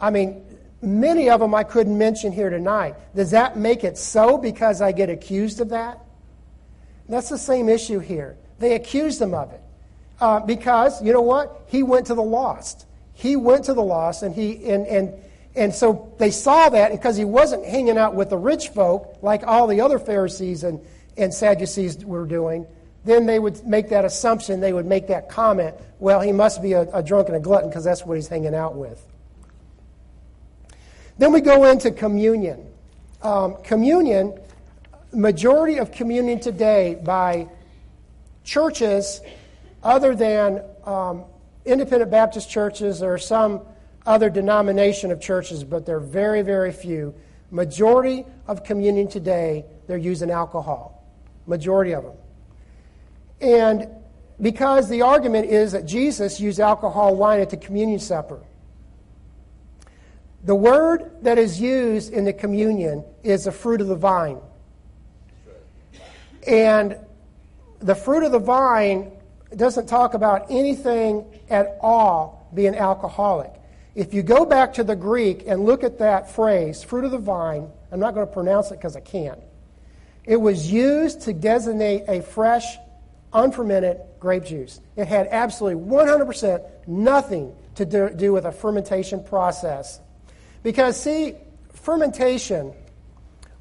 I 0.00 0.10
mean, 0.10 0.44
many 0.80 1.28
of 1.28 1.40
them 1.40 1.54
I 1.54 1.64
couldn't 1.64 1.98
mention 1.98 2.30
here 2.30 2.50
tonight. 2.50 2.94
Does 3.16 3.32
that 3.32 3.56
make 3.56 3.82
it 3.82 3.98
so 3.98 4.38
because 4.38 4.80
I 4.80 4.92
get 4.92 5.10
accused 5.10 5.60
of 5.60 5.70
that? 5.70 5.98
That's 7.08 7.28
the 7.28 7.38
same 7.38 7.68
issue 7.68 7.98
here. 7.98 8.36
They 8.64 8.76
accused 8.76 9.20
him 9.20 9.34
of 9.34 9.52
it. 9.52 9.60
Uh, 10.18 10.40
because, 10.40 11.02
you 11.02 11.12
know 11.12 11.20
what? 11.20 11.64
He 11.66 11.82
went 11.82 12.06
to 12.06 12.14
the 12.14 12.22
lost. 12.22 12.86
He 13.12 13.36
went 13.36 13.66
to 13.66 13.74
the 13.74 13.82
lost 13.82 14.22
and 14.22 14.34
he 14.34 14.70
and, 14.70 14.86
and 14.86 15.12
and 15.54 15.74
so 15.74 16.14
they 16.18 16.30
saw 16.30 16.70
that 16.70 16.90
because 16.90 17.18
he 17.18 17.26
wasn't 17.26 17.66
hanging 17.66 17.98
out 17.98 18.14
with 18.14 18.30
the 18.30 18.38
rich 18.38 18.68
folk 18.68 19.18
like 19.20 19.46
all 19.46 19.66
the 19.66 19.82
other 19.82 19.98
Pharisees 19.98 20.64
and, 20.64 20.80
and 21.18 21.32
Sadducees 21.32 22.06
were 22.06 22.24
doing. 22.24 22.66
Then 23.04 23.26
they 23.26 23.38
would 23.38 23.66
make 23.66 23.90
that 23.90 24.06
assumption, 24.06 24.60
they 24.60 24.72
would 24.72 24.86
make 24.86 25.08
that 25.08 25.28
comment, 25.28 25.74
well, 25.98 26.22
he 26.22 26.32
must 26.32 26.62
be 26.62 26.72
a, 26.72 26.88
a 26.94 27.02
drunk 27.02 27.28
and 27.28 27.36
a 27.36 27.40
glutton 27.40 27.68
because 27.68 27.84
that's 27.84 28.06
what 28.06 28.14
he's 28.14 28.28
hanging 28.28 28.54
out 28.54 28.76
with. 28.76 29.04
Then 31.18 31.32
we 31.34 31.42
go 31.42 31.64
into 31.64 31.90
communion. 31.90 32.66
Um, 33.22 33.56
communion, 33.62 34.40
majority 35.12 35.76
of 35.76 35.92
communion 35.92 36.40
today 36.40 36.98
by 37.04 37.48
churches 38.44 39.20
other 39.82 40.14
than 40.14 40.62
um, 40.84 41.24
independent 41.64 42.10
Baptist 42.10 42.48
churches 42.48 43.02
or 43.02 43.18
some 43.18 43.62
other 44.06 44.30
denomination 44.30 45.10
of 45.10 45.20
churches, 45.20 45.64
but 45.64 45.86
they're 45.86 46.00
very, 46.00 46.42
very 46.42 46.72
few. 46.72 47.14
Majority 47.50 48.24
of 48.46 48.64
communion 48.64 49.08
today, 49.08 49.64
they're 49.86 49.96
using 49.96 50.30
alcohol. 50.30 51.04
Majority 51.46 51.94
of 51.94 52.04
them. 52.04 52.16
And 53.40 53.88
because 54.40 54.88
the 54.88 55.02
argument 55.02 55.46
is 55.46 55.72
that 55.72 55.86
Jesus 55.86 56.40
used 56.40 56.60
alcohol 56.60 57.14
wine 57.16 57.40
at 57.40 57.50
the 57.50 57.56
communion 57.56 57.98
supper. 57.98 58.40
The 60.44 60.54
word 60.54 61.10
that 61.22 61.38
is 61.38 61.60
used 61.60 62.12
in 62.12 62.24
the 62.24 62.32
communion 62.32 63.04
is 63.22 63.44
the 63.44 63.52
fruit 63.52 63.80
of 63.80 63.86
the 63.86 63.96
vine. 63.96 64.38
And 66.46 66.98
the 67.84 67.94
fruit 67.94 68.24
of 68.24 68.32
the 68.32 68.38
vine 68.38 69.12
doesn't 69.54 69.86
talk 69.86 70.14
about 70.14 70.46
anything 70.50 71.24
at 71.50 71.76
all 71.80 72.48
being 72.54 72.74
alcoholic. 72.74 73.52
If 73.94 74.14
you 74.14 74.22
go 74.22 74.46
back 74.46 74.72
to 74.74 74.84
the 74.84 74.96
Greek 74.96 75.44
and 75.46 75.64
look 75.64 75.84
at 75.84 75.98
that 75.98 76.30
phrase, 76.30 76.82
fruit 76.82 77.04
of 77.04 77.10
the 77.10 77.18
vine, 77.18 77.70
I'm 77.92 78.00
not 78.00 78.14
going 78.14 78.26
to 78.26 78.32
pronounce 78.32 78.70
it 78.70 78.78
because 78.78 78.96
I 78.96 79.00
can't. 79.00 79.38
It 80.24 80.40
was 80.40 80.72
used 80.72 81.20
to 81.22 81.34
designate 81.34 82.04
a 82.08 82.22
fresh, 82.22 82.78
unfermented 83.34 84.00
grape 84.18 84.46
juice. 84.46 84.80
It 84.96 85.06
had 85.06 85.28
absolutely 85.30 85.84
100% 85.84 86.88
nothing 86.88 87.54
to 87.74 87.84
do, 87.84 88.32
with 88.32 88.46
a 88.46 88.52
fermentation 88.52 89.22
process. 89.22 90.00
Because, 90.62 90.98
see, 91.00 91.34
fermentation 91.74 92.72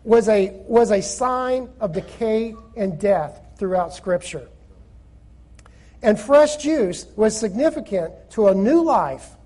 was 0.06 0.30
a, 0.30 0.52
was 0.68 0.92
a 0.92 1.02
sign 1.02 1.70
of 1.82 1.92
decay 1.92 2.56
and 2.78 2.98
death 2.98 3.43
throughout 3.64 3.93
Scripture. 3.93 4.49
And 6.01 6.20
fresh 6.20 6.57
juice 6.57 7.05
was 7.16 7.39
significant 7.39 8.11
to 8.32 8.49
a 8.49 8.53
new 8.53 8.84
life 8.84 9.38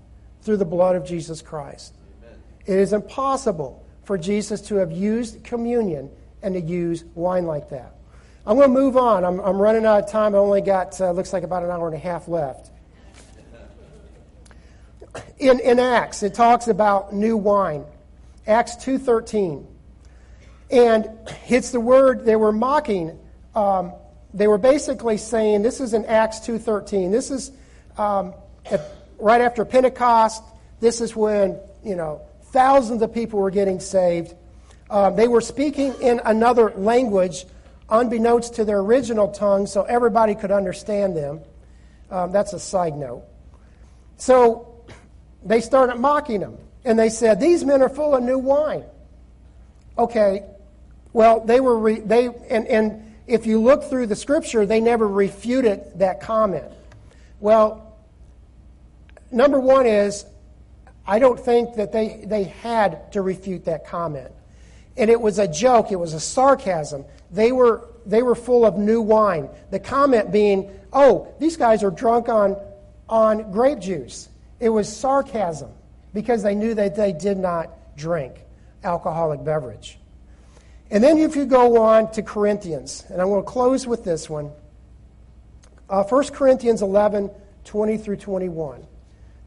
through 0.42 0.56
the 0.56 0.64
blood 0.64 0.96
of 0.96 1.06
Jesus 1.06 1.40
Christ. 1.40 1.94
Amen. 2.20 2.36
It 2.66 2.78
is 2.80 2.92
impossible 2.92 3.86
for 4.02 4.18
Jesus 4.18 4.60
to 4.62 4.74
have 4.74 4.90
used 4.90 5.44
communion 5.44 6.10
and 6.42 6.52
to 6.54 6.60
use 6.60 7.04
wine 7.14 7.46
like 7.46 7.70
that. 7.70 7.94
I'm 8.44 8.56
going 8.56 8.66
to 8.66 8.74
move 8.74 8.96
on. 8.96 9.24
I'm, 9.24 9.38
I'm 9.38 9.56
running 9.56 9.86
out 9.86 10.02
of 10.02 10.10
time. 10.10 10.34
I 10.34 10.38
only 10.38 10.62
got, 10.62 11.00
uh, 11.00 11.12
looks 11.12 11.32
like 11.32 11.44
about 11.44 11.62
an 11.62 11.70
hour 11.70 11.86
and 11.86 11.94
a 11.94 12.00
half 12.00 12.26
left. 12.26 12.72
In, 15.38 15.60
in 15.60 15.78
Acts, 15.78 16.24
it 16.24 16.34
talks 16.34 16.66
about 16.66 17.14
new 17.14 17.36
wine. 17.36 17.84
Acts 18.48 18.74
2.13. 18.74 19.64
And 20.72 21.08
it's 21.48 21.70
the 21.70 21.78
word 21.78 22.24
they 22.24 22.34
were 22.34 22.50
mocking. 22.50 23.16
Um, 23.54 23.92
they 24.34 24.46
were 24.46 24.58
basically 24.58 25.16
saying, 25.16 25.62
this 25.62 25.80
is 25.80 25.94
in 25.94 26.04
Acts 26.04 26.40
2.13. 26.40 27.10
This 27.10 27.30
is 27.30 27.50
um, 27.96 28.34
right 29.18 29.40
after 29.40 29.64
Pentecost. 29.64 30.42
This 30.80 31.00
is 31.00 31.16
when, 31.16 31.58
you 31.84 31.96
know, 31.96 32.20
thousands 32.44 33.02
of 33.02 33.12
people 33.12 33.40
were 33.40 33.50
getting 33.50 33.80
saved. 33.80 34.34
Um, 34.90 35.16
they 35.16 35.28
were 35.28 35.40
speaking 35.40 35.94
in 36.00 36.20
another 36.24 36.72
language, 36.76 37.46
unbeknownst 37.88 38.54
to 38.54 38.64
their 38.64 38.78
original 38.78 39.28
tongue, 39.28 39.66
so 39.66 39.82
everybody 39.82 40.34
could 40.34 40.50
understand 40.50 41.16
them. 41.16 41.40
Um, 42.10 42.32
that's 42.32 42.52
a 42.52 42.58
side 42.58 42.96
note. 42.96 43.24
So 44.16 44.84
they 45.44 45.60
started 45.60 45.96
mocking 45.96 46.40
them 46.40 46.58
And 46.84 46.98
they 46.98 47.08
said, 47.08 47.40
These 47.40 47.64
men 47.64 47.82
are 47.82 47.88
full 47.88 48.14
of 48.14 48.22
new 48.22 48.38
wine. 48.38 48.84
Okay, 49.98 50.44
well, 51.12 51.40
they 51.40 51.60
were, 51.60 51.78
re- 51.78 52.00
they, 52.00 52.26
and, 52.26 52.66
and 52.66 53.07
if 53.28 53.46
you 53.46 53.60
look 53.60 53.84
through 53.84 54.06
the 54.06 54.16
scripture, 54.16 54.64
they 54.64 54.80
never 54.80 55.06
refuted 55.06 55.82
that 55.96 56.20
comment. 56.20 56.64
Well, 57.40 57.96
number 59.30 59.60
one 59.60 59.86
is, 59.86 60.24
I 61.06 61.18
don't 61.18 61.38
think 61.38 61.76
that 61.76 61.92
they, 61.92 62.24
they 62.26 62.44
had 62.44 63.12
to 63.12 63.22
refute 63.22 63.66
that 63.66 63.86
comment. 63.86 64.32
And 64.96 65.10
it 65.10 65.20
was 65.20 65.38
a 65.38 65.46
joke, 65.46 65.92
it 65.92 65.96
was 65.96 66.14
a 66.14 66.20
sarcasm. 66.20 67.04
They 67.30 67.52
were, 67.52 67.88
they 68.06 68.22
were 68.22 68.34
full 68.34 68.64
of 68.64 68.78
new 68.78 69.00
wine. 69.00 69.48
The 69.70 69.78
comment 69.78 70.32
being, 70.32 70.70
oh, 70.92 71.32
these 71.38 71.56
guys 71.56 71.84
are 71.84 71.90
drunk 71.90 72.28
on, 72.28 72.56
on 73.08 73.52
grape 73.52 73.78
juice. 73.78 74.28
It 74.58 74.70
was 74.70 74.94
sarcasm 74.94 75.70
because 76.14 76.42
they 76.42 76.54
knew 76.54 76.74
that 76.74 76.96
they 76.96 77.12
did 77.12 77.36
not 77.36 77.96
drink 77.96 78.34
alcoholic 78.82 79.44
beverage. 79.44 79.97
And 80.90 81.04
then 81.04 81.18
if 81.18 81.36
you 81.36 81.44
go 81.44 81.82
on 81.82 82.10
to 82.12 82.22
Corinthians, 82.22 83.04
and 83.08 83.20
I'm 83.20 83.28
going 83.28 83.42
to 83.42 83.48
close 83.48 83.86
with 83.86 84.04
this 84.04 84.28
one. 84.30 84.50
Uh, 85.90 86.02
1 86.04 86.28
Corinthians 86.28 86.82
11, 86.82 87.30
20 87.64 87.98
through 87.98 88.16
21. 88.16 88.86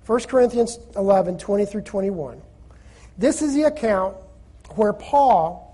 1 0.05 0.19
Corinthians 0.21 0.79
11, 0.95 1.37
20 1.37 1.65
through 1.65 1.81
21. 1.81 2.41
This 3.17 3.41
is 3.41 3.53
the 3.53 3.63
account 3.63 4.15
where 4.75 4.93
Paul 4.93 5.67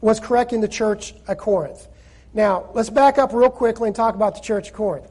was 0.00 0.18
correcting 0.18 0.60
the 0.60 0.68
church 0.68 1.14
at 1.28 1.38
Corinth. 1.38 1.86
Now, 2.32 2.70
let's 2.74 2.90
back 2.90 3.18
up 3.18 3.32
real 3.32 3.50
quickly 3.50 3.88
and 3.88 3.96
talk 3.96 4.14
about 4.14 4.34
the 4.34 4.40
church 4.40 4.68
of 4.68 4.74
Corinth. 4.74 5.10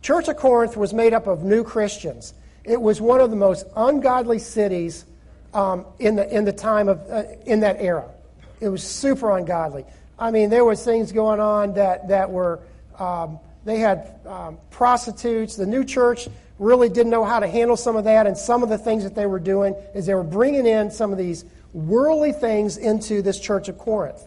Church 0.00 0.28
of 0.28 0.36
Corinth 0.36 0.76
was 0.76 0.92
made 0.92 1.12
up 1.12 1.26
of 1.26 1.44
new 1.44 1.64
Christians. 1.64 2.34
It 2.64 2.80
was 2.80 3.00
one 3.00 3.20
of 3.20 3.30
the 3.30 3.36
most 3.36 3.66
ungodly 3.76 4.38
cities 4.38 5.04
um, 5.54 5.86
in, 5.98 6.16
the, 6.16 6.34
in 6.34 6.44
the 6.44 6.52
time 6.52 6.88
of, 6.88 7.00
uh, 7.10 7.24
in 7.46 7.60
that 7.60 7.80
era. 7.80 8.08
It 8.62 8.68
was 8.68 8.84
super 8.84 9.36
ungodly. 9.36 9.84
I 10.16 10.30
mean, 10.30 10.48
there 10.48 10.64
was 10.64 10.84
things 10.84 11.10
going 11.10 11.40
on 11.40 11.74
that, 11.74 12.06
that 12.08 12.30
were, 12.30 12.60
um, 12.96 13.40
they 13.64 13.78
had 13.78 14.20
um, 14.24 14.56
prostitutes. 14.70 15.56
The 15.56 15.66
new 15.66 15.84
church 15.84 16.28
really 16.60 16.88
didn't 16.88 17.10
know 17.10 17.24
how 17.24 17.40
to 17.40 17.48
handle 17.48 17.76
some 17.76 17.96
of 17.96 18.04
that, 18.04 18.28
and 18.28 18.38
some 18.38 18.62
of 18.62 18.68
the 18.68 18.78
things 18.78 19.02
that 19.02 19.16
they 19.16 19.26
were 19.26 19.40
doing 19.40 19.74
is 19.96 20.06
they 20.06 20.14
were 20.14 20.22
bringing 20.22 20.64
in 20.64 20.92
some 20.92 21.10
of 21.10 21.18
these 21.18 21.44
worldly 21.72 22.30
things 22.30 22.76
into 22.76 23.20
this 23.20 23.40
church 23.40 23.68
of 23.68 23.78
Corinth. 23.78 24.22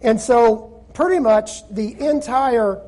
And 0.00 0.20
so, 0.20 0.84
pretty 0.94 1.18
much 1.18 1.68
the 1.68 1.98
entire 1.98 2.80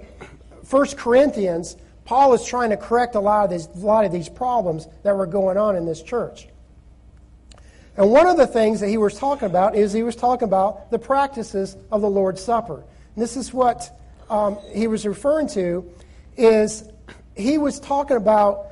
First 0.62 0.96
Corinthians, 0.96 1.76
Paul 2.04 2.32
is 2.34 2.44
trying 2.44 2.70
to 2.70 2.76
correct 2.76 3.16
a 3.16 3.20
lot 3.20 3.44
of 3.44 3.50
these, 3.50 3.66
a 3.66 3.84
lot 3.84 4.04
of 4.04 4.12
these 4.12 4.28
problems 4.28 4.86
that 5.02 5.16
were 5.16 5.26
going 5.26 5.56
on 5.56 5.74
in 5.74 5.84
this 5.84 6.00
church. 6.00 6.46
And 7.96 8.10
one 8.10 8.26
of 8.26 8.36
the 8.36 8.46
things 8.46 8.80
that 8.80 8.88
he 8.88 8.96
was 8.96 9.18
talking 9.18 9.46
about 9.46 9.76
is 9.76 9.92
he 9.92 10.02
was 10.02 10.16
talking 10.16 10.48
about 10.48 10.90
the 10.90 10.98
practices 10.98 11.76
of 11.90 12.00
the 12.00 12.08
Lord's 12.08 12.42
Supper. 12.42 12.76
And 13.14 13.22
this 13.22 13.36
is 13.36 13.52
what 13.52 13.98
um, 14.30 14.58
he 14.74 14.86
was 14.86 15.06
referring 15.06 15.48
to 15.48 15.90
is 16.36 16.84
he 17.36 17.58
was 17.58 17.78
talking 17.78 18.16
about 18.16 18.66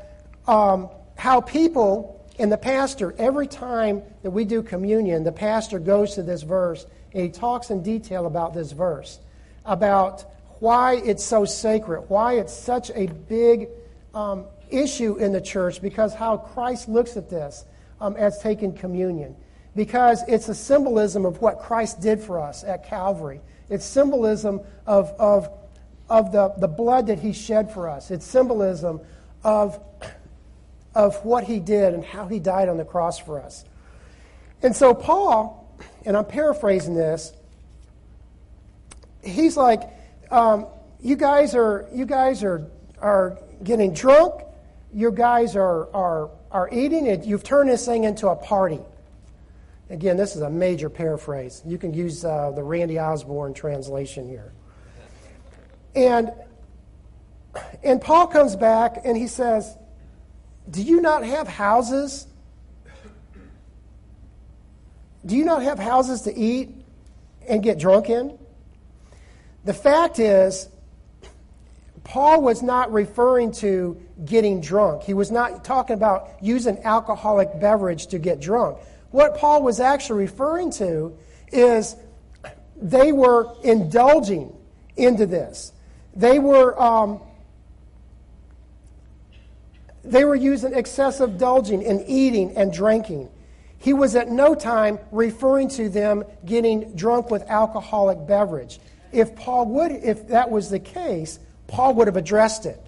um, 0.47 0.89
how 1.17 1.43
people 1.43 2.17
and 2.39 2.51
the 2.51 2.57
pastor, 2.57 3.15
every 3.19 3.47
time 3.47 4.03
that 4.23 4.31
we 4.31 4.47
do 4.47 4.63
communion, 4.63 5.25
the 5.25 5.33
pastor 5.33 5.79
goes 5.79 6.15
to 6.15 6.23
this 6.23 6.43
verse 6.43 6.87
and 7.13 7.23
he 7.23 7.29
talks 7.29 7.69
in 7.69 7.83
detail 7.83 8.25
about 8.25 8.55
this 8.55 8.73
verse, 8.73 9.21
about 9.67 10.25
why 10.61 10.95
it's 10.95 11.23
so 11.23 11.45
sacred, 11.45 12.03
why 12.09 12.39
it's 12.39 12.55
such 12.55 12.91
a 12.95 13.07
big 13.07 13.69
um, 14.15 14.47
issue 14.71 15.17
in 15.17 15.33
the 15.33 15.41
church, 15.41 15.83
because 15.83 16.15
how 16.15 16.39
Christ 16.39 16.89
looks 16.89 17.19
at 17.19 17.29
this 17.29 17.67
um, 18.01 18.17
as 18.17 18.39
taking 18.39 18.73
communion. 18.73 19.37
Because 19.77 20.23
it's 20.27 20.49
a 20.49 20.55
symbolism 20.55 21.25
of 21.25 21.41
what 21.41 21.61
Christ 21.61 22.01
did 22.01 22.21
for 22.21 22.41
us 22.41 22.65
at 22.65 22.87
Calvary. 22.87 23.41
It's 23.69 23.85
symbolism 23.85 24.61
of, 24.87 25.11
of, 25.19 25.49
of 26.09 26.33
the, 26.33 26.53
the 26.59 26.67
blood 26.67 27.07
that 27.07 27.21
he 27.21 27.33
shed 27.33 27.73
for 27.73 27.89
us. 27.89 28.11
It's 28.11 28.27
symbolism 28.27 29.01
of, 29.45 29.79
of 30.95 31.25
what 31.25 31.45
he 31.45 31.61
did 31.61 31.95
and 31.95 32.05
how 32.05 32.27
he 32.27 32.41
died 32.41 32.69
on 32.69 32.79
the 32.79 32.85
cross 32.85 33.19
for 33.19 33.41
us. 33.41 33.65
And 34.63 34.75
so, 34.75 34.93
Paul, 34.93 35.79
and 36.05 36.17
I'm 36.17 36.25
paraphrasing 36.25 36.95
this, 36.95 37.33
he's 39.23 39.57
like, 39.57 39.83
um, 40.31 40.67
you 41.01 41.17
guys 41.17 41.55
are, 41.55 41.89
you 41.95 42.07
guys 42.07 42.43
are, 42.43 42.67
are 43.01 43.39
getting 43.63 43.95
drunk. 43.95 44.43
You 44.93 45.13
guys 45.13 45.57
are, 45.57 45.89
are 45.95 46.31
are 46.51 46.69
eating 46.73 47.07
it, 47.07 47.25
you've 47.25 47.45
turned 47.45 47.71
this 47.71 47.87
thing 47.87 48.05
into 48.05 48.29
a 48.29 48.37
party. 48.37 48.81
Again, 49.89 50.17
this 50.17 50.37
is 50.37 50.43
a 50.43 50.51
major 50.51 50.89
paraphrase. 50.89 51.63
You 51.67 51.79
can 51.79 51.93
use 51.93 52.25
uh, 52.25 52.53
the 52.53 52.63
Randy 52.63 52.99
Osborne 52.99 53.55
translation 53.55 54.29
here. 54.29 54.53
And, 55.95 56.33
and 57.83 58.01
Paul 58.01 58.29
comes 58.29 58.55
back 58.55 59.01
and 59.05 59.17
he 59.17 59.27
says, 59.27 59.77
Do 60.71 60.83
you 60.83 61.01
not 61.01 61.25
have 61.25 61.49
houses? 61.49 62.27
Do 65.27 65.37
you 65.37 65.45
not 65.45 65.63
have 65.63 65.79
houses 65.79 66.23
to 66.23 66.37
eat 66.37 66.71
and 67.49 67.63
get 67.63 67.79
drunk 67.79 68.09
in? 68.09 68.39
The 69.65 69.75
fact 69.75 70.19
is, 70.19 70.69
Paul 72.05 72.43
was 72.43 72.63
not 72.63 72.93
referring 72.93 73.53
to 73.53 74.01
getting 74.25 74.61
drunk. 74.61 75.03
He 75.03 75.15
was 75.15 75.31
not 75.31 75.65
talking 75.65 75.95
about 75.95 76.31
using 76.41 76.79
alcoholic 76.85 77.61
beverage 77.61 78.09
to 78.09 78.19
get 78.19 78.41
drunk. 78.41 78.79
What 79.11 79.37
Paul 79.37 79.63
was 79.63 79.81
actually 79.81 80.21
referring 80.21 80.71
to 80.73 81.17
is 81.53 81.97
they 82.77 83.13
were 83.13 83.55
indulging 83.63 84.57
into 84.97 85.27
this. 85.27 85.73
They 86.15 86.39
were, 86.39 86.81
um, 86.81 87.21
they 90.05 90.25
were 90.25 90.35
using 90.35 90.75
excessive 90.75 91.31
indulging 91.31 91.83
in 91.83 92.05
eating 92.07 92.57
and 92.57 92.73
drinking. 92.73 93.29
He 93.79 93.93
was 93.93 94.15
at 94.15 94.29
no 94.29 94.55
time 94.55 94.99
referring 95.11 95.69
to 95.71 95.89
them 95.89 96.25
getting 96.45 96.95
drunk 96.95 97.31
with 97.31 97.43
alcoholic 97.49 98.27
beverage. 98.27 98.79
If 99.13 99.35
Paul 99.35 99.67
would, 99.67 99.93
if 99.93 100.29
that 100.29 100.51
was 100.51 100.71
the 100.71 100.79
case, 100.79 101.39
Paul 101.71 101.95
would 101.95 102.09
have 102.09 102.17
addressed 102.17 102.67
it. 102.67 102.85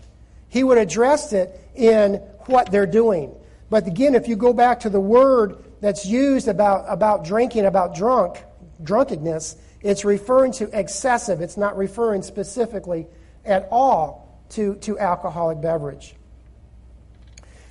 He 0.48 0.64
would 0.64 0.76
have 0.76 0.88
addressed 0.88 1.32
it 1.32 1.58
in 1.74 2.14
what 2.46 2.70
they're 2.70 2.84
doing. 2.84 3.34
But 3.70 3.86
again, 3.86 4.14
if 4.14 4.28
you 4.28 4.36
go 4.36 4.52
back 4.52 4.80
to 4.80 4.90
the 4.90 5.00
word 5.00 5.64
that's 5.80 6.04
used 6.04 6.48
about, 6.48 6.84
about 6.88 7.24
drinking, 7.24 7.64
about 7.64 7.94
drunk, 7.94 8.42
drunkenness, 8.82 9.56
it's 9.80 10.04
referring 10.04 10.52
to 10.52 10.78
excessive. 10.78 11.40
It's 11.40 11.56
not 11.56 11.76
referring 11.76 12.22
specifically 12.22 13.06
at 13.44 13.68
all 13.70 14.42
to, 14.50 14.74
to 14.76 14.98
alcoholic 14.98 15.60
beverage. 15.60 16.14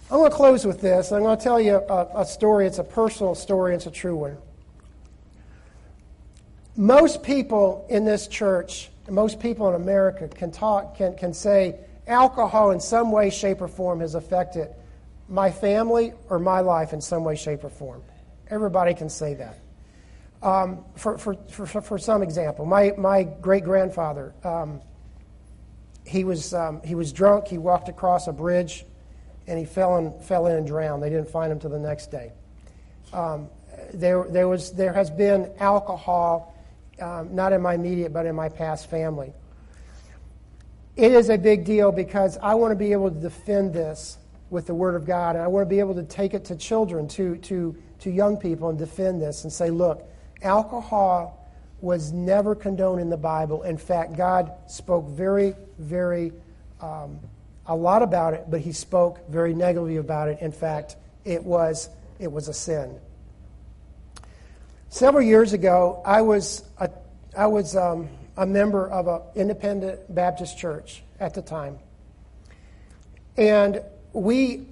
I'm 0.09 0.17
going 0.17 0.31
to 0.31 0.35
close 0.35 0.65
with 0.65 0.81
this. 0.81 1.11
I'm 1.11 1.23
going 1.23 1.37
to 1.37 1.43
tell 1.43 1.59
you 1.59 1.75
a, 1.75 2.21
a 2.21 2.25
story. 2.25 2.67
It's 2.67 2.79
a 2.79 2.83
personal 2.83 3.35
story, 3.35 3.75
it's 3.75 3.85
a 3.85 3.91
true 3.91 4.15
one. 4.15 4.37
Most 6.77 7.21
people 7.21 7.85
in 7.89 8.05
this 8.05 8.27
church 8.27 8.90
most 9.11 9.39
people 9.39 9.67
in 9.69 9.75
America 9.75 10.27
can 10.27 10.51
talk, 10.51 10.97
can, 10.97 11.15
can 11.15 11.33
say 11.33 11.79
alcohol 12.07 12.71
in 12.71 12.79
some 12.79 13.11
way, 13.11 13.29
shape, 13.29 13.61
or 13.61 13.67
form 13.67 13.99
has 13.99 14.15
affected 14.15 14.69
my 15.27 15.51
family 15.51 16.13
or 16.29 16.39
my 16.39 16.61
life 16.61 16.93
in 16.93 17.01
some 17.01 17.23
way, 17.23 17.35
shape, 17.35 17.63
or 17.63 17.69
form. 17.69 18.01
Everybody 18.49 18.93
can 18.93 19.09
say 19.09 19.33
that. 19.35 19.57
Um, 20.41 20.85
for, 20.95 21.17
for, 21.17 21.35
for, 21.49 21.81
for 21.81 21.97
some 21.97 22.23
example, 22.23 22.65
my, 22.65 22.93
my 22.97 23.23
great 23.23 23.63
grandfather, 23.63 24.33
um, 24.43 24.81
he, 26.05 26.23
was, 26.23 26.53
um, 26.53 26.81
he 26.83 26.95
was 26.95 27.13
drunk. 27.13 27.47
He 27.47 27.57
walked 27.57 27.89
across 27.89 28.27
a 28.27 28.33
bridge 28.33 28.85
and 29.45 29.59
he 29.59 29.65
fell 29.65 29.97
in, 29.97 30.19
fell 30.21 30.47
in 30.47 30.55
and 30.55 30.65
drowned. 30.65 31.03
They 31.03 31.09
didn't 31.09 31.29
find 31.29 31.51
him 31.51 31.59
till 31.59 31.69
the 31.69 31.79
next 31.79 32.11
day. 32.11 32.31
Um, 33.13 33.49
there, 33.93 34.25
there, 34.29 34.47
was, 34.47 34.71
there 34.71 34.93
has 34.93 35.09
been 35.09 35.51
alcohol 35.59 36.50
um, 37.01 37.33
not 37.33 37.53
in 37.53 37.61
my 37.61 37.73
immediate, 37.73 38.13
but 38.13 38.25
in 38.25 38.35
my 38.35 38.49
past 38.49 38.89
family. 38.89 39.33
It 40.95 41.13
is 41.13 41.29
a 41.29 41.37
big 41.37 41.65
deal 41.65 41.91
because 41.91 42.37
I 42.37 42.55
want 42.55 42.71
to 42.71 42.75
be 42.75 42.91
able 42.91 43.09
to 43.09 43.19
defend 43.19 43.73
this 43.73 44.17
with 44.49 44.67
the 44.67 44.73
Word 44.73 44.95
of 44.95 45.05
God, 45.05 45.35
and 45.35 45.43
I 45.43 45.47
want 45.47 45.65
to 45.65 45.69
be 45.69 45.79
able 45.79 45.95
to 45.95 46.03
take 46.03 46.33
it 46.33 46.45
to 46.45 46.55
children, 46.55 47.07
to, 47.09 47.37
to, 47.37 47.75
to 47.99 48.11
young 48.11 48.37
people, 48.37 48.69
and 48.69 48.77
defend 48.77 49.21
this 49.21 49.43
and 49.43 49.51
say, 49.51 49.69
look, 49.69 50.03
alcohol 50.43 51.49
was 51.79 52.11
never 52.11 52.53
condoned 52.53 53.01
in 53.01 53.09
the 53.09 53.17
Bible. 53.17 53.63
In 53.63 53.77
fact, 53.77 54.15
God 54.15 54.51
spoke 54.67 55.07
very, 55.09 55.55
very, 55.79 56.33
um, 56.81 57.19
a 57.65 57.75
lot 57.75 58.03
about 58.03 58.33
it, 58.33 58.45
but 58.49 58.59
He 58.59 58.73
spoke 58.73 59.27
very 59.29 59.53
negatively 59.53 59.97
about 59.97 60.27
it. 60.27 60.39
In 60.41 60.51
fact, 60.51 60.97
it 61.23 61.43
was, 61.43 61.89
it 62.19 62.31
was 62.31 62.49
a 62.49 62.53
sin. 62.53 62.99
Several 64.91 65.23
years 65.23 65.53
ago, 65.53 66.01
I 66.05 66.21
was 66.21 66.65
a, 66.77 66.89
I 67.35 67.47
was 67.47 67.77
um, 67.77 68.09
a 68.35 68.45
member 68.45 68.89
of 68.89 69.07
an 69.07 69.21
independent 69.35 70.13
Baptist 70.13 70.57
church 70.57 71.01
at 71.17 71.33
the 71.33 71.41
time. 71.41 71.79
And 73.37 73.81
we, 74.11 74.67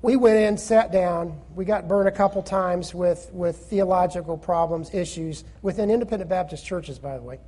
we 0.00 0.14
went 0.14 0.38
in, 0.38 0.56
sat 0.56 0.92
down. 0.92 1.40
We 1.56 1.64
got 1.64 1.88
burned 1.88 2.06
a 2.06 2.12
couple 2.12 2.40
times 2.44 2.94
with, 2.94 3.28
with 3.32 3.56
theological 3.66 4.38
problems, 4.38 4.94
issues 4.94 5.42
within 5.60 5.90
independent 5.90 6.30
Baptist 6.30 6.64
churches, 6.64 7.00
by 7.00 7.16
the 7.16 7.22
way. 7.24 7.40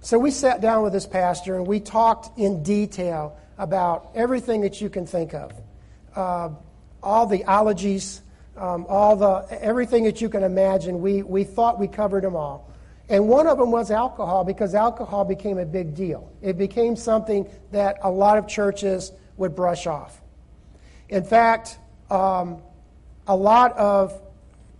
So 0.00 0.18
we 0.18 0.32
sat 0.32 0.60
down 0.60 0.82
with 0.82 0.92
this 0.92 1.06
pastor 1.06 1.54
and 1.54 1.64
we 1.64 1.78
talked 1.78 2.36
in 2.40 2.64
detail 2.64 3.38
about 3.56 4.10
everything 4.16 4.62
that 4.62 4.80
you 4.80 4.90
can 4.90 5.06
think 5.06 5.32
of. 5.32 5.52
Uh, 6.16 6.48
all 7.04 7.26
the 7.26 7.44
ologies, 7.44 8.20
um, 8.56 8.86
all 8.88 9.16
the 9.16 9.46
everything 9.62 10.04
that 10.04 10.20
you 10.20 10.28
can 10.28 10.42
imagine. 10.42 11.00
We, 11.00 11.22
we 11.22 11.44
thought 11.44 11.78
we 11.78 11.88
covered 11.88 12.24
them 12.24 12.36
all. 12.36 12.70
And 13.08 13.28
one 13.28 13.46
of 13.46 13.58
them 13.58 13.70
was 13.70 13.90
alcohol 13.90 14.44
because 14.44 14.74
alcohol 14.74 15.24
became 15.24 15.58
a 15.58 15.64
big 15.64 15.94
deal. 15.94 16.32
It 16.42 16.58
became 16.58 16.96
something 16.96 17.48
that 17.70 17.98
a 18.02 18.10
lot 18.10 18.36
of 18.36 18.48
churches 18.48 19.12
would 19.36 19.54
brush 19.54 19.86
off. 19.86 20.20
In 21.08 21.22
fact, 21.22 21.78
um, 22.10 22.62
a 23.28 23.36
lot 23.36 23.76
of 23.76 24.20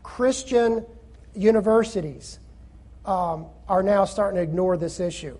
Christian 0.02 0.84
universities 1.34 2.40
um, 3.04 3.46
are 3.68 3.82
now 3.82 4.04
starting 4.04 4.36
to 4.36 4.42
ignore 4.42 4.76
this 4.76 4.98
issue. 4.98 5.38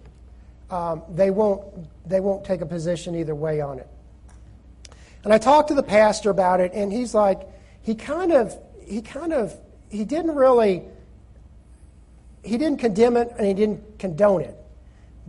Um, 0.71 1.03
they, 1.09 1.31
won't, 1.31 1.65
they 2.09 2.21
won't 2.21 2.45
take 2.45 2.61
a 2.61 2.67
position 2.67 3.17
either 3.17 3.35
way 3.35 3.61
on 3.61 3.79
it. 3.79 3.89
And 5.25 5.33
I 5.33 5.39
talked 5.39 5.69
to 5.69 5.75
the 5.75 5.83
pastor 5.83 6.31
about 6.31 6.61
it, 6.61 6.73
and 6.73 6.93
he's 6.93 7.15
like, 7.15 7.49
he 7.87 7.95
kind 7.95 8.33
of, 8.33 8.59
he 8.85 9.01
kind 9.01 9.33
of, 9.33 9.55
he 9.89 10.05
didn't 10.05 10.35
really, 10.35 10.83
he 12.43 12.59
didn't 12.59 12.81
condemn 12.81 13.17
it 13.17 13.33
and 13.39 13.47
he 13.47 13.55
didn't 13.55 14.01
condone 14.01 14.41
it. 14.41 14.57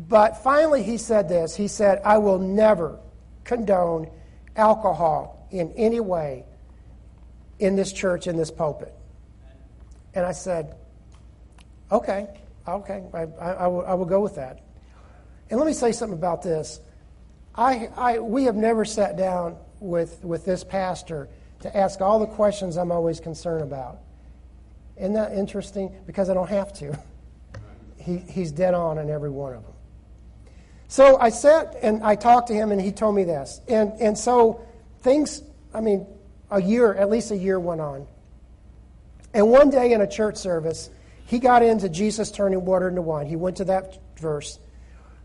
But 0.10 0.42
finally, 0.44 0.82
he 0.82 0.98
said 0.98 1.30
this. 1.30 1.56
He 1.56 1.68
said, 1.68 2.02
I 2.04 2.18
will 2.18 2.40
never 2.40 2.98
condone 3.44 4.10
alcohol 4.56 5.48
in 5.52 5.72
any 5.74 6.00
way 6.00 6.46
in 7.60 7.76
this 7.76 7.94
church, 7.94 8.26
in 8.26 8.36
this 8.36 8.50
pulpit. 8.50 8.92
And 10.16 10.26
I 10.26 10.32
said, 10.32 10.78
okay, 11.92 12.28
okay, 12.68 13.04
I, 13.14 13.22
I, 13.40 13.52
I, 13.52 13.68
will, 13.68 13.86
I 13.86 13.94
will 13.94 14.06
go 14.06 14.20
with 14.20 14.34
that. 14.38 14.64
And 15.52 15.60
let 15.60 15.68
me 15.68 15.74
say 15.74 15.92
something 15.92 16.18
about 16.18 16.42
this. 16.42 16.80
I, 17.54 17.90
I, 17.96 18.18
we 18.18 18.46
have 18.46 18.56
never 18.56 18.84
sat 18.84 19.16
down 19.16 19.58
with, 19.80 20.24
with 20.24 20.44
this 20.44 20.64
pastor 20.64 21.30
to 21.68 21.78
ask 21.78 22.02
all 22.02 22.20
the 22.20 22.28
questions 22.28 22.78
I'm 22.78 22.92
always 22.92 23.20
concerned 23.20 23.64
about. 23.64 24.00
Isn't 24.98 25.14
that 25.14 25.34
interesting? 25.34 25.96
Because 26.06 26.30
I 26.30 26.34
don't 26.34 26.50
have 26.50 26.74
to. 26.76 26.98
He, 28.00 28.20
he's 28.20 28.54
dead 28.54 28.74
on 28.74 29.00
in 29.00 29.10
every 29.10 29.30
one 29.30 29.54
of 29.54 29.64
them. 29.64 29.74
So 30.88 31.18
I 31.20 31.28
sat 31.28 31.76
and 31.82 32.02
I 32.02 32.16
talked 32.16 32.48
to 32.48 32.54
him, 32.54 32.72
and 32.72 32.80
he 32.80 32.94
told 32.94 33.16
me 33.16 33.26
this. 33.26 33.60
And, 33.68 33.92
and 34.00 34.18
so 34.18 34.66
things, 35.02 35.44
I 35.74 35.82
mean, 35.82 36.08
a 36.50 36.62
year, 36.62 36.94
at 36.94 37.10
least 37.10 37.32
a 37.32 37.36
year 37.36 37.60
went 37.60 37.82
on. 37.82 38.08
And 39.34 39.50
one 39.50 39.70
day 39.70 39.92
in 39.92 40.00
a 40.00 40.08
church 40.08 40.38
service, 40.38 40.90
he 41.26 41.40
got 41.40 41.64
into 41.64 41.90
Jesus 41.90 42.32
turning 42.32 42.64
water 42.64 42.88
into 42.88 43.02
wine. 43.02 43.26
He 43.26 43.36
went 43.36 43.58
to 43.58 43.66
that 43.66 44.00
verse. 44.18 44.58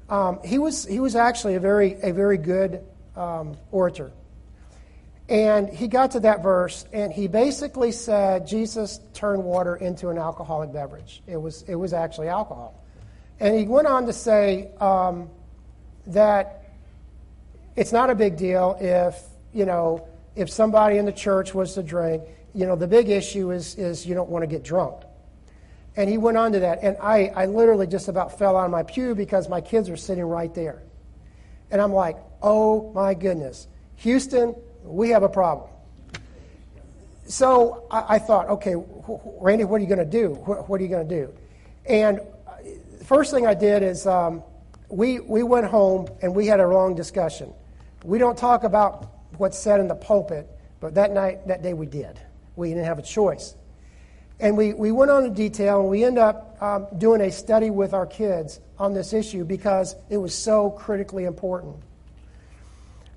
Um, 0.08 0.40
he, 0.44 0.58
was, 0.58 0.84
he 0.84 0.98
was 0.98 1.14
actually 1.14 1.54
a 1.54 1.60
very, 1.60 1.92
a 2.02 2.12
very 2.12 2.38
good 2.38 2.84
um, 3.14 3.56
orator. 3.70 4.10
And 5.28 5.68
he 5.68 5.88
got 5.88 6.10
to 6.12 6.20
that 6.20 6.42
verse, 6.42 6.84
and 6.92 7.12
he 7.12 7.28
basically 7.28 7.92
said 7.92 8.46
Jesus 8.46 9.00
turned 9.14 9.44
water 9.44 9.76
into 9.76 10.08
an 10.08 10.18
alcoholic 10.18 10.72
beverage. 10.72 11.22
It 11.26 11.36
was, 11.36 11.62
it 11.62 11.76
was 11.76 11.92
actually 11.92 12.28
alcohol. 12.28 12.82
And 13.40 13.56
he 13.56 13.64
went 13.64 13.86
on 13.86 14.06
to 14.06 14.12
say 14.12 14.70
um, 14.80 15.30
that 16.08 16.64
it's 17.76 17.92
not 17.92 18.10
a 18.10 18.14
big 18.14 18.36
deal 18.36 18.76
if, 18.80 19.18
you 19.52 19.64
know, 19.64 20.06
if 20.36 20.50
somebody 20.50 20.98
in 20.98 21.06
the 21.06 21.12
church 21.12 21.54
was 21.54 21.74
to 21.74 21.82
drink. 21.82 22.22
You 22.54 22.66
know, 22.66 22.76
the 22.76 22.86
big 22.86 23.08
issue 23.08 23.50
is, 23.50 23.74
is 23.76 24.04
you 24.04 24.14
don't 24.14 24.28
want 24.28 24.42
to 24.42 24.46
get 24.46 24.62
drunk. 24.62 25.02
And 25.96 26.08
he 26.08 26.18
went 26.18 26.36
on 26.36 26.52
to 26.52 26.60
that. 26.60 26.80
And 26.82 26.96
I, 27.02 27.32
I 27.34 27.46
literally 27.46 27.86
just 27.86 28.08
about 28.08 28.38
fell 28.38 28.56
out 28.56 28.64
of 28.64 28.70
my 28.70 28.82
pew 28.82 29.14
because 29.14 29.48
my 29.48 29.60
kids 29.60 29.90
were 29.90 29.96
sitting 29.96 30.24
right 30.24 30.52
there. 30.54 30.82
And 31.70 31.80
I'm 31.80 31.92
like, 31.92 32.18
oh 32.42 32.92
my 32.92 33.14
goodness. 33.14 33.66
Houston, 33.96 34.54
we 34.84 35.10
have 35.10 35.22
a 35.22 35.28
problem. 35.28 35.68
So 37.26 37.86
I, 37.90 38.16
I 38.16 38.18
thought, 38.18 38.48
okay, 38.48 38.74
Randy, 39.40 39.64
what 39.64 39.76
are 39.76 39.84
you 39.84 39.88
going 39.88 39.98
to 39.98 40.04
do? 40.04 40.34
What, 40.44 40.68
what, 40.68 40.80
are 40.80 40.84
you 40.84 40.90
going 40.90 41.08
to 41.08 41.14
do? 41.14 41.32
And 41.86 42.20
the 42.98 43.04
first 43.04 43.32
thing 43.32 43.46
I 43.46 43.54
did 43.54 43.82
is 43.82 44.06
um, 44.06 44.42
we, 44.88 45.20
we 45.20 45.42
went 45.42 45.66
home 45.66 46.08
and 46.20 46.34
we 46.34 46.46
had 46.46 46.60
a 46.60 46.66
long 46.66 46.94
discussion. 46.94 47.52
We 48.04 48.18
don't 48.18 48.36
talk 48.36 48.64
about 48.64 49.08
what's 49.38 49.58
said 49.58 49.80
in 49.80 49.88
the 49.88 49.94
pulpit, 49.94 50.48
but 50.80 50.94
that 50.94 51.12
night, 51.12 51.46
that 51.48 51.62
day 51.62 51.72
we 51.72 51.86
did. 51.86 52.20
We 52.56 52.68
didn't 52.68 52.84
have 52.84 52.98
a 52.98 53.02
choice. 53.02 53.54
And 54.40 54.56
we, 54.56 54.72
we 54.74 54.90
went 54.90 55.10
on 55.10 55.24
in 55.24 55.34
detail 55.34 55.80
and 55.80 55.88
we 55.88 56.04
ended 56.04 56.22
up 56.22 56.60
um, 56.60 56.86
doing 56.98 57.20
a 57.20 57.30
study 57.30 57.70
with 57.70 57.94
our 57.94 58.06
kids 58.06 58.60
on 58.78 58.92
this 58.92 59.12
issue 59.12 59.44
because 59.44 59.94
it 60.10 60.16
was 60.16 60.34
so 60.34 60.70
critically 60.70 61.24
important. 61.24 61.76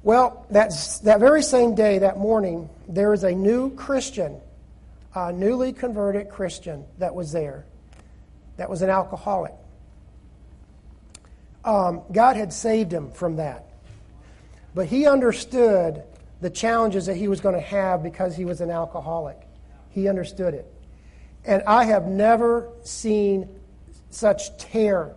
Well, 0.06 0.46
that's, 0.52 1.00
that 1.00 1.20
very 1.20 1.42
same 1.42 1.74
day, 1.74 1.98
that 1.98 2.20
morning, 2.20 2.70
there 2.88 3.10
was 3.10 3.24
a 3.24 3.32
new 3.32 3.72
Christian, 3.72 4.40
a 5.16 5.34
newly 5.34 5.74
converted 5.74 6.30
Christian 6.30 6.86
that 7.00 7.16
was 7.16 7.32
there, 7.32 7.66
that 8.58 8.70
was 8.70 8.84
an 8.84 8.92
alcoholic. 8.92 9.56
Um, 11.66 12.04
God 12.12 12.36
had 12.36 12.54
saved 12.54 12.92
him 12.92 13.10
from 13.14 13.38
that. 13.38 13.66
But 14.76 14.86
he 14.86 15.08
understood 15.08 16.04
the 16.40 16.52
challenges 16.52 17.08
that 17.08 17.16
he 17.16 17.28
was 17.28 17.42
going 17.42 17.56
to 17.56 17.62
have 17.62 18.04
because 18.04 18.36
he 18.36 18.46
was 18.46 18.62
an 18.62 18.70
alcoholic. 18.70 19.40
He 19.90 20.08
understood 20.08 20.54
it. 20.54 20.72
And 21.46 21.64
I 21.66 21.86
have 21.86 22.06
never 22.06 22.70
seen 22.84 23.50
such 24.12 24.56
tear 24.58 25.16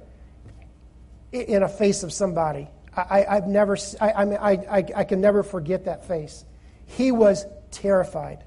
in 1.31 1.63
a 1.63 1.69
face 1.69 2.03
of 2.03 2.11
somebody 2.11 2.69
I, 3.11 3.35
have 3.35 3.47
never, 3.47 3.77
I, 4.01 4.13
I, 4.13 4.25
mean, 4.25 4.39
I, 4.41 4.85
I 4.97 5.05
can 5.05 5.21
never 5.21 5.43
forget 5.43 5.85
that 5.85 6.07
face. 6.07 6.45
He 6.87 7.13
was 7.13 7.45
terrified. 7.71 8.45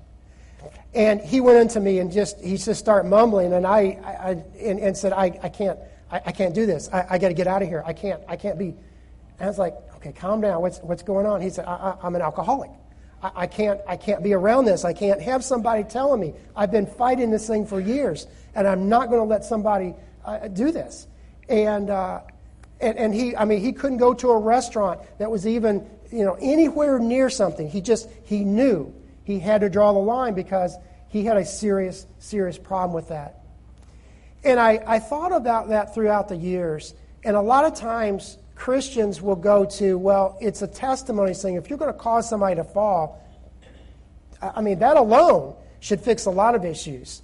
And 0.94 1.22
he 1.22 1.40
went 1.40 1.58
into 1.58 1.80
me 1.80 2.00
and 2.00 2.12
just, 2.12 2.40
he 2.42 2.58
just 2.58 2.80
started 2.80 3.08
mumbling, 3.08 3.54
and 3.54 3.66
I, 3.66 3.80
I 4.04 4.30
and, 4.60 4.80
and 4.80 4.98
said, 4.98 5.14
I, 5.14 5.40
I 5.42 5.50
can't, 5.50 5.80
I, 6.12 6.22
I 6.26 6.32
can't 6.32 6.54
do 6.54 6.66
this. 6.66 6.90
I, 6.92 7.06
I 7.12 7.18
got 7.18 7.30
to 7.30 7.34
get 7.34 7.48
out 7.48 7.62
of 7.62 7.68
here. 7.70 7.84
I 7.86 7.94
can't, 7.94 8.22
I 8.28 8.36
can't 8.36 8.60
be. 8.60 8.68
And 8.68 8.78
I 9.40 9.48
was 9.48 9.58
like, 9.58 9.76
okay, 9.96 10.12
calm 10.12 10.42
down. 10.42 10.62
What's, 10.62 10.80
what's 10.80 11.04
going 11.04 11.26
on? 11.26 11.42
He 11.42 11.50
said, 11.50 11.66
I, 11.66 11.96
I, 12.02 12.08
am 12.08 12.16
an 12.16 12.22
alcoholic. 12.22 12.72
I, 13.24 13.32
I, 13.36 13.48
can't, 13.48 13.80
I 13.88 13.96
can't 13.96 14.22
be 14.22 14.34
around 14.34 14.66
this. 14.66 14.84
I 14.84 14.94
can't 14.94 15.22
have 15.22 15.44
somebody 15.44 15.84
telling 15.84 16.20
me. 16.20 16.34
I've 16.56 16.72
been 16.72 16.88
fighting 16.88 17.32
this 17.32 17.48
thing 17.48 17.66
for 17.66 17.80
years, 17.80 18.28
and 18.54 18.68
I'm 18.68 18.90
not 18.90 19.10
going 19.10 19.22
to 19.22 19.28
let 19.28 19.46
somebody 19.46 19.96
uh, 20.26 20.50
do 20.50 20.72
this. 20.72 21.08
And, 21.48 21.90
uh, 21.90 22.22
and, 22.82 22.98
and 22.98 23.14
he, 23.14 23.36
I 23.36 23.46
mean, 23.46 23.62
he 23.62 23.72
couldn't 23.72 23.98
go 23.98 24.14
to 24.16 24.30
a 24.32 24.38
restaurant 24.40 25.02
that 25.20 25.30
was 25.30 25.46
even, 25.48 25.88
you 26.12 26.26
know, 26.26 26.38
anywhere 26.42 27.00
near 27.00 27.30
something. 27.30 27.70
He 27.70 27.82
just, 27.82 28.10
he 28.24 28.44
knew 28.44 28.94
he 29.24 29.40
had 29.40 29.62
to 29.62 29.70
draw 29.70 29.94
the 29.94 30.00
line 30.00 30.34
because 30.34 30.76
he 31.08 31.24
had 31.26 31.38
a 31.38 31.46
serious, 31.46 32.06
serious 32.20 32.58
problem 32.58 32.94
with 32.94 33.10
that. 33.10 33.44
And 34.44 34.60
I, 34.60 34.84
I 34.86 35.00
thought 35.00 35.32
about 35.32 35.70
that 35.70 35.94
throughout 35.94 36.28
the 36.28 36.36
years. 36.36 36.94
And 37.24 37.36
a 37.36 37.42
lot 37.42 37.66
of 37.66 37.76
times, 37.76 38.38
Christians 38.56 39.22
will 39.22 39.36
go 39.36 39.66
to, 39.66 39.98
well, 39.98 40.38
it's 40.40 40.62
a 40.62 40.68
testimony 40.68 41.34
saying 41.34 41.56
if 41.56 41.70
you're 41.70 41.80
going 41.80 41.94
to 41.94 42.00
cause 42.00 42.30
somebody 42.30 42.56
to 42.56 42.64
fall, 42.64 43.20
I 44.42 44.62
mean, 44.62 44.80
that 44.80 44.98
alone 44.98 45.56
should 45.80 46.02
fix 46.02 46.26
a 46.26 46.32
lot 46.32 46.56
of 46.56 46.66
issues. 46.66 47.22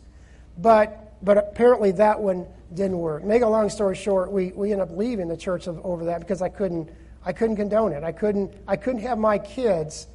But, 0.58 1.14
but 1.24 1.38
apparently 1.38 1.91
that 1.93 2.20
one 2.20 2.47
didn't 2.74 2.97
work. 2.97 3.24
Make 3.24 3.41
a 3.41 3.47
long 3.47 3.70
story 3.70 3.95
short, 3.95 4.32
we, 4.32 4.51
we 4.51 4.72
ended 4.72 4.89
up 4.89 4.97
leaving 4.97 5.28
the 5.28 5.38
church 5.38 5.68
over 5.68 6.05
that 6.05 6.20
because 6.20 6.41
I 6.41 6.49
couldn't, 6.49 6.89
I 7.26 7.34
couldn't 7.34 7.55
condone 7.55 7.93
it. 7.93 8.03
I 8.03 8.11
couldn't, 8.11 8.53
I 8.68 8.76
couldn't 8.76 9.01
have 9.01 9.18
my 9.18 9.38
kids 9.38 10.07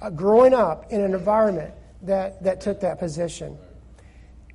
uh, 0.00 0.10
growing 0.10 0.54
up 0.54 0.92
in 0.92 1.00
an 1.00 1.14
environment 1.14 1.74
that, 2.02 2.42
that 2.44 2.60
took 2.60 2.80
that 2.80 2.98
position. 2.98 3.58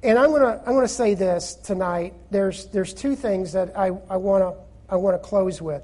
And 0.02 0.20
I'm 0.20 0.32
going 0.32 0.42
to 0.42 0.62
I'm 0.66 0.74
gonna 0.74 0.88
say 0.88 1.14
this 1.14 1.56
tonight. 1.56 2.14
There's, 2.30 2.66
there's 2.68 2.94
two 2.94 3.16
things 3.16 3.54
that 3.54 3.78
I, 3.78 3.88
I 4.10 4.18
want 4.18 4.44
to 4.44 4.62
I 4.90 4.98
wanna 4.98 5.20
close 5.20 5.62
with. 5.62 5.82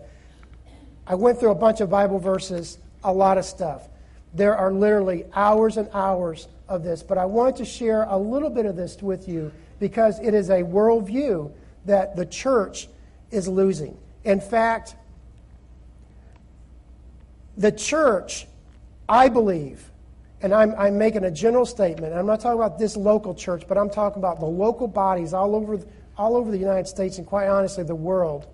I 1.08 1.16
went 1.16 1.40
through 1.40 1.52
a 1.52 1.56
bunch 1.56 1.82
of 1.82 1.90
Bible 1.90 2.20
verses, 2.20 2.78
a 3.04 3.12
lot 3.12 3.38
of 3.38 3.46
stuff. 3.46 3.88
There 4.34 4.56
are 4.56 4.72
literally 4.72 5.26
hours 5.34 5.78
and 5.78 5.90
hours 5.94 6.48
of 6.68 6.84
this, 6.84 7.02
but 7.02 7.18
I 7.18 7.26
want 7.26 7.58
to 7.58 7.66
share 7.66 8.04
a 8.04 8.18
little 8.18 8.50
bit 8.50 8.66
of 8.66 8.76
this 8.76 9.02
with 9.02 9.28
you 9.28 9.52
because 9.80 10.20
it 10.20 10.34
is 10.34 10.50
a 10.50 10.62
worldview 10.62 11.52
that 11.86 12.16
the 12.16 12.26
church 12.26 12.88
is 13.32 13.48
losing. 13.48 13.98
In 14.24 14.42
fact, 14.42 14.96
the 17.58 17.72
church, 17.72 18.48
I 19.08 19.30
believe, 19.30 19.90
and 20.42 20.54
I'm, 20.54 20.74
I'm 20.78 20.98
making 20.98 21.26
a 21.26 21.32
general 21.32 21.66
statement, 21.66 22.14
I'm 22.14 22.26
not 22.26 22.40
talking 22.40 22.60
about 22.60 22.80
this 22.80 22.96
local 22.96 23.36
church, 23.36 23.64
but 23.68 23.78
I'm 23.78 23.90
talking 23.90 24.20
about 24.22 24.40
the 24.40 24.46
local 24.46 24.88
bodies 24.88 25.34
all 25.34 25.56
over, 25.56 25.80
all 26.18 26.36
over 26.36 26.52
the 26.52 26.58
United 26.58 26.88
States 26.88 27.18
and 27.18 27.28
quite 27.28 27.48
honestly 27.48 27.84
the 27.84 27.96
world, 27.96 28.48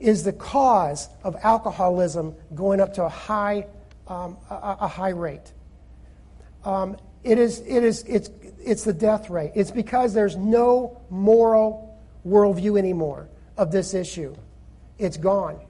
is 0.00 0.24
the 0.24 0.32
cause 0.32 1.08
of 1.22 1.36
alcoholism 1.42 2.34
going 2.54 2.80
up 2.80 2.94
to 2.94 3.04
a 3.04 3.08
high, 3.08 3.66
um, 4.08 4.36
a, 4.50 4.78
a, 4.80 4.88
high 4.88 5.10
rate. 5.10 5.52
Um, 6.64 6.96
it 7.22 7.38
is, 7.38 7.60
it 7.60 7.84
is, 7.84 8.02
it's, 8.04 8.30
it's 8.64 8.84
the 8.84 8.92
death 8.92 9.30
rate. 9.30 9.52
It's 9.54 9.70
because 9.70 10.14
there's 10.14 10.36
no 10.36 11.00
moral 11.10 12.00
worldview 12.26 12.78
anymore 12.78 13.28
of 13.56 13.70
this 13.70 13.94
issue. 13.94 14.34
It's 14.98 15.16
gone. 15.16 15.60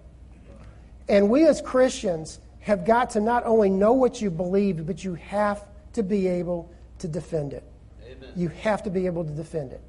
And 1.09 1.31
we 1.31 1.47
as 1.47 1.61
Christians 1.61 2.39
have 2.61 2.85
got 2.85 3.11
to 3.11 3.21
not 3.21 3.45
only 3.45 3.71
know 3.71 3.93
what 3.93 4.21
you 4.21 4.31
believe, 4.31 4.87
but 4.87 5.03
you 5.03 5.15
have 5.15 5.65
to 5.95 6.03
be 6.03 6.29
able 6.29 6.73
to 6.99 7.09
defend 7.09 7.53
it. 7.53 7.65
Amen. 8.05 8.31
You 8.37 8.49
have 8.49 8.83
to 8.85 8.91
be 8.91 9.07
able 9.07 9.25
to 9.25 9.33
defend 9.33 9.73
it. 9.73 9.81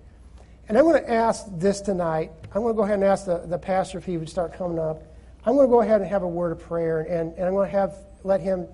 And 0.67 0.77
I'm 0.77 0.85
going 0.85 1.03
to 1.03 1.11
ask 1.11 1.45
this 1.51 1.81
tonight. 1.81 2.31
I'm 2.53 2.61
going 2.61 2.73
to 2.73 2.77
go 2.77 2.83
ahead 2.83 2.95
and 2.95 3.03
ask 3.03 3.25
the, 3.25 3.39
the 3.39 3.57
pastor 3.57 3.97
if 3.97 4.05
he 4.05 4.17
would 4.17 4.29
start 4.29 4.53
coming 4.53 4.79
up. 4.79 5.03
I'm 5.45 5.55
going 5.55 5.67
to 5.67 5.71
go 5.71 5.81
ahead 5.81 6.01
and 6.01 6.09
have 6.09 6.23
a 6.23 6.27
word 6.27 6.53
of 6.53 6.59
prayer, 6.59 7.01
and, 7.01 7.33
and 7.33 7.45
I'm 7.45 7.53
going 7.53 7.69
to 7.69 7.77
have 7.77 7.95
let 8.23 8.39
him 8.39 8.67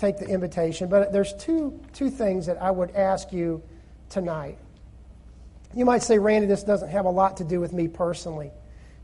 take 0.00 0.18
the 0.18 0.26
invitation. 0.26 0.88
But 0.88 1.12
there's 1.12 1.34
two, 1.34 1.78
two 1.92 2.10
things 2.10 2.46
that 2.46 2.60
I 2.60 2.70
would 2.70 2.90
ask 2.96 3.32
you 3.32 3.62
tonight. 4.08 4.58
You 5.74 5.84
might 5.84 6.02
say, 6.02 6.18
Randy, 6.18 6.46
this 6.46 6.64
doesn't 6.64 6.88
have 6.88 7.04
a 7.04 7.10
lot 7.10 7.36
to 7.36 7.44
do 7.44 7.60
with 7.60 7.72
me 7.72 7.86
personally. 7.86 8.50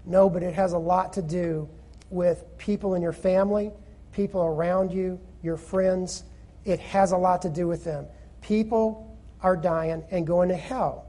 No, 0.05 0.31
but 0.31 0.43
it 0.43 0.55
has 0.55 0.73
a 0.73 0.79
lot 0.79 1.13
to 1.15 1.23
do 1.23 1.69
with 2.11 2.45
people 2.59 2.95
in 2.95 3.03
your 3.03 3.13
family, 3.13 3.73
people 4.13 4.43
around 4.43 4.91
you, 4.91 5.21
your 5.43 5.57
friends. 5.57 6.25
It 6.65 6.81
has 6.81 7.13
a 7.13 7.17
lot 7.17 7.43
to 7.43 7.51
do 7.51 7.69
with 7.69 7.85
them. 7.85 8.07
People 8.41 9.17
are 9.43 9.57
dying 9.57 10.03
and 10.11 10.27
going 10.27 10.49
to 10.49 10.57
hell 10.57 11.07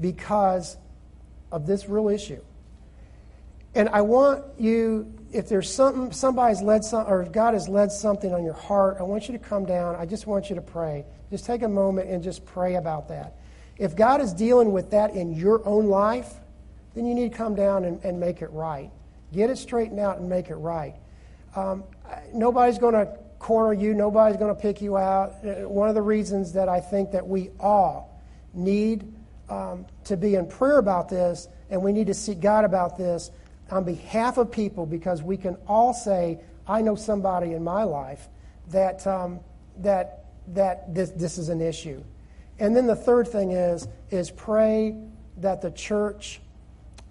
because 0.00 0.76
of 1.50 1.66
this 1.66 1.88
real 1.88 2.08
issue. 2.08 2.42
And 3.74 3.88
I 3.88 4.02
want 4.02 4.44
you, 4.58 5.12
if 5.36 5.48
there's 5.48 5.72
something, 5.72 6.12
somebody's 6.12 6.62
led 6.62 6.82
some, 6.82 7.06
or 7.06 7.22
if 7.22 7.30
God 7.30 7.52
has 7.52 7.68
led 7.68 7.92
something 7.92 8.32
on 8.32 8.42
your 8.42 8.54
heart, 8.54 8.96
I 8.98 9.02
want 9.02 9.28
you 9.28 9.32
to 9.32 9.38
come 9.38 9.66
down. 9.66 9.94
I 9.94 10.06
just 10.06 10.26
want 10.26 10.48
you 10.48 10.56
to 10.56 10.62
pray. 10.62 11.04
Just 11.30 11.44
take 11.44 11.62
a 11.62 11.68
moment 11.68 12.08
and 12.08 12.22
just 12.22 12.46
pray 12.46 12.76
about 12.76 13.08
that. 13.08 13.36
If 13.76 13.94
God 13.94 14.22
is 14.22 14.32
dealing 14.32 14.72
with 14.72 14.90
that 14.92 15.10
in 15.10 15.34
your 15.34 15.66
own 15.66 15.86
life, 15.86 16.32
then 16.94 17.06
you 17.06 17.14
need 17.14 17.32
to 17.32 17.36
come 17.36 17.54
down 17.54 17.84
and, 17.84 18.02
and 18.02 18.18
make 18.18 18.40
it 18.40 18.50
right. 18.50 18.90
Get 19.32 19.50
it 19.50 19.58
straightened 19.58 20.00
out 20.00 20.18
and 20.18 20.28
make 20.28 20.48
it 20.48 20.54
right. 20.54 20.94
Um, 21.54 21.84
nobody's 22.32 22.78
going 22.78 22.94
to 22.94 23.18
corner 23.38 23.74
you. 23.74 23.92
Nobody's 23.92 24.38
going 24.38 24.54
to 24.54 24.60
pick 24.60 24.80
you 24.80 24.96
out. 24.96 25.34
Uh, 25.44 25.68
one 25.68 25.90
of 25.90 25.94
the 25.94 26.02
reasons 26.02 26.54
that 26.54 26.70
I 26.70 26.80
think 26.80 27.10
that 27.10 27.26
we 27.26 27.50
all 27.60 28.22
need 28.54 29.12
um, 29.50 29.84
to 30.04 30.16
be 30.16 30.36
in 30.36 30.46
prayer 30.46 30.78
about 30.78 31.10
this 31.10 31.48
and 31.68 31.82
we 31.82 31.92
need 31.92 32.06
to 32.06 32.14
seek 32.14 32.40
God 32.40 32.64
about 32.64 32.96
this 32.96 33.30
on 33.70 33.84
behalf 33.84 34.38
of 34.38 34.50
people 34.50 34.86
because 34.86 35.22
we 35.22 35.36
can 35.36 35.56
all 35.66 35.92
say, 35.92 36.40
I 36.66 36.82
know 36.82 36.94
somebody 36.94 37.52
in 37.52 37.62
my 37.62 37.82
life 37.84 38.28
that, 38.70 39.06
um, 39.06 39.40
that, 39.78 40.26
that 40.48 40.94
this, 40.94 41.10
this 41.10 41.38
is 41.38 41.48
an 41.48 41.60
issue. 41.60 42.02
And 42.58 42.74
then 42.74 42.86
the 42.86 42.96
third 42.96 43.28
thing 43.28 43.52
is, 43.52 43.86
is 44.10 44.30
pray 44.30 44.96
that 45.38 45.60
the 45.60 45.70
church, 45.70 46.40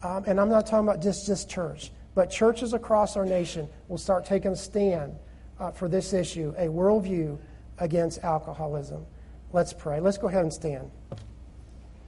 um, 0.01 0.23
and 0.27 0.39
I'm 0.39 0.49
not 0.49 0.65
talking 0.65 0.87
about 0.87 1.01
just, 1.01 1.27
just 1.27 1.49
church, 1.49 1.91
but 2.15 2.29
churches 2.29 2.73
across 2.73 3.17
our 3.17 3.25
nation 3.25 3.67
will 3.87 3.97
start 3.97 4.25
taking 4.25 4.51
a 4.51 4.55
stand 4.55 5.15
uh, 5.59 5.71
for 5.71 5.87
this 5.87 6.13
issue, 6.13 6.53
a 6.57 6.67
worldview 6.67 7.37
against 7.77 8.23
alcoholism. 8.23 9.05
Let's 9.51 9.73
pray. 9.73 9.99
Let's 9.99 10.17
go 10.17 10.27
ahead 10.27 10.43
and 10.43 10.53
stand, 10.53 10.89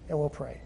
and 0.10 0.18
we'll 0.18 0.30
pray. 0.30 0.62